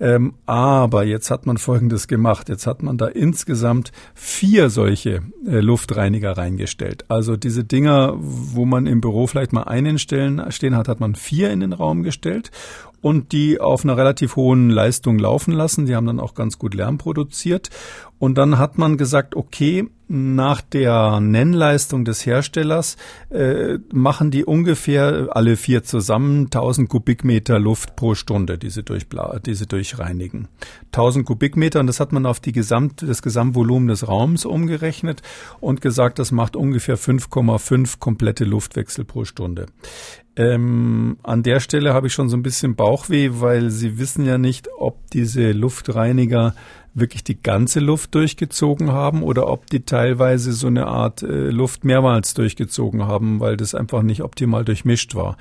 Ähm, 0.00 0.34
aber 0.46 1.04
jetzt 1.04 1.30
hat 1.30 1.46
man 1.46 1.58
Folgendes 1.58 2.08
gemacht. 2.08 2.48
Jetzt 2.48 2.66
hat 2.66 2.82
man 2.82 2.98
da 2.98 3.06
insgesamt 3.06 3.92
vier 4.14 4.70
solche 4.70 5.22
äh, 5.46 5.60
Luftreiniger 5.60 6.36
reingestellt. 6.36 7.04
Also 7.08 7.36
diese 7.36 7.64
Dinger, 7.64 8.14
wo 8.18 8.64
man 8.64 8.86
im 8.86 9.00
Büro 9.00 9.26
vielleicht 9.26 9.52
mal 9.52 9.64
ein 9.64 9.83
einen 9.86 9.98
stellen, 9.98 10.50
stehen 10.50 10.76
hat, 10.76 10.88
hat 10.88 11.00
man 11.00 11.14
vier 11.14 11.50
in 11.50 11.60
den 11.60 11.72
Raum 11.72 12.02
gestellt 12.02 12.50
und 13.00 13.32
die 13.32 13.60
auf 13.60 13.84
einer 13.84 13.98
relativ 13.98 14.36
hohen 14.36 14.70
Leistung 14.70 15.18
laufen 15.18 15.52
lassen. 15.52 15.84
Die 15.84 15.94
haben 15.94 16.06
dann 16.06 16.20
auch 16.20 16.34
ganz 16.34 16.58
gut 16.58 16.74
Lärm 16.74 16.96
produziert. 16.96 17.68
Und 18.18 18.38
dann 18.38 18.58
hat 18.58 18.78
man 18.78 18.96
gesagt, 18.96 19.34
okay, 19.36 19.88
nach 20.06 20.60
der 20.60 21.20
Nennleistung 21.20 22.04
des 22.04 22.26
Herstellers 22.26 22.96
äh, 23.30 23.78
machen 23.92 24.30
die 24.30 24.44
ungefähr 24.44 25.28
alle 25.30 25.56
vier 25.56 25.82
zusammen 25.82 26.44
1000 26.44 26.88
Kubikmeter 26.88 27.58
Luft 27.58 27.96
pro 27.96 28.14
Stunde, 28.14 28.58
die 28.58 28.70
sie, 28.70 28.82
durchbla 28.82 29.38
die 29.44 29.54
sie 29.54 29.66
durchreinigen. 29.66 30.48
1000 30.92 31.24
Kubikmeter 31.24 31.80
und 31.80 31.86
das 31.86 32.00
hat 32.00 32.12
man 32.12 32.26
auf 32.26 32.40
die 32.40 32.52
Gesamt, 32.52 33.02
das 33.02 33.22
Gesamtvolumen 33.22 33.88
des 33.88 34.06
Raums 34.06 34.44
umgerechnet 34.44 35.22
und 35.60 35.80
gesagt, 35.80 36.18
das 36.18 36.32
macht 36.32 36.54
ungefähr 36.54 36.98
5,5 36.98 37.98
komplette 37.98 38.44
Luftwechsel 38.44 39.04
pro 39.04 39.24
Stunde. 39.24 39.66
Ähm, 40.36 41.16
an 41.22 41.42
der 41.42 41.60
Stelle 41.60 41.94
habe 41.94 42.08
ich 42.08 42.12
schon 42.12 42.28
so 42.28 42.36
ein 42.36 42.42
bisschen 42.42 42.74
Bauchweh, 42.74 43.30
weil 43.34 43.70
Sie 43.70 43.98
wissen 43.98 44.26
ja 44.26 44.36
nicht, 44.36 44.68
ob 44.76 45.08
diese 45.12 45.52
Luftreiniger 45.52 46.54
wirklich 46.94 47.24
die 47.24 47.40
ganze 47.40 47.80
Luft 47.80 48.14
durchgezogen 48.14 48.92
haben 48.92 49.22
oder 49.22 49.48
ob 49.48 49.66
die 49.66 49.84
teilweise 49.84 50.52
so 50.52 50.68
eine 50.68 50.86
Art 50.86 51.22
äh, 51.22 51.50
Luft 51.50 51.84
mehrmals 51.84 52.34
durchgezogen 52.34 53.06
haben, 53.06 53.40
weil 53.40 53.56
das 53.56 53.74
einfach 53.74 54.02
nicht 54.02 54.22
optimal 54.22 54.64
durchmischt 54.64 55.14
war. 55.14 55.36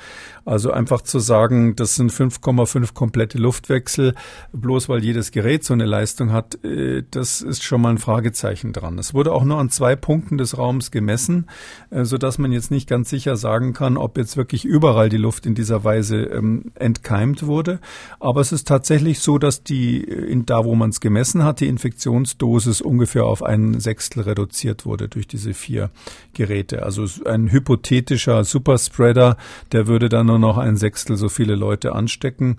Also 0.45 0.71
einfach 0.71 1.01
zu 1.01 1.19
sagen, 1.19 1.75
das 1.75 1.95
sind 1.95 2.11
5,5 2.11 2.93
komplette 2.93 3.37
Luftwechsel, 3.37 4.15
bloß 4.51 4.89
weil 4.89 5.03
jedes 5.03 5.31
Gerät 5.31 5.63
so 5.63 5.73
eine 5.73 5.85
Leistung 5.85 6.31
hat, 6.31 6.63
äh, 6.65 7.03
das 7.09 7.41
ist 7.41 7.63
schon 7.63 7.81
mal 7.81 7.91
ein 7.91 7.97
Fragezeichen 7.99 8.73
dran. 8.73 8.97
Es 8.97 9.13
wurde 9.13 9.31
auch 9.31 9.43
nur 9.43 9.59
an 9.59 9.69
zwei 9.69 9.95
Punkten 9.95 10.39
des 10.39 10.57
Raums 10.57 10.89
gemessen, 10.89 11.45
äh, 11.91 12.03
so 12.03 12.17
dass 12.17 12.39
man 12.39 12.51
jetzt 12.51 12.71
nicht 12.71 12.89
ganz 12.89 13.11
sicher 13.11 13.35
sagen 13.35 13.73
kann, 13.73 13.97
ob 13.97 14.17
jetzt 14.17 14.37
wirklich 14.37 14.65
überall 14.65 15.09
die 15.09 15.17
Luft 15.17 15.45
in 15.45 15.53
dieser 15.53 15.83
Weise 15.83 16.23
ähm, 16.23 16.71
entkeimt 16.75 17.45
wurde. 17.45 17.79
Aber 18.19 18.41
es 18.41 18.51
ist 18.51 18.67
tatsächlich 18.67 19.19
so, 19.19 19.37
dass 19.37 19.63
die 19.63 20.01
in 20.01 20.47
da, 20.47 20.65
wo 20.65 20.73
man 20.73 20.89
es 20.89 20.99
gemessen 20.99 21.42
hat, 21.43 21.59
die 21.59 21.67
Infektionsdosis 21.67 22.81
ungefähr 22.81 23.25
auf 23.25 23.43
ein 23.43 23.79
Sechstel 23.79 24.23
reduziert 24.23 24.85
wurde 24.85 25.09
durch 25.09 25.27
diese 25.27 25.53
vier 25.53 25.89
Geräte. 26.33 26.83
Also 26.83 27.05
ein 27.25 27.51
hypothetischer 27.51 28.43
Superspreader, 28.43 29.37
der 29.71 29.87
würde 29.87 30.09
dann 30.09 30.27
nur 30.27 30.39
noch 30.39 30.57
ein 30.57 30.77
Sechstel 30.77 31.17
so 31.17 31.29
viele 31.29 31.55
Leute 31.55 31.93
anstecken. 31.93 32.57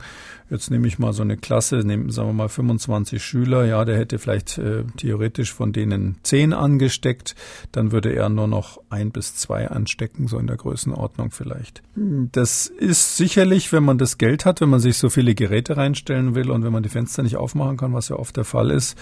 Jetzt 0.50 0.70
nehme 0.70 0.86
ich 0.86 0.98
mal 0.98 1.14
so 1.14 1.22
eine 1.22 1.38
Klasse, 1.38 1.78
nehmen, 1.78 2.10
sagen 2.10 2.28
wir 2.28 2.34
mal 2.34 2.48
25 2.48 3.22
Schüler, 3.22 3.64
ja, 3.64 3.84
der 3.84 3.96
hätte 3.96 4.18
vielleicht 4.18 4.58
äh, 4.58 4.84
theoretisch 4.96 5.52
von 5.54 5.72
denen 5.72 6.16
zehn 6.22 6.52
angesteckt, 6.52 7.34
dann 7.72 7.92
würde 7.92 8.14
er 8.14 8.28
nur 8.28 8.46
noch 8.46 8.78
ein 8.90 9.10
bis 9.10 9.34
zwei 9.34 9.68
anstecken, 9.68 10.28
so 10.28 10.38
in 10.38 10.46
der 10.46 10.56
Größenordnung 10.56 11.30
vielleicht. 11.30 11.82
Das 11.96 12.66
ist 12.66 13.16
sicherlich, 13.16 13.72
wenn 13.72 13.84
man 13.84 13.96
das 13.96 14.18
Geld 14.18 14.44
hat, 14.44 14.60
wenn 14.60 14.68
man 14.68 14.80
sich 14.80 14.98
so 14.98 15.08
viele 15.08 15.34
Geräte 15.34 15.78
reinstellen 15.78 16.34
will 16.34 16.50
und 16.50 16.62
wenn 16.62 16.72
man 16.72 16.82
die 16.82 16.88
Fenster 16.90 17.22
nicht 17.22 17.36
aufmachen 17.36 17.78
kann, 17.78 17.94
was 17.94 18.10
ja 18.10 18.16
oft 18.16 18.36
der 18.36 18.44
Fall 18.44 18.70
ist, 18.74 18.98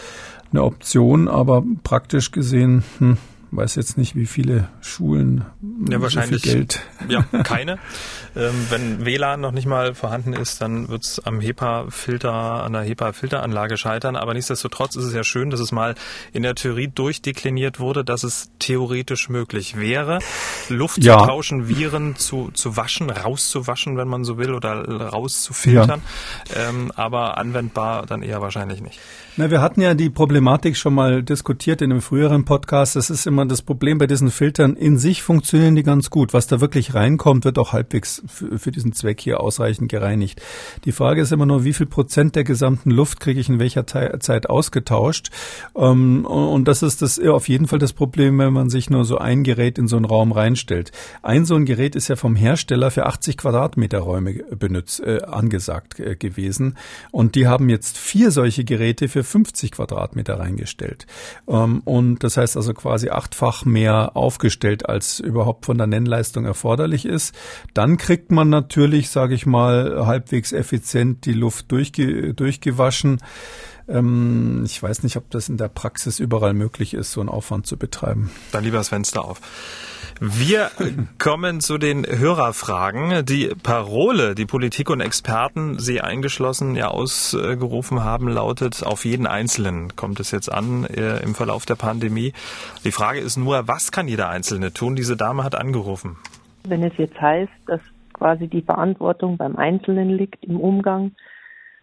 eine 0.53 0.63
Option, 0.65 1.29
aber 1.29 1.65
praktisch 1.83 2.31
gesehen, 2.31 2.85
hm, 2.99 3.17
weiß 3.51 3.75
jetzt 3.77 3.99
nicht, 3.99 4.17
wie 4.17 4.27
viele 4.27 4.69
Schulen 4.81 5.45
ja, 5.89 6.01
wahrscheinlich 6.01 6.43
Geld. 6.43 6.81
Ja, 7.09 7.23
keine. 7.43 7.79
ähm, 8.35 8.67
wenn 8.71 9.05
WLAN 9.05 9.41
noch 9.41 9.53
nicht 9.53 9.67
mal 9.67 9.95
vorhanden 9.95 10.33
ist, 10.33 10.61
dann 10.61 10.89
wird 10.89 11.05
es 11.05 11.21
am 11.21 11.41
HEPA-Filter, 11.41 12.33
an 12.33 12.73
der 12.73 12.83
HEPA-Filteranlage 12.83 13.77
scheitern. 13.77 14.17
Aber 14.17 14.35
nichtsdestotrotz 14.35 14.97
ist 14.97 15.05
es 15.05 15.15
ja 15.15 15.25
schön, 15.25 15.51
dass 15.51 15.61
es 15.61 15.73
mal 15.73 15.95
in 16.33 16.43
der 16.43 16.55
Theorie 16.55 16.89
durchdekliniert 16.89 17.81
wurde, 17.81 18.05
dass 18.05 18.25
es 18.25 18.51
theoretisch 18.59 19.29
möglich 19.29 19.79
wäre, 19.79 20.19
Luft 20.69 21.03
ja. 21.05 21.19
zu 21.19 21.27
tauschen, 21.27 21.69
Viren 21.69 22.17
zu, 22.17 22.51
zu 22.53 22.77
waschen, 22.77 23.11
rauszuwaschen, 23.11 23.97
wenn 23.97 24.09
man 24.09 24.25
so 24.25 24.39
will, 24.39 24.55
oder 24.55 24.83
rauszufiltern. 25.09 26.03
Ja. 26.55 26.69
Ähm, 26.69 26.93
aber 26.97 27.39
anwendbar 27.39 28.07
dann 28.07 28.23
eher 28.23 28.41
wahrscheinlich 28.41 28.81
nicht. 28.81 28.99
Na, 29.37 29.51
wir 29.51 29.63
hatten 29.63 29.81
ja 29.81 29.95
die 29.95 30.11
Problematik 30.11 30.77
schon 30.77 30.93
mal 30.93 31.23
diskutiert 31.23 31.81
in 31.81 31.91
einem 31.91 32.03
früheren 32.03 32.45
Podcast. 32.45 32.97
Das 32.97 33.09
ist 33.09 33.27
immer 33.27 33.47
das 33.47 33.63
Problem 33.63 33.97
bei 33.97 34.07
diesen 34.07 34.31
Filtern. 34.31 34.77
In 34.77 34.99
sich 34.99 35.23
funktionieren 35.23 35.75
die 35.75 35.83
ganz 35.83 36.11
gut. 36.11 36.35
Was 36.35 36.47
da 36.47 36.61
wirklich 36.61 36.93
reinkommt, 36.93 37.47
wird 37.47 37.59
auch 37.59 37.73
halbwegs 37.73 38.22
für, 38.27 38.59
für 38.59 38.71
diesen 38.71 38.93
Zweck 38.93 39.21
hier 39.21 39.41
ausreichend 39.41 39.91
gereinigt. 39.91 40.41
Die 40.85 40.93
Frage 40.93 41.23
ist 41.23 41.33
immer 41.33 41.47
nur, 41.47 41.65
wie 41.65 41.73
viel 41.73 41.87
Prozent 41.87 42.37
der 42.37 42.45
gesamten 42.45 42.91
Luft 42.91 43.21
kriege 43.21 43.41
ich 43.41 43.49
in 43.49 43.59
welcher 43.59 43.87
Zeit 43.87 44.49
ausgetauscht? 44.49 45.31
Ähm, 45.77 46.25
und 46.25 46.69
das 46.69 46.83
ist 46.83 47.03
das 47.03 47.19
auf 47.21 47.49
jeden 47.49 47.67
Fall 47.67 47.79
das 47.79 47.93
Problem, 47.93 48.39
wenn 48.39 48.53
man 48.53 48.71
sich 48.71 48.91
nur 48.91 49.05
so 49.05 49.19
ein 49.19 49.43
Gerät 49.45 49.79
in 49.79 49.89
so 49.89 49.97
einen 49.97 50.05
Raum 50.05 50.33
reinstellt. 50.33 50.93
Ein 51.23 51.45
so 51.45 51.55
ein 51.55 51.65
Gerät 51.65 51.97
ist 51.97 52.09
ja 52.09 52.17
vom 52.17 52.37
Hersteller 52.37 52.91
für 52.91 53.07
80 53.07 53.37
Quadratmeter 53.37 53.99
Räume 53.99 54.35
benutzt, 54.57 55.01
äh, 55.01 55.23
angesagt 55.23 56.01
äh, 56.01 56.17
gewesen. 56.17 56.77
Und 57.11 57.35
die 57.35 57.47
haben 57.47 57.69
jetzt 57.69 57.99
vier 57.99 58.31
solche 58.31 58.65
Geräte 58.65 59.09
für 59.09 59.25
50 59.25 59.73
Quadratmeter 59.73 60.39
reingestellt. 60.39 61.07
Ähm, 61.49 61.83
und 61.85 62.25
das 62.25 62.37
heißt 62.37 62.57
also 62.57 62.75
quasi 62.75 63.11
achtfach 63.11 63.65
mehr 63.65 64.17
aufgestellt, 64.17 64.89
als 64.89 65.21
überhaupt 65.21 65.67
von 65.67 65.79
der 65.79 65.87
Nennleistung 65.87 66.45
erforderlich 66.45 67.05
ist. 67.05 67.35
Dann 67.75 67.97
kriegt 67.97 68.12
man 68.31 68.49
natürlich, 68.49 69.11
sage 69.11 69.35
ich 69.35 69.47
mal, 69.47 70.07
halbwegs 70.07 70.53
effizient 70.53 71.25
die 71.25 71.33
Luft 71.33 71.71
durchge 71.73 72.35
durchgewaschen. 72.35 73.21
Ähm, 73.89 74.63
ich 74.65 74.83
weiß 74.83 75.03
nicht, 75.03 75.17
ob 75.17 75.31
das 75.31 75.49
in 75.49 75.57
der 75.57 75.69
Praxis 75.69 76.21
überall 76.21 76.55
möglich 76.55 76.95
ist, 76.95 77.13
so 77.13 77.21
einen 77.21 77.29
Aufwand 77.29 77.67
zu 77.67 77.77
betreiben. 77.77 78.31
Dann 78.53 78.65
lieber 78.65 78.79
das 78.79 78.89
Fenster 78.89 79.25
auf. 79.25 79.41
Wir 80.21 80.71
kommen 81.19 81.61
zu 81.61 81.79
den 81.79 82.07
Hörerfragen. 82.07 83.25
Die 83.27 83.49
Parole, 83.61 84.35
die 84.35 84.47
Politik 84.47 84.89
und 84.89 85.01
Experten, 85.01 85.79
Sie 85.81 86.01
eingeschlossen, 86.01 86.77
ja 86.77 86.89
ausgerufen 86.89 88.05
haben, 88.05 88.29
lautet, 88.29 88.85
auf 88.85 89.05
jeden 89.05 89.27
Einzelnen 89.27 89.97
kommt 89.97 90.21
es 90.21 90.31
jetzt 90.31 90.53
an 90.53 90.85
äh, 90.85 91.19
im 91.23 91.35
Verlauf 91.35 91.67
der 91.67 91.75
Pandemie. 91.75 92.35
Die 92.85 92.93
Frage 92.93 93.19
ist 93.19 93.37
nur, 93.37 93.67
was 93.67 93.91
kann 93.91 94.07
jeder 94.07 94.29
Einzelne 94.29 94.73
tun? 94.73 94.95
Diese 94.95 95.17
Dame 95.17 95.43
hat 95.43 95.57
angerufen. 95.57 96.17
Wenn 96.65 96.85
es 96.85 96.93
jetzt 96.97 97.21
heißt, 97.21 97.51
dass 97.67 97.81
quasi 98.23 98.47
die 98.47 98.63
Verantwortung 98.63 99.37
beim 99.37 99.57
Einzelnen 99.57 100.09
liegt 100.09 100.45
im 100.45 100.61
Umgang, 100.61 101.11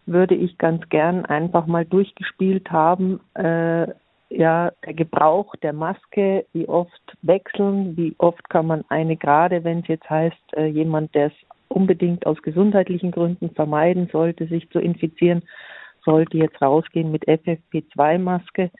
würde 0.05 0.35
ich 0.35 0.57
ganz 0.57 0.87
gern 0.87 1.25
einfach 1.25 1.67
mal 1.67 1.83
durchgespielt 1.83 2.71
haben, 2.71 3.19
äh, 3.33 3.87
ja, 4.29 4.71
der 4.85 4.93
Gebrauch 4.93 5.53
der 5.57 5.73
Maske, 5.73 6.45
wie 6.53 6.65
oft 6.65 7.17
wechseln, 7.23 7.97
wie 7.97 8.15
oft 8.19 8.49
kann 8.49 8.67
man 8.67 8.85
eine, 8.87 9.17
gerade 9.17 9.65
wenn 9.65 9.79
es 9.79 9.87
jetzt 9.87 10.09
heißt, 10.09 10.55
äh, 10.55 10.67
jemand, 10.67 11.13
der 11.13 11.25
es 11.25 11.33
unbedingt 11.67 12.25
aus 12.25 12.41
gesundheitlichen 12.41 13.11
Gründen 13.11 13.49
vermeiden 13.49 14.07
sollte, 14.09 14.47
sich 14.47 14.69
zu 14.69 14.79
infizieren, 14.79 15.43
sollte 16.05 16.37
jetzt 16.37 16.61
rausgehen 16.61 17.11
mit 17.11 17.27
FFP2-Maske. 17.27 18.71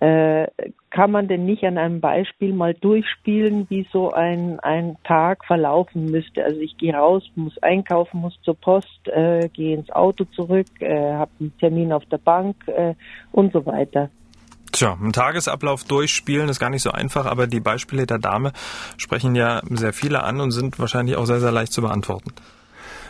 Äh, 0.00 0.46
kann 0.88 1.10
man 1.10 1.28
denn 1.28 1.44
nicht 1.44 1.62
an 1.64 1.76
einem 1.76 2.00
Beispiel 2.00 2.54
mal 2.54 2.72
durchspielen, 2.72 3.66
wie 3.68 3.86
so 3.92 4.12
ein, 4.12 4.58
ein 4.60 4.96
Tag 5.04 5.44
verlaufen 5.44 6.06
müsste? 6.06 6.42
Also 6.42 6.58
ich 6.60 6.76
gehe 6.78 6.94
raus, 6.94 7.22
muss 7.34 7.62
einkaufen, 7.62 8.20
muss 8.20 8.38
zur 8.42 8.56
Post, 8.56 9.08
äh, 9.08 9.48
gehe 9.52 9.76
ins 9.76 9.90
Auto 9.90 10.24
zurück, 10.24 10.66
äh, 10.80 11.12
habe 11.12 11.30
einen 11.38 11.56
Termin 11.58 11.92
auf 11.92 12.04
der 12.06 12.18
Bank 12.18 12.56
äh, 12.66 12.94
und 13.30 13.52
so 13.52 13.64
weiter. 13.66 14.08
Tja, 14.72 14.94
einen 14.94 15.12
Tagesablauf 15.12 15.84
durchspielen 15.84 16.48
ist 16.48 16.60
gar 16.60 16.70
nicht 16.70 16.82
so 16.82 16.92
einfach, 16.92 17.26
aber 17.26 17.46
die 17.46 17.60
Beispiele 17.60 18.06
der 18.06 18.18
Dame 18.18 18.52
sprechen 18.96 19.34
ja 19.34 19.60
sehr 19.68 19.92
viele 19.92 20.22
an 20.22 20.40
und 20.40 20.50
sind 20.52 20.78
wahrscheinlich 20.78 21.16
auch 21.16 21.26
sehr, 21.26 21.40
sehr 21.40 21.52
leicht 21.52 21.72
zu 21.72 21.82
beantworten. 21.82 22.32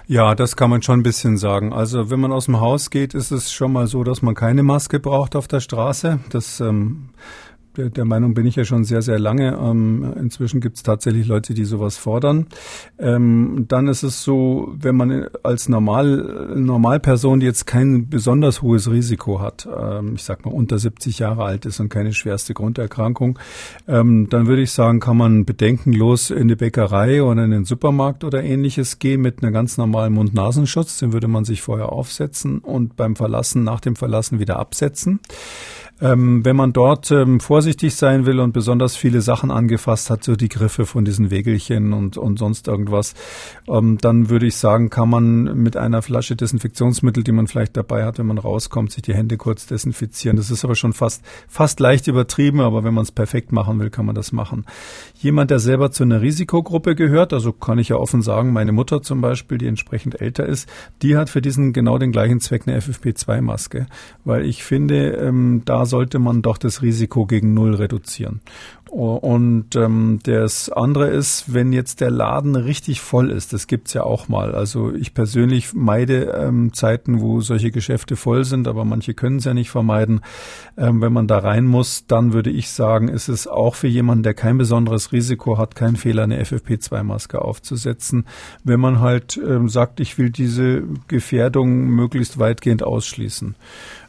Ja, 0.06 0.34
das 0.34 0.56
kann 0.56 0.70
man 0.70 0.82
schon 0.82 1.00
ein 1.00 1.02
bisschen 1.04 1.36
sagen. 1.36 1.72
Also 1.72 2.10
wenn 2.10 2.20
man 2.20 2.32
aus 2.32 2.46
dem 2.46 2.60
Haus 2.60 2.90
geht, 2.90 3.14
ist 3.14 3.30
es 3.30 3.52
schon 3.52 3.72
mal 3.72 3.86
so, 3.86 4.02
dass 4.02 4.22
man 4.22 4.34
keine 4.34 4.62
Maske 4.62 4.98
braucht 4.98 5.36
auf 5.36 5.46
der 5.46 5.60
Straße. 5.60 6.18
Das 6.30 6.60
ähm, 6.60 7.10
der, 7.76 7.90
der 7.90 8.04
Meinung 8.04 8.34
bin 8.34 8.46
ich 8.46 8.56
ja 8.56 8.64
schon 8.64 8.84
sehr, 8.84 9.02
sehr 9.02 9.18
lange. 9.18 9.56
Ähm, 9.60 10.14
inzwischen 10.18 10.60
gibt 10.60 10.76
es 10.76 10.82
tatsächlich 10.82 11.26
Leute, 11.26 11.54
die 11.54 11.64
sowas 11.64 11.96
fordern. 11.96 12.46
Ähm, 12.98 13.66
dann 13.68 13.88
ist 13.88 14.02
es 14.02 14.22
so, 14.22 14.72
wenn 14.74 14.96
man 14.96 15.28
als 15.42 15.68
Normal, 15.68 16.54
Normalperson, 16.56 17.40
jetzt 17.40 17.66
kein 17.66 18.08
besonders 18.08 18.62
hohes 18.62 18.90
Risiko 18.90 19.40
hat, 19.40 19.68
ähm, 19.74 20.14
ich 20.14 20.24
sag 20.24 20.44
mal 20.44 20.52
unter 20.52 20.78
70 20.78 21.18
Jahre 21.20 21.44
alt 21.44 21.66
ist 21.66 21.80
und 21.80 21.88
keine 21.88 22.12
schwerste 22.12 22.54
Grunderkrankung, 22.54 23.38
ähm, 23.86 24.28
dann 24.28 24.46
würde 24.46 24.62
ich 24.62 24.72
sagen, 24.72 25.00
kann 25.00 25.16
man 25.16 25.44
bedenkenlos 25.44 26.30
in 26.30 26.48
die 26.48 26.56
Bäckerei 26.56 27.22
oder 27.22 27.44
in 27.44 27.50
den 27.50 27.64
Supermarkt 27.64 28.24
oder 28.24 28.42
ähnliches 28.42 28.98
gehen 28.98 29.20
mit 29.20 29.42
einem 29.42 29.52
ganz 29.52 29.78
normalen 29.78 30.12
Mund-Nasenschutz. 30.14 30.98
Den 30.98 31.12
würde 31.12 31.28
man 31.28 31.44
sich 31.44 31.62
vorher 31.62 31.92
aufsetzen 31.92 32.58
und 32.58 32.96
beim 32.96 33.16
Verlassen, 33.16 33.64
nach 33.64 33.80
dem 33.80 33.96
Verlassen 33.96 34.40
wieder 34.40 34.58
absetzen. 34.58 35.20
Ähm, 36.00 36.44
wenn 36.44 36.56
man 36.56 36.72
dort 36.72 37.10
ähm, 37.10 37.40
vorsichtig 37.40 37.94
sein 37.94 38.24
will 38.24 38.40
und 38.40 38.52
besonders 38.52 38.96
viele 38.96 39.20
Sachen 39.20 39.50
angefasst 39.50 40.08
hat, 40.08 40.24
so 40.24 40.34
die 40.34 40.48
Griffe 40.48 40.86
von 40.86 41.04
diesen 41.04 41.30
Wegelchen 41.30 41.92
und, 41.92 42.16
und 42.16 42.38
sonst 42.38 42.68
irgendwas, 42.68 43.14
ähm, 43.68 43.98
dann 44.00 44.30
würde 44.30 44.46
ich 44.46 44.56
sagen, 44.56 44.88
kann 44.88 45.10
man 45.10 45.44
mit 45.62 45.76
einer 45.76 46.00
Flasche 46.00 46.36
Desinfektionsmittel, 46.36 47.22
die 47.22 47.32
man 47.32 47.48
vielleicht 47.48 47.76
dabei 47.76 48.04
hat, 48.04 48.18
wenn 48.18 48.26
man 48.26 48.38
rauskommt, 48.38 48.92
sich 48.92 49.02
die 49.02 49.14
Hände 49.14 49.36
kurz 49.36 49.66
desinfizieren. 49.66 50.36
Das 50.36 50.50
ist 50.50 50.64
aber 50.64 50.74
schon 50.74 50.94
fast, 50.94 51.22
fast 51.48 51.80
leicht 51.80 52.06
übertrieben, 52.06 52.60
aber 52.60 52.82
wenn 52.82 52.94
man 52.94 53.04
es 53.04 53.12
perfekt 53.12 53.52
machen 53.52 53.78
will, 53.78 53.90
kann 53.90 54.06
man 54.06 54.14
das 54.14 54.32
machen. 54.32 54.64
Jemand, 55.18 55.50
der 55.50 55.58
selber 55.58 55.90
zu 55.90 56.04
einer 56.04 56.22
Risikogruppe 56.22 56.94
gehört, 56.94 57.34
also 57.34 57.52
kann 57.52 57.78
ich 57.78 57.90
ja 57.90 57.96
offen 57.96 58.22
sagen, 58.22 58.54
meine 58.54 58.72
Mutter 58.72 59.02
zum 59.02 59.20
Beispiel, 59.20 59.58
die 59.58 59.66
entsprechend 59.66 60.20
älter 60.20 60.46
ist, 60.46 60.66
die 61.02 61.16
hat 61.16 61.28
für 61.28 61.42
diesen 61.42 61.74
genau 61.74 61.98
den 61.98 62.10
gleichen 62.10 62.40
Zweck 62.40 62.62
eine 62.66 62.78
FFP2-Maske, 62.80 63.86
weil 64.24 64.46
ich 64.46 64.64
finde, 64.64 65.10
ähm, 65.12 65.62
da 65.66 65.84
sollte 65.90 66.18
man 66.18 66.40
doch 66.40 66.56
das 66.56 66.80
Risiko 66.80 67.26
gegen 67.26 67.52
Null 67.52 67.74
reduzieren. 67.74 68.40
Und 68.90 69.76
ähm, 69.76 70.18
das 70.24 70.68
andere 70.68 71.10
ist, 71.10 71.54
wenn 71.54 71.72
jetzt 71.72 72.00
der 72.00 72.10
Laden 72.10 72.56
richtig 72.56 73.00
voll 73.00 73.30
ist, 73.30 73.52
das 73.52 73.68
gibt's 73.68 73.94
ja 73.94 74.02
auch 74.02 74.28
mal. 74.28 74.52
Also 74.52 74.92
ich 74.92 75.14
persönlich 75.14 75.74
meide 75.74 76.32
ähm, 76.36 76.72
Zeiten, 76.72 77.20
wo 77.20 77.40
solche 77.40 77.70
Geschäfte 77.70 78.16
voll 78.16 78.44
sind, 78.44 78.66
aber 78.66 78.84
manche 78.84 79.14
können 79.14 79.36
es 79.36 79.44
ja 79.44 79.54
nicht 79.54 79.70
vermeiden. 79.70 80.22
Ähm, 80.76 81.00
wenn 81.00 81.12
man 81.12 81.28
da 81.28 81.38
rein 81.38 81.66
muss, 81.66 82.06
dann 82.08 82.32
würde 82.32 82.50
ich 82.50 82.68
sagen, 82.70 83.06
ist 83.06 83.28
es 83.28 83.46
auch 83.46 83.76
für 83.76 83.86
jemanden, 83.86 84.24
der 84.24 84.34
kein 84.34 84.58
besonderes 84.58 85.12
Risiko 85.12 85.56
hat, 85.56 85.76
kein 85.76 85.94
Fehler, 85.94 86.24
eine 86.24 86.42
FFP2-Maske 86.42 87.40
aufzusetzen. 87.40 88.24
Wenn 88.64 88.80
man 88.80 88.98
halt 88.98 89.36
ähm, 89.36 89.68
sagt, 89.68 90.00
ich 90.00 90.18
will 90.18 90.30
diese 90.30 90.82
Gefährdung 91.06 91.86
möglichst 91.90 92.40
weitgehend 92.40 92.82
ausschließen. 92.82 93.54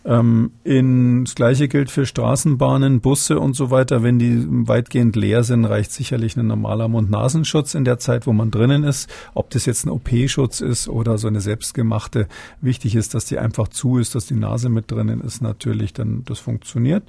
Ähm, 0.04 0.52
in, 0.64 1.26
das 1.26 1.36
gleiche 1.36 1.68
gilt 1.68 1.92
für 1.92 2.06
Straßenbahnen, 2.06 3.02
Busse 3.02 3.40
und 3.40 3.56
so 3.56 3.70
weiter. 3.70 4.02
Wenn 4.02 4.18
die 4.18 4.46
weitgehend 4.68 5.16
leer 5.16 5.44
sind, 5.44 5.66
reicht 5.66 5.92
sicherlich 5.92 6.36
ein 6.36 6.48
normaler 6.48 6.88
Mund-Nasenschutz 6.88 7.76
in 7.76 7.86
der 7.86 8.00
Zeit, 8.00 8.26
wo 8.26 8.34
man 8.34 8.50
drinnen 8.50 8.84
ist. 8.84 9.10
Ob 9.36 9.52
das 9.52 9.66
jetzt 9.66 9.86
ein 9.86 9.90
OP-Schutz 9.90 10.62
ist 10.62 10.88
oder 10.88 11.18
so 11.18 11.28
eine 11.28 11.42
selbstgemachte. 11.42 12.28
Wichtig 12.62 12.96
ist, 12.96 13.14
dass 13.14 13.26
die 13.26 13.38
einfach 13.38 13.68
zu 13.68 14.00
ist, 14.00 14.16
dass 14.16 14.26
die 14.26 14.36
Nase 14.36 14.70
mit 14.70 14.90
drinnen 14.90 15.22
ist 15.22 15.42
natürlich, 15.42 15.94
dann 15.94 16.24
das 16.26 16.40
funktioniert. 16.40 17.04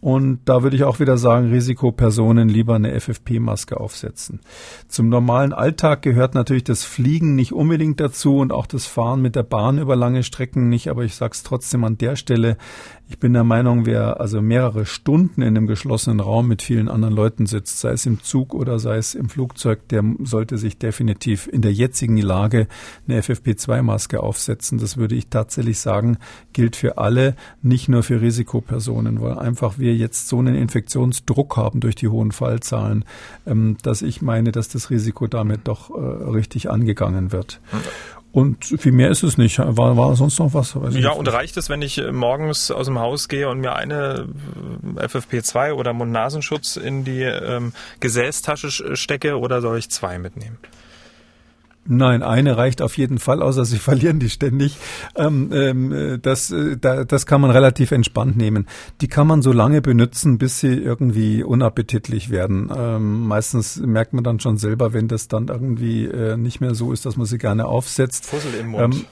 Und 0.00 0.40
da 0.46 0.62
würde 0.62 0.76
ich 0.76 0.84
auch 0.84 0.98
wieder 0.98 1.18
sagen, 1.18 1.50
Risikopersonen 1.50 2.48
lieber 2.48 2.74
eine 2.74 2.98
FFP-Maske 2.98 3.78
aufsetzen. 3.78 4.40
Zum 4.88 5.10
normalen 5.10 5.52
Alltag 5.52 6.00
gehört 6.00 6.34
natürlich 6.34 6.64
das 6.64 6.84
Fliegen 6.84 7.34
nicht 7.34 7.52
unbedingt 7.52 8.00
dazu 8.00 8.38
und 8.38 8.50
auch 8.50 8.64
das 8.64 8.86
Fahren 8.86 9.20
mit 9.20 9.36
der 9.36 9.42
Bahn 9.42 9.78
über 9.78 9.96
lange 9.96 10.22
Strecken 10.22 10.70
nicht, 10.70 10.88
aber 10.88 11.04
ich 11.04 11.14
sage 11.14 11.32
es 11.34 11.42
trotzdem 11.42 11.84
an 11.84 11.98
der 11.98 12.16
Stelle, 12.16 12.29
ich 13.10 13.18
bin 13.18 13.32
der 13.32 13.42
Meinung, 13.42 13.86
wer 13.86 14.20
also 14.20 14.40
mehrere 14.40 14.86
Stunden 14.86 15.42
in 15.42 15.56
einem 15.56 15.66
geschlossenen 15.66 16.20
Raum 16.20 16.46
mit 16.46 16.62
vielen 16.62 16.88
anderen 16.88 17.12
Leuten 17.12 17.46
sitzt, 17.46 17.80
sei 17.80 17.90
es 17.90 18.06
im 18.06 18.22
Zug 18.22 18.54
oder 18.54 18.78
sei 18.78 18.98
es 18.98 19.16
im 19.16 19.28
Flugzeug, 19.28 19.88
der 19.88 20.04
sollte 20.22 20.58
sich 20.58 20.78
definitiv 20.78 21.48
in 21.48 21.60
der 21.60 21.72
jetzigen 21.72 22.18
Lage 22.18 22.68
eine 23.08 23.20
FFP2-Maske 23.20 24.22
aufsetzen. 24.22 24.78
Das 24.78 24.96
würde 24.96 25.16
ich 25.16 25.26
tatsächlich 25.26 25.80
sagen, 25.80 26.18
gilt 26.52 26.76
für 26.76 26.98
alle, 26.98 27.34
nicht 27.62 27.88
nur 27.88 28.04
für 28.04 28.20
Risikopersonen, 28.20 29.20
weil 29.20 29.40
einfach 29.40 29.80
wir 29.80 29.96
jetzt 29.96 30.28
so 30.28 30.38
einen 30.38 30.54
Infektionsdruck 30.54 31.56
haben 31.56 31.80
durch 31.80 31.96
die 31.96 32.08
hohen 32.08 32.30
Fallzahlen, 32.30 33.04
ähm, 33.44 33.76
dass 33.82 34.02
ich 34.02 34.22
meine, 34.22 34.52
dass 34.52 34.68
das 34.68 34.88
Risiko 34.88 35.26
damit 35.26 35.62
doch 35.64 35.90
äh, 35.90 36.00
richtig 36.30 36.70
angegangen 36.70 37.32
wird. 37.32 37.60
Und 38.32 38.64
viel 38.64 38.92
mehr 38.92 39.10
ist 39.10 39.24
es 39.24 39.38
nicht. 39.38 39.58
War, 39.58 39.96
war 39.96 40.14
sonst 40.14 40.38
noch 40.38 40.54
was? 40.54 40.74
ja, 40.74 40.80
nicht. 40.88 41.08
und 41.08 41.26
reicht 41.26 41.56
es, 41.56 41.68
wenn 41.68 41.82
ich 41.82 41.98
äh, 41.98 42.12
morgens 42.12 42.70
aus 42.70 42.86
dem 42.86 42.98
Haus 42.98 43.28
gehe 43.28 43.48
und 43.48 43.60
mir 43.60 43.74
eine 43.74 44.28
äh, 44.96 45.06
FFP2 45.06 45.72
oder 45.72 45.92
Mund-Nasenschutz 45.92 46.76
in 46.76 47.04
die 47.04 47.22
ähm, 47.22 47.72
Gesäßtasche 47.98 48.96
stecke 48.96 49.38
oder 49.38 49.60
soll 49.60 49.78
ich 49.78 49.90
zwei 49.90 50.18
mitnehmen? 50.18 50.58
Nein, 51.86 52.22
eine 52.22 52.56
reicht 52.56 52.82
auf 52.82 52.96
jeden 52.98 53.18
Fall, 53.18 53.42
außer 53.42 53.64
sie 53.64 53.78
verlieren 53.90 54.18
die 54.18 54.30
ständig. 54.30 54.76
Ähm, 55.16 55.50
ähm, 55.52 56.18
das, 56.22 56.50
äh, 56.50 56.76
da, 56.76 57.04
das 57.04 57.26
kann 57.26 57.40
man 57.40 57.50
relativ 57.50 57.90
entspannt 57.90 58.36
nehmen. 58.36 58.66
Die 59.00 59.08
kann 59.08 59.26
man 59.26 59.42
so 59.42 59.52
lange 59.52 59.80
benutzen, 59.80 60.38
bis 60.38 60.60
sie 60.60 60.74
irgendwie 60.74 61.42
unappetitlich 61.42 62.30
werden. 62.30 62.70
Ähm, 62.74 63.26
meistens 63.26 63.78
merkt 63.78 64.12
man 64.12 64.24
dann 64.24 64.40
schon 64.40 64.56
selber, 64.56 64.92
wenn 64.92 65.08
das 65.08 65.28
dann 65.28 65.48
irgendwie 65.48 66.04
äh, 66.04 66.36
nicht 66.36 66.60
mehr 66.60 66.74
so 66.74 66.92
ist, 66.92 67.06
dass 67.06 67.16
man 67.16 67.26
sie 67.26 67.38
gerne 67.38 67.66
aufsetzt. 67.66 68.26
Fussel 68.26 68.54
im 68.60 68.68
Mund. 68.68 69.06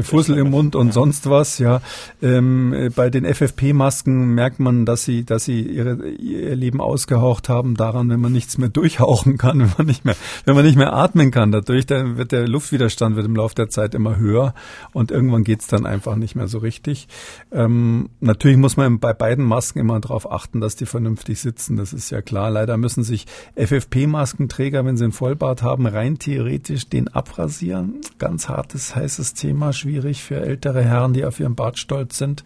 Fussel 0.00 0.38
im 0.38 0.50
Mund 0.50 0.74
und 0.74 0.92
sonst 0.92 1.28
was, 1.28 1.58
ja. 1.58 1.80
Ähm, 2.22 2.90
bei 2.94 3.10
den 3.10 3.24
FFP-Masken 3.24 4.34
merkt 4.34 4.60
man, 4.60 4.86
dass 4.86 5.04
sie, 5.04 5.24
dass 5.24 5.44
sie 5.44 5.60
ihre, 5.60 6.08
ihr 6.08 6.56
Leben 6.56 6.80
ausgehaucht 6.80 7.48
haben 7.48 7.74
daran, 7.74 8.08
wenn 8.08 8.20
man 8.20 8.32
nichts 8.32 8.56
mehr 8.58 8.68
durchhauchen 8.68 9.36
kann, 9.36 9.60
wenn 9.60 9.72
man 9.76 9.86
nicht 9.86 10.04
mehr, 10.04 10.16
wenn 10.44 10.54
man 10.54 10.64
nicht 10.64 10.76
mehr 10.76 10.92
atmen 10.94 11.30
kann 11.30 11.52
dadurch, 11.52 11.86
dann 11.86 12.16
wird 12.16 12.32
der 12.32 12.48
Luftwiderstand 12.48 13.16
wird 13.16 13.26
im 13.26 13.36
Laufe 13.36 13.54
der 13.54 13.68
Zeit 13.68 13.94
immer 13.94 14.16
höher 14.16 14.54
und 14.92 15.10
irgendwann 15.10 15.44
geht's 15.44 15.66
dann 15.66 15.84
einfach 15.84 16.16
nicht 16.16 16.34
mehr 16.34 16.48
so 16.48 16.58
richtig. 16.58 17.08
Ähm, 17.50 18.08
natürlich 18.20 18.56
muss 18.56 18.76
man 18.76 18.98
bei 18.98 19.12
beiden 19.12 19.44
Masken 19.44 19.78
immer 19.78 20.00
darauf 20.00 20.30
achten, 20.30 20.60
dass 20.60 20.76
die 20.76 20.86
vernünftig 20.86 21.40
sitzen, 21.40 21.76
das 21.76 21.92
ist 21.92 22.10
ja 22.10 22.22
klar. 22.22 22.50
Leider 22.50 22.76
müssen 22.76 23.02
sich 23.02 23.26
FFP-Maskenträger, 23.56 24.84
wenn 24.84 24.96
sie 24.96 25.04
einen 25.04 25.12
Vollbart 25.12 25.62
haben, 25.62 25.86
rein 25.86 26.18
theoretisch 26.18 26.88
den 26.88 27.08
abrasieren. 27.08 28.00
Ganz 28.18 28.48
hartes, 28.48 28.94
heißes 28.94 29.34
Thema 29.34 29.72
schwierig 29.82 30.22
für 30.22 30.40
ältere 30.40 30.82
Herren, 30.82 31.12
die 31.12 31.24
auf 31.24 31.38
ihren 31.40 31.54
Bart 31.54 31.78
stolz 31.78 32.18
sind. 32.18 32.44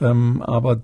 Ähm, 0.00 0.42
aber 0.42 0.80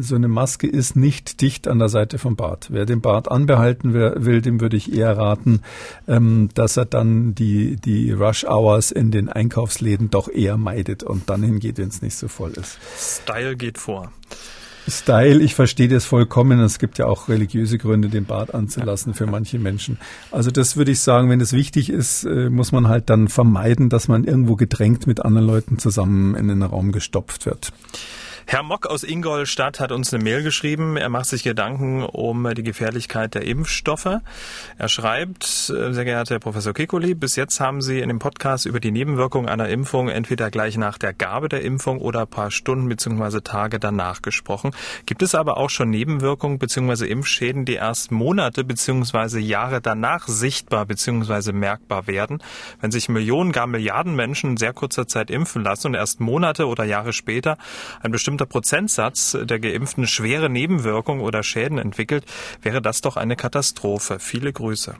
so 0.00 0.14
eine 0.14 0.28
Maske 0.28 0.66
ist 0.66 0.96
nicht 0.96 1.40
dicht 1.40 1.68
an 1.68 1.78
der 1.78 1.88
Seite 1.88 2.18
vom 2.18 2.36
Bart. 2.36 2.68
Wer 2.70 2.84
den 2.84 3.00
Bart 3.00 3.30
anbehalten 3.30 3.94
will, 3.94 4.42
dem 4.42 4.60
würde 4.60 4.76
ich 4.76 4.92
eher 4.92 5.16
raten, 5.16 5.62
ähm, 6.06 6.50
dass 6.54 6.76
er 6.76 6.84
dann 6.84 7.34
die, 7.34 7.76
die 7.76 8.12
Rush 8.12 8.44
Hours 8.44 8.90
in 8.90 9.10
den 9.10 9.28
Einkaufsläden 9.28 10.10
doch 10.10 10.28
eher 10.28 10.56
meidet 10.56 11.02
und 11.02 11.30
dann 11.30 11.42
hingeht, 11.42 11.78
wenn 11.78 11.88
es 11.88 12.02
nicht 12.02 12.16
so 12.16 12.28
voll 12.28 12.52
ist. 12.52 12.78
Style 12.98 13.56
geht 13.56 13.78
vor. 13.78 14.12
Style, 14.88 15.42
ich 15.42 15.54
verstehe 15.54 15.88
das 15.88 16.04
vollkommen. 16.04 16.60
Es 16.60 16.78
gibt 16.78 16.98
ja 16.98 17.06
auch 17.06 17.28
religiöse 17.28 17.78
Gründe, 17.78 18.08
den 18.08 18.24
Bart 18.24 18.54
anzulassen 18.54 19.14
für 19.14 19.26
manche 19.26 19.58
Menschen. 19.58 19.98
Also 20.30 20.50
das 20.50 20.76
würde 20.76 20.92
ich 20.92 21.00
sagen, 21.00 21.28
wenn 21.28 21.40
es 21.40 21.52
wichtig 21.52 21.90
ist, 21.90 22.24
äh, 22.24 22.50
muss 22.50 22.72
man 22.72 22.88
halt 22.88 23.10
dann 23.10 23.28
vermeiden, 23.28 23.88
dass 23.88 24.08
man 24.08 24.24
irgendwo 24.24 24.56
gedrängt 24.56 25.06
mit 25.06 25.24
anderen 25.24 25.46
Leuten 25.46 25.78
zusammen 25.78 26.34
in 26.34 26.48
den 26.48 26.62
Raum 26.62 26.92
gestopft 26.92 27.46
wird. 27.46 27.72
Herr 28.48 28.62
Mock 28.62 28.86
aus 28.86 29.02
Ingolstadt 29.02 29.80
hat 29.80 29.90
uns 29.90 30.14
eine 30.14 30.22
Mail 30.22 30.44
geschrieben. 30.44 30.96
Er 30.96 31.08
macht 31.08 31.26
sich 31.26 31.42
Gedanken 31.42 32.04
um 32.04 32.48
die 32.54 32.62
Gefährlichkeit 32.62 33.34
der 33.34 33.44
Impfstoffe. 33.44 34.20
Er 34.78 34.88
schreibt, 34.88 35.44
äh, 35.44 35.92
sehr 35.92 36.04
geehrter 36.04 36.36
Herr 36.36 36.38
Professor 36.38 36.72
Kikoli, 36.72 37.14
bis 37.14 37.34
jetzt 37.34 37.58
haben 37.58 37.82
Sie 37.82 37.98
in 37.98 38.06
dem 38.08 38.20
Podcast 38.20 38.64
über 38.64 38.78
die 38.78 38.92
Nebenwirkungen 38.92 39.48
einer 39.48 39.68
Impfung 39.68 40.08
entweder 40.08 40.52
gleich 40.52 40.76
nach 40.76 40.96
der 40.96 41.12
Gabe 41.12 41.48
der 41.48 41.62
Impfung 41.62 41.98
oder 41.98 42.20
ein 42.20 42.28
paar 42.28 42.52
Stunden 42.52 42.88
bzw. 42.88 43.40
Tage 43.40 43.80
danach 43.80 44.22
gesprochen. 44.22 44.70
Gibt 45.06 45.22
es 45.22 45.34
aber 45.34 45.56
auch 45.56 45.68
schon 45.68 45.90
Nebenwirkungen 45.90 46.60
bzw. 46.60 47.04
Impfschäden, 47.04 47.64
die 47.64 47.74
erst 47.74 48.12
Monate 48.12 48.62
bzw. 48.62 49.40
Jahre 49.40 49.80
danach 49.80 50.28
sichtbar 50.28 50.86
bzw. 50.86 51.50
merkbar 51.50 52.06
werden, 52.06 52.40
wenn 52.80 52.92
sich 52.92 53.08
Millionen, 53.08 53.50
gar 53.50 53.66
Milliarden 53.66 54.14
Menschen 54.14 54.50
in 54.50 54.56
sehr 54.56 54.72
kurzer 54.72 55.08
Zeit 55.08 55.32
impfen 55.32 55.64
lassen 55.64 55.88
und 55.88 55.94
erst 55.94 56.20
Monate 56.20 56.68
oder 56.68 56.84
Jahre 56.84 57.12
später 57.12 57.58
ein 58.02 58.12
bestimmter 58.12 58.35
bestimmter 58.36 58.46
Prozentsatz 58.46 59.36
der 59.44 59.58
Geimpften 59.58 60.06
schwere 60.06 60.50
Nebenwirkungen 60.50 61.22
oder 61.22 61.42
Schäden 61.42 61.78
entwickelt, 61.78 62.24
wäre 62.62 62.82
das 62.82 63.00
doch 63.00 63.16
eine 63.16 63.36
Katastrophe. 63.36 64.18
Viele 64.18 64.52
Grüße. 64.52 64.94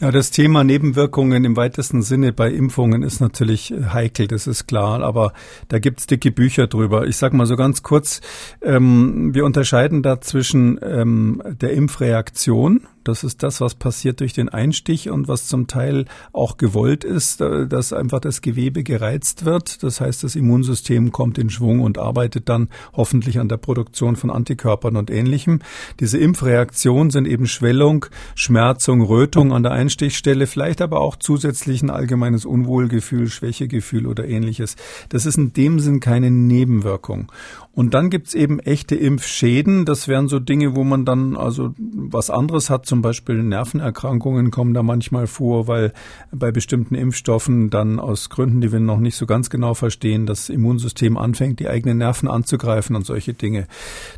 Ja, 0.00 0.10
das 0.10 0.30
Thema 0.30 0.64
Nebenwirkungen 0.64 1.44
im 1.44 1.56
weitesten 1.56 2.00
Sinne 2.00 2.32
bei 2.32 2.50
Impfungen 2.50 3.02
ist 3.02 3.20
natürlich 3.20 3.74
heikel, 3.92 4.28
das 4.28 4.46
ist 4.46 4.66
klar, 4.66 5.02
aber 5.02 5.34
da 5.68 5.78
gibt's 5.78 6.06
dicke 6.06 6.30
Bücher 6.30 6.68
drüber. 6.68 7.06
Ich 7.06 7.18
sage 7.18 7.36
mal 7.36 7.44
so 7.44 7.54
ganz 7.56 7.82
kurz, 7.82 8.22
ähm, 8.62 9.34
wir 9.34 9.44
unterscheiden 9.44 10.02
da 10.02 10.20
zwischen 10.22 10.80
ähm, 10.82 11.42
der 11.44 11.72
Impfreaktion, 11.72 12.86
das 13.04 13.24
ist 13.24 13.42
das, 13.42 13.60
was 13.60 13.74
passiert 13.74 14.20
durch 14.20 14.32
den 14.32 14.48
Einstich 14.48 15.10
und 15.10 15.28
was 15.28 15.46
zum 15.46 15.66
Teil 15.66 16.04
auch 16.32 16.56
gewollt 16.56 17.04
ist, 17.04 17.40
äh, 17.40 17.66
dass 17.66 17.92
einfach 17.92 18.20
das 18.20 18.42
Gewebe 18.42 18.82
gereizt 18.82 19.44
wird. 19.44 19.82
Das 19.82 20.00
heißt, 20.00 20.24
das 20.24 20.36
Immunsystem 20.36 21.12
kommt 21.12 21.38
in 21.38 21.50
Schwung 21.50 21.80
und 21.80 21.98
arbeitet 21.98 22.48
dann 22.48 22.68
hoffentlich 22.92 23.38
an 23.38 23.48
der 23.48 23.56
Produktion 23.56 24.16
von 24.16 24.30
Antikörpern 24.30 24.96
und 24.96 25.10
ähnlichem. 25.10 25.60
Diese 25.98 26.18
Impfreaktionen 26.18 27.10
sind 27.10 27.26
eben 27.26 27.46
Schwellung, 27.46 28.06
Schmerzung, 28.34 29.02
Rötung 29.02 29.52
an 29.52 29.62
der 29.62 29.72
Einstichstelle, 29.72 30.46
vielleicht 30.46 30.82
aber 30.82 31.00
auch 31.00 31.16
zusätzlich 31.16 31.82
ein 31.82 31.90
allgemeines 31.90 32.44
Unwohlgefühl, 32.44 33.28
Schwächegefühl 33.28 34.06
oder 34.06 34.26
ähnliches. 34.26 34.76
Das 35.08 35.26
ist 35.26 35.38
in 35.38 35.52
dem 35.52 35.80
Sinn 35.80 36.00
keine 36.00 36.30
Nebenwirkung. 36.30 37.30
Und 37.72 37.94
dann 37.94 38.10
gibt's 38.10 38.34
eben 38.34 38.58
echte 38.58 38.96
Impfschäden. 38.96 39.84
Das 39.84 40.08
wären 40.08 40.26
so 40.26 40.40
Dinge, 40.40 40.74
wo 40.74 40.82
man 40.82 41.04
dann 41.04 41.36
also 41.36 41.72
was 41.78 42.28
anderes 42.28 42.68
hat. 42.68 42.84
Zum 42.84 43.00
Beispiel 43.00 43.42
Nervenerkrankungen 43.42 44.50
kommen 44.50 44.74
da 44.74 44.82
manchmal 44.82 45.28
vor, 45.28 45.68
weil 45.68 45.92
bei 46.32 46.50
bestimmten 46.50 46.96
Impfstoffen 46.96 47.70
dann 47.70 48.00
aus 48.00 48.28
Gründen, 48.28 48.60
die 48.60 48.72
wir 48.72 48.80
noch 48.80 48.98
nicht 48.98 49.16
so 49.16 49.24
ganz 49.24 49.50
genau 49.50 49.74
verstehen, 49.74 50.26
das 50.26 50.48
Immunsystem 50.48 51.16
anfängt, 51.16 51.60
die 51.60 51.68
eigenen 51.68 51.98
Nerven 51.98 52.28
anzugreifen 52.28 52.96
und 52.96 53.06
solche 53.06 53.34
Dinge. 53.34 53.68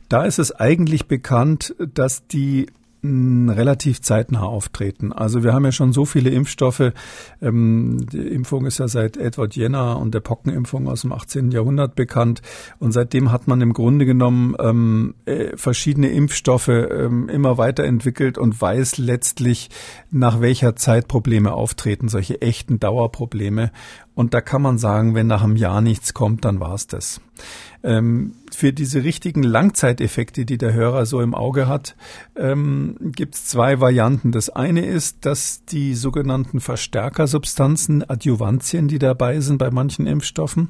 Da 0.09 0.25
ist 0.25 0.39
es 0.39 0.53
eigentlich 0.53 1.07
bekannt, 1.07 1.75
dass 1.95 2.27
die 2.27 2.67
relativ 3.05 4.01
zeitnah 4.01 4.43
auftreten. 4.43 5.13
Also 5.13 5.43
wir 5.43 5.53
haben 5.53 5.65
ja 5.65 5.73
schon 5.73 5.93
so 5.93 6.05
viele 6.05 6.31
Impfstoffe. 6.31 6.93
Ähm, 7.41 8.07
die 8.13 8.29
Impfung 8.29 8.65
ist 8.65 8.79
ja 8.79 8.87
seit 8.87 9.17
Edward 9.17 9.57
Jenner 9.57 9.99
und 9.99 10.15
der 10.15 10.21
Pockenimpfung 10.21 10.89
aus 10.89 11.01
dem 11.01 11.13
18. 11.13 11.51
Jahrhundert 11.51 11.97
bekannt. 11.97 12.43
Und 12.79 12.93
seitdem 12.93 13.33
hat 13.33 13.49
man 13.49 13.61
im 13.61 13.73
Grunde 13.73 14.07
genommen 14.07 14.55
ähm, 14.61 15.15
äh, 15.25 15.57
verschiedene 15.57 16.11
Impfstoffe 16.11 16.69
ähm, 16.69 17.29
immer 17.29 17.59
weiterentwickelt 17.59 18.39
und 18.39 18.61
weiß 18.61 18.99
letztlich, 18.99 19.71
nach 20.13 20.41
welcher 20.41 20.77
Zeit 20.77 21.09
Probleme 21.09 21.53
auftreten, 21.53 22.09
solche 22.09 22.41
echten 22.41 22.79
Dauerprobleme. 22.79 23.73
Und 24.15 24.33
da 24.35 24.41
kann 24.41 24.63
man 24.63 24.79
sagen, 24.79 25.15
wenn 25.15 25.27
nach 25.27 25.43
einem 25.43 25.57
Jahr 25.57 25.81
nichts 25.81 26.15
kommt, 26.15 26.45
dann 26.45 26.61
war's 26.61 26.87
das. 26.87 27.21
Ähm, 27.83 28.35
für 28.55 28.73
diese 28.73 29.05
richtigen 29.05 29.43
Langzeiteffekte, 29.43 30.45
die 30.45 30.59
der 30.59 30.73
Hörer 30.73 31.07
so 31.07 31.21
im 31.21 31.35
Auge 31.35 31.69
hat, 31.69 31.97
ähm, 32.37 32.97
gibt 33.01 33.35
es 33.35 33.47
zwei 33.47 33.81
Varianten. 33.81 34.33
Das 34.33 34.51
eine 34.51 34.85
ist, 34.85 35.25
dass 35.27 35.65
die 35.65 35.95
sogenannten 35.95 36.61
Verstärkersubstanzen, 36.61 38.09
Adjuvantien, 38.09 38.89
die 38.89 38.99
dabei 38.99 39.41
sind 39.41 39.59
bei 39.59 39.71
manchen 39.71 40.07
Impfstoffen, 40.07 40.69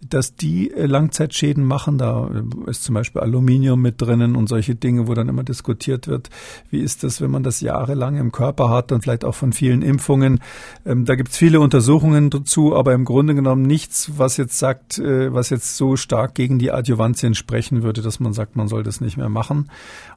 dass 0.00 0.36
die 0.36 0.70
äh, 0.70 0.86
Langzeitschäden 0.86 1.64
machen. 1.64 1.98
Da 1.98 2.28
äh, 2.28 2.70
ist 2.70 2.84
zum 2.84 2.94
Beispiel 2.94 3.20
Aluminium 3.20 3.80
mit 3.80 4.00
drinnen 4.00 4.36
und 4.36 4.48
solche 4.48 4.74
Dinge, 4.74 5.08
wo 5.08 5.14
dann 5.14 5.28
immer 5.28 5.42
diskutiert 5.42 6.06
wird, 6.06 6.30
wie 6.70 6.80
ist 6.80 7.02
das, 7.02 7.20
wenn 7.20 7.30
man 7.30 7.42
das 7.42 7.60
jahrelang 7.60 8.16
im 8.16 8.32
Körper 8.32 8.68
hat 8.70 8.92
und 8.92 9.02
vielleicht 9.02 9.24
auch 9.24 9.34
von 9.34 9.52
vielen 9.52 9.82
Impfungen. 9.82 10.40
Ähm, 10.86 11.04
da 11.04 11.14
gibt 11.16 11.30
es 11.30 11.36
viele 11.36 11.60
Untersuchungen 11.60 12.30
dazu, 12.30 12.76
aber 12.76 12.94
im 12.94 13.04
Grunde 13.04 13.34
genommen 13.34 13.62
nichts, 13.62 14.12
was 14.16 14.36
jetzt 14.36 14.58
sagt, 14.58 14.98
äh, 14.98 15.32
was 15.32 15.50
jetzt 15.50 15.76
so 15.76 15.96
stark 15.96 16.34
gegen 16.34 16.58
die 16.58 16.70
Adjuvantien 16.70 17.07
sprechen 17.14 17.82
würde, 17.82 18.02
dass 18.02 18.20
man 18.20 18.32
sagt, 18.32 18.56
man 18.56 18.68
soll 18.68 18.82
das 18.82 19.00
nicht 19.00 19.16
mehr 19.16 19.28
machen. 19.28 19.70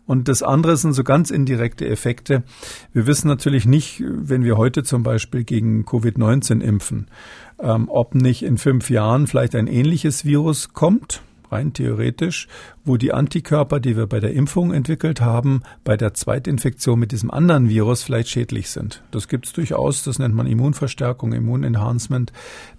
Und 0.05 0.27
das 0.27 0.43
andere 0.43 0.77
sind 0.77 0.93
so 0.93 1.03
ganz 1.03 1.31
indirekte 1.31 1.87
Effekte. 1.87 2.43
Wir 2.93 3.07
wissen 3.07 3.27
natürlich 3.27 3.65
nicht, 3.65 4.03
wenn 4.05 4.43
wir 4.43 4.57
heute 4.57 4.83
zum 4.83 5.03
Beispiel 5.03 5.43
gegen 5.43 5.85
Covid-19 5.85 6.61
impfen, 6.61 7.07
ähm, 7.59 7.87
ob 7.89 8.15
nicht 8.15 8.43
in 8.43 8.57
fünf 8.57 8.89
Jahren 8.89 9.27
vielleicht 9.27 9.55
ein 9.55 9.67
ähnliches 9.67 10.25
Virus 10.25 10.73
kommt 10.73 11.21
rein 11.51 11.73
theoretisch, 11.73 12.47
wo 12.83 12.97
die 12.97 13.13
Antikörper, 13.13 13.79
die 13.79 13.95
wir 13.95 14.07
bei 14.07 14.19
der 14.19 14.33
Impfung 14.33 14.73
entwickelt 14.73 15.21
haben, 15.21 15.61
bei 15.83 15.97
der 15.97 16.13
Zweitinfektion 16.13 16.99
mit 16.99 17.11
diesem 17.11 17.31
anderen 17.31 17.69
Virus 17.69 18.03
vielleicht 18.03 18.29
schädlich 18.29 18.69
sind. 18.69 19.03
Das 19.11 19.27
gibt 19.27 19.45
es 19.45 19.53
durchaus, 19.53 20.03
das 20.03 20.19
nennt 20.19 20.35
man 20.35 20.47
Immunverstärkung, 20.47 21.33
Immunenhancement, 21.33 22.31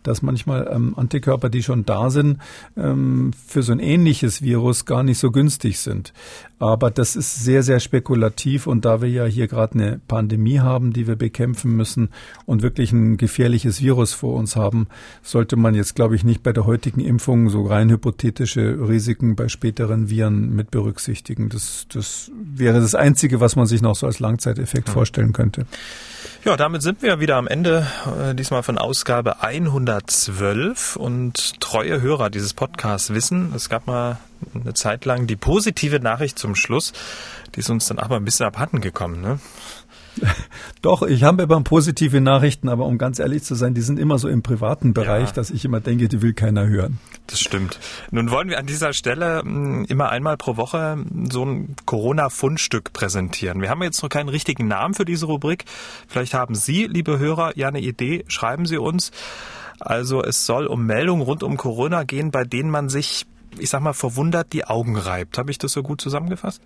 dass 0.02 0.22
manchmal 0.22 0.68
ähm, 0.72 0.94
Antikörper, 0.96 1.48
die 1.48 1.62
schon 1.62 1.84
da 1.84 2.10
sind, 2.10 2.38
ähm, 2.76 3.32
für 3.46 3.62
so 3.62 3.72
ein 3.72 3.80
ähnliches 3.80 4.42
Virus 4.42 4.84
gar 4.84 5.02
nicht 5.02 5.18
so 5.18 5.30
günstig 5.30 5.78
sind. 5.78 6.12
Aber 6.58 6.90
das 6.90 7.16
ist 7.16 7.40
sehr, 7.40 7.62
sehr 7.62 7.80
spekulativ 7.80 8.66
und 8.68 8.84
da 8.84 9.02
wir 9.02 9.08
ja 9.08 9.24
hier 9.24 9.48
gerade 9.48 9.74
eine 9.74 10.00
Pandemie 10.06 10.60
haben, 10.60 10.92
die 10.92 11.08
wir 11.08 11.16
bekämpfen 11.16 11.76
müssen 11.76 12.10
und 12.46 12.62
wirklich 12.62 12.92
ein 12.92 13.16
gefährliches 13.16 13.82
Virus 13.82 14.12
vor 14.12 14.34
uns 14.34 14.54
haben, 14.54 14.86
sollte 15.22 15.56
man 15.56 15.74
jetzt, 15.74 15.96
glaube 15.96 16.14
ich, 16.14 16.22
nicht 16.22 16.42
bei 16.42 16.52
der 16.52 16.64
heutigen 16.64 17.00
Impfung 17.00 17.50
so 17.50 17.62
rein 17.62 17.90
hypothetische 17.90 18.78
Risiken 18.88 19.34
bei 19.34 19.48
späteren 19.48 19.91
anderen 19.92 20.10
Viren 20.10 20.54
mit 20.54 20.70
berücksichtigen. 20.70 21.48
Das, 21.48 21.86
das 21.92 22.30
wäre 22.34 22.80
das 22.80 22.94
Einzige, 22.94 23.40
was 23.40 23.56
man 23.56 23.66
sich 23.66 23.82
noch 23.82 23.94
so 23.94 24.06
als 24.06 24.18
Langzeiteffekt 24.18 24.88
mhm. 24.88 24.92
vorstellen 24.92 25.32
könnte. 25.32 25.66
Ja, 26.44 26.56
damit 26.56 26.82
sind 26.82 27.02
wir 27.02 27.20
wieder 27.20 27.36
am 27.36 27.46
Ende, 27.46 27.86
äh, 28.20 28.34
diesmal 28.34 28.62
von 28.62 28.78
Ausgabe 28.78 29.42
112. 29.42 30.96
Und 30.96 31.60
treue 31.60 32.00
Hörer 32.00 32.30
dieses 32.30 32.54
Podcasts 32.54 33.14
wissen, 33.14 33.52
es 33.54 33.68
gab 33.68 33.86
mal 33.86 34.18
eine 34.54 34.74
Zeit 34.74 35.04
lang 35.04 35.26
die 35.26 35.36
positive 35.36 36.00
Nachricht 36.00 36.38
zum 36.38 36.54
Schluss. 36.54 36.92
Die 37.54 37.60
ist 37.60 37.70
uns 37.70 37.86
dann 37.86 37.98
aber 37.98 38.16
ein 38.16 38.24
bisschen 38.24 38.46
abhanden 38.46 38.80
gekommen. 38.80 39.20
Ne? 39.20 39.38
Doch, 40.82 41.02
ich 41.02 41.22
habe 41.22 41.42
immer 41.42 41.60
positive 41.62 42.20
Nachrichten, 42.20 42.68
aber 42.68 42.86
um 42.86 42.98
ganz 42.98 43.18
ehrlich 43.18 43.42
zu 43.42 43.54
sein, 43.54 43.74
die 43.74 43.80
sind 43.80 43.98
immer 43.98 44.18
so 44.18 44.28
im 44.28 44.42
privaten 44.42 44.92
Bereich, 44.92 45.28
ja. 45.28 45.34
dass 45.34 45.50
ich 45.50 45.64
immer 45.64 45.80
denke, 45.80 46.08
die 46.08 46.22
will 46.22 46.32
keiner 46.32 46.66
hören. 46.66 46.98
Das 47.26 47.40
stimmt. 47.40 47.78
Nun 48.10 48.30
wollen 48.30 48.48
wir 48.48 48.58
an 48.58 48.66
dieser 48.66 48.92
Stelle 48.92 49.40
hm, 49.42 49.86
immer 49.88 50.10
einmal 50.10 50.36
pro 50.36 50.56
Woche 50.56 50.98
so 51.30 51.44
ein 51.44 51.76
Corona-Fundstück 51.86 52.92
präsentieren. 52.92 53.60
Wir 53.60 53.70
haben 53.70 53.82
jetzt 53.82 54.02
noch 54.02 54.08
keinen 54.08 54.28
richtigen 54.28 54.68
Namen 54.68 54.94
für 54.94 55.04
diese 55.04 55.26
Rubrik. 55.26 55.64
Vielleicht 56.08 56.34
haben 56.34 56.54
Sie, 56.54 56.86
liebe 56.86 57.18
Hörer, 57.18 57.56
ja 57.56 57.68
eine 57.68 57.80
Idee. 57.80 58.24
Schreiben 58.28 58.66
Sie 58.66 58.78
uns. 58.78 59.12
Also 59.80 60.22
es 60.22 60.46
soll 60.46 60.66
um 60.66 60.86
Meldungen 60.86 61.22
rund 61.22 61.42
um 61.42 61.56
Corona 61.56 62.04
gehen, 62.04 62.30
bei 62.30 62.44
denen 62.44 62.70
man 62.70 62.88
sich, 62.88 63.26
ich 63.58 63.70
sag 63.70 63.80
mal, 63.80 63.92
verwundert 63.92 64.52
die 64.52 64.64
Augen 64.64 64.96
reibt. 64.96 65.38
Habe 65.38 65.50
ich 65.50 65.58
das 65.58 65.72
so 65.72 65.82
gut 65.82 66.00
zusammengefasst? 66.00 66.62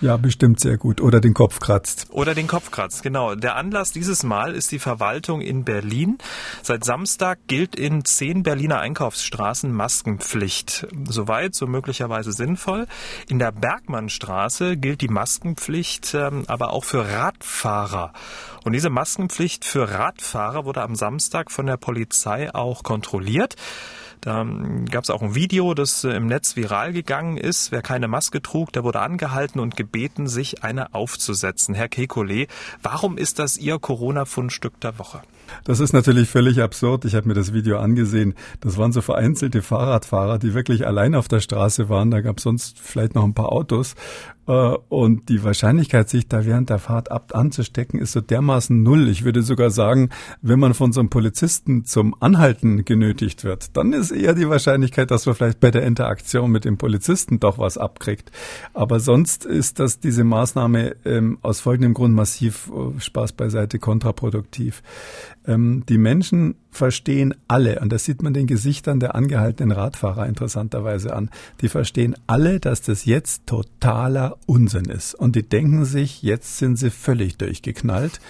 Ja, 0.00 0.16
bestimmt 0.18 0.60
sehr 0.60 0.76
gut. 0.76 1.00
Oder 1.00 1.20
den 1.20 1.32
Kopf 1.32 1.58
kratzt. 1.58 2.08
Oder 2.10 2.34
den 2.34 2.46
Kopf 2.46 2.70
kratzt, 2.70 3.02
genau. 3.02 3.34
Der 3.34 3.56
Anlass 3.56 3.92
dieses 3.92 4.22
Mal 4.24 4.54
ist 4.54 4.70
die 4.72 4.78
Verwaltung 4.78 5.40
in 5.40 5.64
Berlin. 5.64 6.18
Seit 6.62 6.84
Samstag 6.84 7.38
gilt 7.46 7.76
in 7.76 8.04
zehn 8.04 8.42
Berliner 8.42 8.80
Einkaufsstraßen 8.80 9.72
Maskenpflicht. 9.72 10.86
Soweit, 11.08 11.54
so 11.54 11.66
möglicherweise 11.66 12.32
sinnvoll. 12.32 12.86
In 13.28 13.38
der 13.38 13.52
Bergmannstraße 13.52 14.76
gilt 14.76 15.00
die 15.00 15.08
Maskenpflicht 15.08 16.14
ähm, 16.14 16.44
aber 16.46 16.72
auch 16.72 16.84
für 16.84 17.08
Radfahrer. 17.08 18.12
Und 18.64 18.72
diese 18.72 18.90
Maskenpflicht 18.90 19.64
für 19.64 19.90
Radfahrer 19.90 20.64
wurde 20.64 20.82
am 20.82 20.94
Samstag 20.94 21.50
von 21.50 21.66
der 21.66 21.76
Polizei 21.76 22.54
auch 22.54 22.82
kontrolliert. 22.82 23.56
Da 24.20 24.46
gab 24.90 25.04
es 25.04 25.10
auch 25.10 25.22
ein 25.22 25.34
Video, 25.34 25.74
das 25.74 26.04
äh, 26.04 26.10
im 26.10 26.26
Netz 26.26 26.56
viral 26.56 26.92
gegangen 26.92 27.36
ist. 27.36 27.72
Wer 27.72 27.82
keine 27.82 28.08
Maske 28.08 28.42
trug, 28.42 28.72
der 28.72 28.84
wurde 28.84 29.00
angehalten 29.00 29.60
und 29.60 29.76
gebeten, 29.76 30.26
sich 30.26 30.64
eine 30.64 30.94
aufzusetzen. 30.94 31.74
Herr 31.74 31.86
Kekulé, 31.86 32.48
warum 32.82 33.18
ist 33.18 33.38
das 33.38 33.56
Ihr 33.56 33.78
Corona-Fundstück 33.78 34.80
der 34.80 34.98
Woche? 34.98 35.22
Das 35.64 35.80
ist 35.80 35.92
natürlich 35.92 36.28
völlig 36.28 36.60
absurd. 36.60 37.04
Ich 37.04 37.14
habe 37.14 37.28
mir 37.28 37.34
das 37.34 37.52
Video 37.52 37.78
angesehen. 37.78 38.34
Das 38.60 38.78
waren 38.78 38.92
so 38.92 39.00
vereinzelte 39.00 39.62
Fahrradfahrer, 39.62 40.38
die 40.38 40.54
wirklich 40.54 40.86
allein 40.86 41.14
auf 41.14 41.28
der 41.28 41.40
Straße 41.40 41.88
waren. 41.88 42.10
Da 42.10 42.20
gab 42.20 42.38
es 42.38 42.44
sonst 42.44 42.80
vielleicht 42.80 43.14
noch 43.14 43.24
ein 43.24 43.34
paar 43.34 43.52
Autos. 43.52 43.94
Äh, 44.46 44.52
und 44.88 45.28
die 45.28 45.42
Wahrscheinlichkeit, 45.42 46.08
sich 46.08 46.28
da 46.28 46.44
während 46.44 46.70
der 46.70 46.78
Fahrt 46.78 47.10
ab 47.10 47.32
anzustecken, 47.34 48.00
ist 48.00 48.12
so 48.12 48.20
dermaßen 48.20 48.82
null. 48.82 49.08
Ich 49.08 49.24
würde 49.24 49.42
sogar 49.42 49.70
sagen, 49.70 50.10
wenn 50.42 50.58
man 50.58 50.74
von 50.74 50.92
so 50.92 51.00
einem 51.00 51.10
Polizisten 51.10 51.84
zum 51.84 52.14
Anhalten 52.20 52.84
genötigt 52.84 53.44
wird, 53.44 53.76
dann 53.76 53.92
ist 53.92 54.10
eher 54.10 54.34
die 54.34 54.48
Wahrscheinlichkeit, 54.48 55.10
dass 55.10 55.26
man 55.26 55.34
vielleicht 55.34 55.60
bei 55.60 55.70
der 55.70 55.82
Interaktion 55.82 56.50
mit 56.50 56.64
dem 56.64 56.78
Polizisten 56.78 57.40
doch 57.40 57.58
was 57.58 57.78
abkriegt. 57.78 58.30
Aber 58.74 59.00
sonst 59.00 59.44
ist 59.44 59.80
das 59.80 60.00
diese 60.00 60.24
Maßnahme 60.24 60.96
ähm, 61.04 61.38
aus 61.42 61.60
folgendem 61.60 61.94
Grund 61.94 62.14
massiv 62.14 62.70
äh, 62.70 63.00
Spaß 63.00 63.32
beiseite 63.32 63.78
kontraproduktiv. 63.78 64.82
Ähm, 65.46 65.84
die 65.88 65.98
Menschen 65.98 66.56
verstehen 66.76 67.34
alle, 67.48 67.80
und 67.80 67.90
das 67.92 68.04
sieht 68.04 68.22
man 68.22 68.34
den 68.34 68.46
Gesichtern 68.46 69.00
der 69.00 69.14
angehaltenen 69.14 69.72
Radfahrer 69.72 70.26
interessanterweise 70.26 71.14
an, 71.14 71.30
die 71.60 71.68
verstehen 71.68 72.14
alle, 72.26 72.60
dass 72.60 72.82
das 72.82 73.04
jetzt 73.04 73.46
totaler 73.46 74.36
Unsinn 74.46 74.84
ist. 74.84 75.14
Und 75.14 75.34
die 75.34 75.42
denken 75.42 75.84
sich, 75.84 76.22
jetzt 76.22 76.58
sind 76.58 76.76
sie 76.76 76.90
völlig 76.90 77.36
durchgeknallt. 77.38 78.20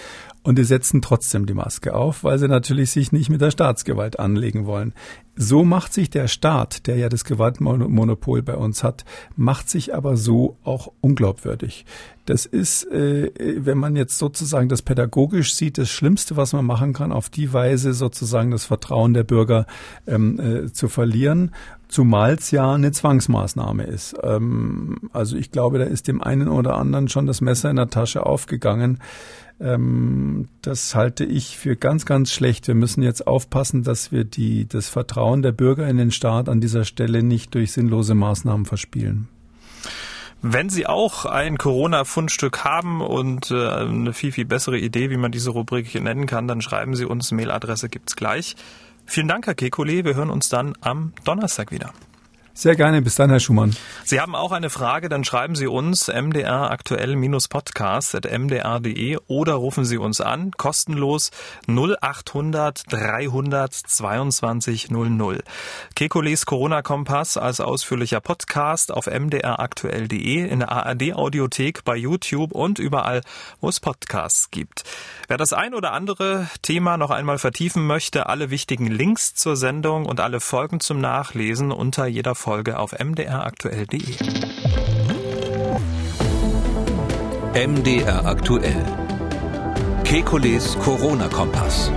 Und 0.47 0.57
die 0.57 0.63
setzen 0.63 1.01
trotzdem 1.01 1.45
die 1.45 1.53
Maske 1.53 1.93
auf, 1.93 2.23
weil 2.23 2.39
sie 2.39 2.47
natürlich 2.47 2.91
sich 2.91 3.11
nicht 3.11 3.29
mit 3.29 3.41
der 3.41 3.51
Staatsgewalt 3.51 4.17
anlegen 4.17 4.65
wollen. 4.65 4.93
So 5.35 5.65
macht 5.65 5.93
sich 5.93 6.09
der 6.09 6.29
Staat, 6.29 6.87
der 6.87 6.95
ja 6.95 7.09
das 7.09 7.25
Gewaltmonopol 7.25 8.43
bei 8.43 8.55
uns 8.55 8.81
hat, 8.81 9.03
macht 9.35 9.69
sich 9.69 9.93
aber 9.93 10.15
so 10.15 10.55
auch 10.63 10.93
unglaubwürdig. 11.01 11.85
Das 12.25 12.45
ist, 12.45 12.89
äh, 12.89 13.29
wenn 13.57 13.77
man 13.77 13.97
jetzt 13.97 14.17
sozusagen 14.19 14.69
das 14.69 14.81
pädagogisch 14.81 15.53
sieht, 15.53 15.77
das 15.77 15.89
Schlimmste, 15.89 16.37
was 16.37 16.53
man 16.53 16.65
machen 16.65 16.93
kann, 16.93 17.11
auf 17.11 17.29
die 17.29 17.51
Weise 17.51 17.93
sozusagen 17.93 18.51
das 18.51 18.63
Vertrauen 18.63 19.13
der 19.13 19.25
Bürger 19.25 19.65
ähm, 20.07 20.39
äh, 20.39 20.71
zu 20.71 20.87
verlieren 20.87 21.51
zumal 21.89 22.33
es 22.33 22.51
ja 22.51 22.73
eine 22.73 22.91
Zwangsmaßnahme 22.91 23.83
ist. 23.83 24.15
Ähm, 24.21 25.09
also 25.13 25.37
ich 25.37 25.51
glaube, 25.51 25.79
da 25.79 25.85
ist 25.85 26.07
dem 26.07 26.21
einen 26.21 26.49
oder 26.49 26.75
anderen 26.75 27.07
schon 27.07 27.27
das 27.27 27.41
Messer 27.41 27.69
in 27.69 27.77
der 27.77 27.89
Tasche 27.89 28.25
aufgegangen. 28.25 28.99
Ähm, 29.59 30.47
das 30.61 30.93
halte 30.93 31.25
ich 31.25 31.57
für 31.57 31.75
ganz, 31.75 32.05
ganz 32.05 32.31
schlecht. 32.31 32.67
Wir 32.67 32.75
müssen 32.75 33.01
jetzt 33.01 33.25
aufpassen, 33.25 33.83
dass 33.83 34.11
wir 34.11 34.23
die, 34.23 34.67
das 34.67 34.89
Vertrauen 34.89 35.41
der 35.41 35.51
Bürger 35.51 35.87
in 35.87 35.97
den 35.97 36.11
Staat 36.11 36.49
an 36.49 36.61
dieser 36.61 36.85
Stelle 36.85 37.23
nicht 37.23 37.55
durch 37.55 37.71
sinnlose 37.71 38.13
Maßnahmen 38.13 38.65
verspielen. 38.65 39.27
Wenn 40.43 40.69
Sie 40.69 40.85
auch 40.85 41.25
ein 41.25 41.57
Corona-Fundstück 41.57 42.63
haben 42.63 43.01
und 43.01 43.49
äh, 43.49 43.69
eine 43.69 44.13
viel, 44.13 44.31
viel 44.31 44.45
bessere 44.45 44.77
Idee, 44.77 45.09
wie 45.09 45.17
man 45.17 45.31
diese 45.31 45.49
Rubrik 45.49 45.99
nennen 45.99 46.27
kann, 46.27 46.47
dann 46.47 46.61
schreiben 46.61 46.95
Sie 46.95 47.05
uns. 47.05 47.31
Mailadresse 47.31 47.89
gibt's 47.89 48.15
gleich. 48.15 48.55
Vielen 49.05 49.27
Dank, 49.27 49.47
Herr 49.47 49.55
Kekulé. 49.55 50.05
Wir 50.05 50.15
hören 50.15 50.29
uns 50.29 50.49
dann 50.49 50.73
am 50.81 51.13
Donnerstag 51.23 51.71
wieder. 51.71 51.91
Sehr 52.57 52.75
gerne. 52.75 53.01
Bis 53.03 53.13
dann, 53.13 53.29
Herr 53.29 53.39
Schumann. 53.39 53.77
Sie 54.03 54.19
haben 54.19 54.33
auch 54.33 54.51
eine 54.51 54.71
Frage, 54.71 55.09
dann 55.09 55.23
schreiben 55.23 55.53
Sie 55.53 55.67
uns 55.67 56.07
mdr 56.07 56.71
aktuell-podcast.mdr.de 56.71 59.19
oder 59.27 59.53
rufen 59.53 59.85
Sie 59.85 59.99
uns 59.99 60.21
an, 60.21 60.49
kostenlos 60.57 61.29
0800 61.67 62.91
300 62.91 63.71
22 63.71 64.89
00. 64.89 65.43
Kekules 65.93 66.47
Corona-Kompass 66.47 67.37
als 67.37 67.59
ausführlicher 67.59 68.21
Podcast 68.21 68.91
auf 68.91 69.05
mdraktuell.de, 69.05 70.49
in 70.49 70.61
der 70.61 70.71
ARD-Audiothek, 70.71 71.83
bei 71.83 71.95
YouTube 71.95 72.53
und 72.53 72.79
überall, 72.79 73.21
wo 73.61 73.69
es 73.69 73.79
Podcasts 73.79 74.49
gibt. 74.49 74.83
Wer 75.29 75.35
das 75.37 75.51
ein 75.51 75.73
oder 75.73 75.91
andere 75.91 76.47
Thema 76.61 76.95
noch 76.95 77.11
einmal 77.11 77.37
vertiefen 77.37 77.85
möchte, 77.85 78.27
alle 78.27 78.49
wichtigen 78.49 78.87
Links 78.87 79.35
zur 79.35 79.57
Sendung 79.57 80.05
und 80.05 80.21
alle 80.21 80.39
Folgen 80.39 80.79
zum 80.79 81.01
Nachlesen 81.01 81.73
unter 81.73 82.05
jeder 82.05 82.33
Folge 82.33 82.79
auf 82.79 82.93
mdraktuell.de. 82.97 84.15
MDR 87.53 88.25
aktuell. 88.25 88.85
Kekules 90.05 90.79
Corona-Kompass. 90.79 91.91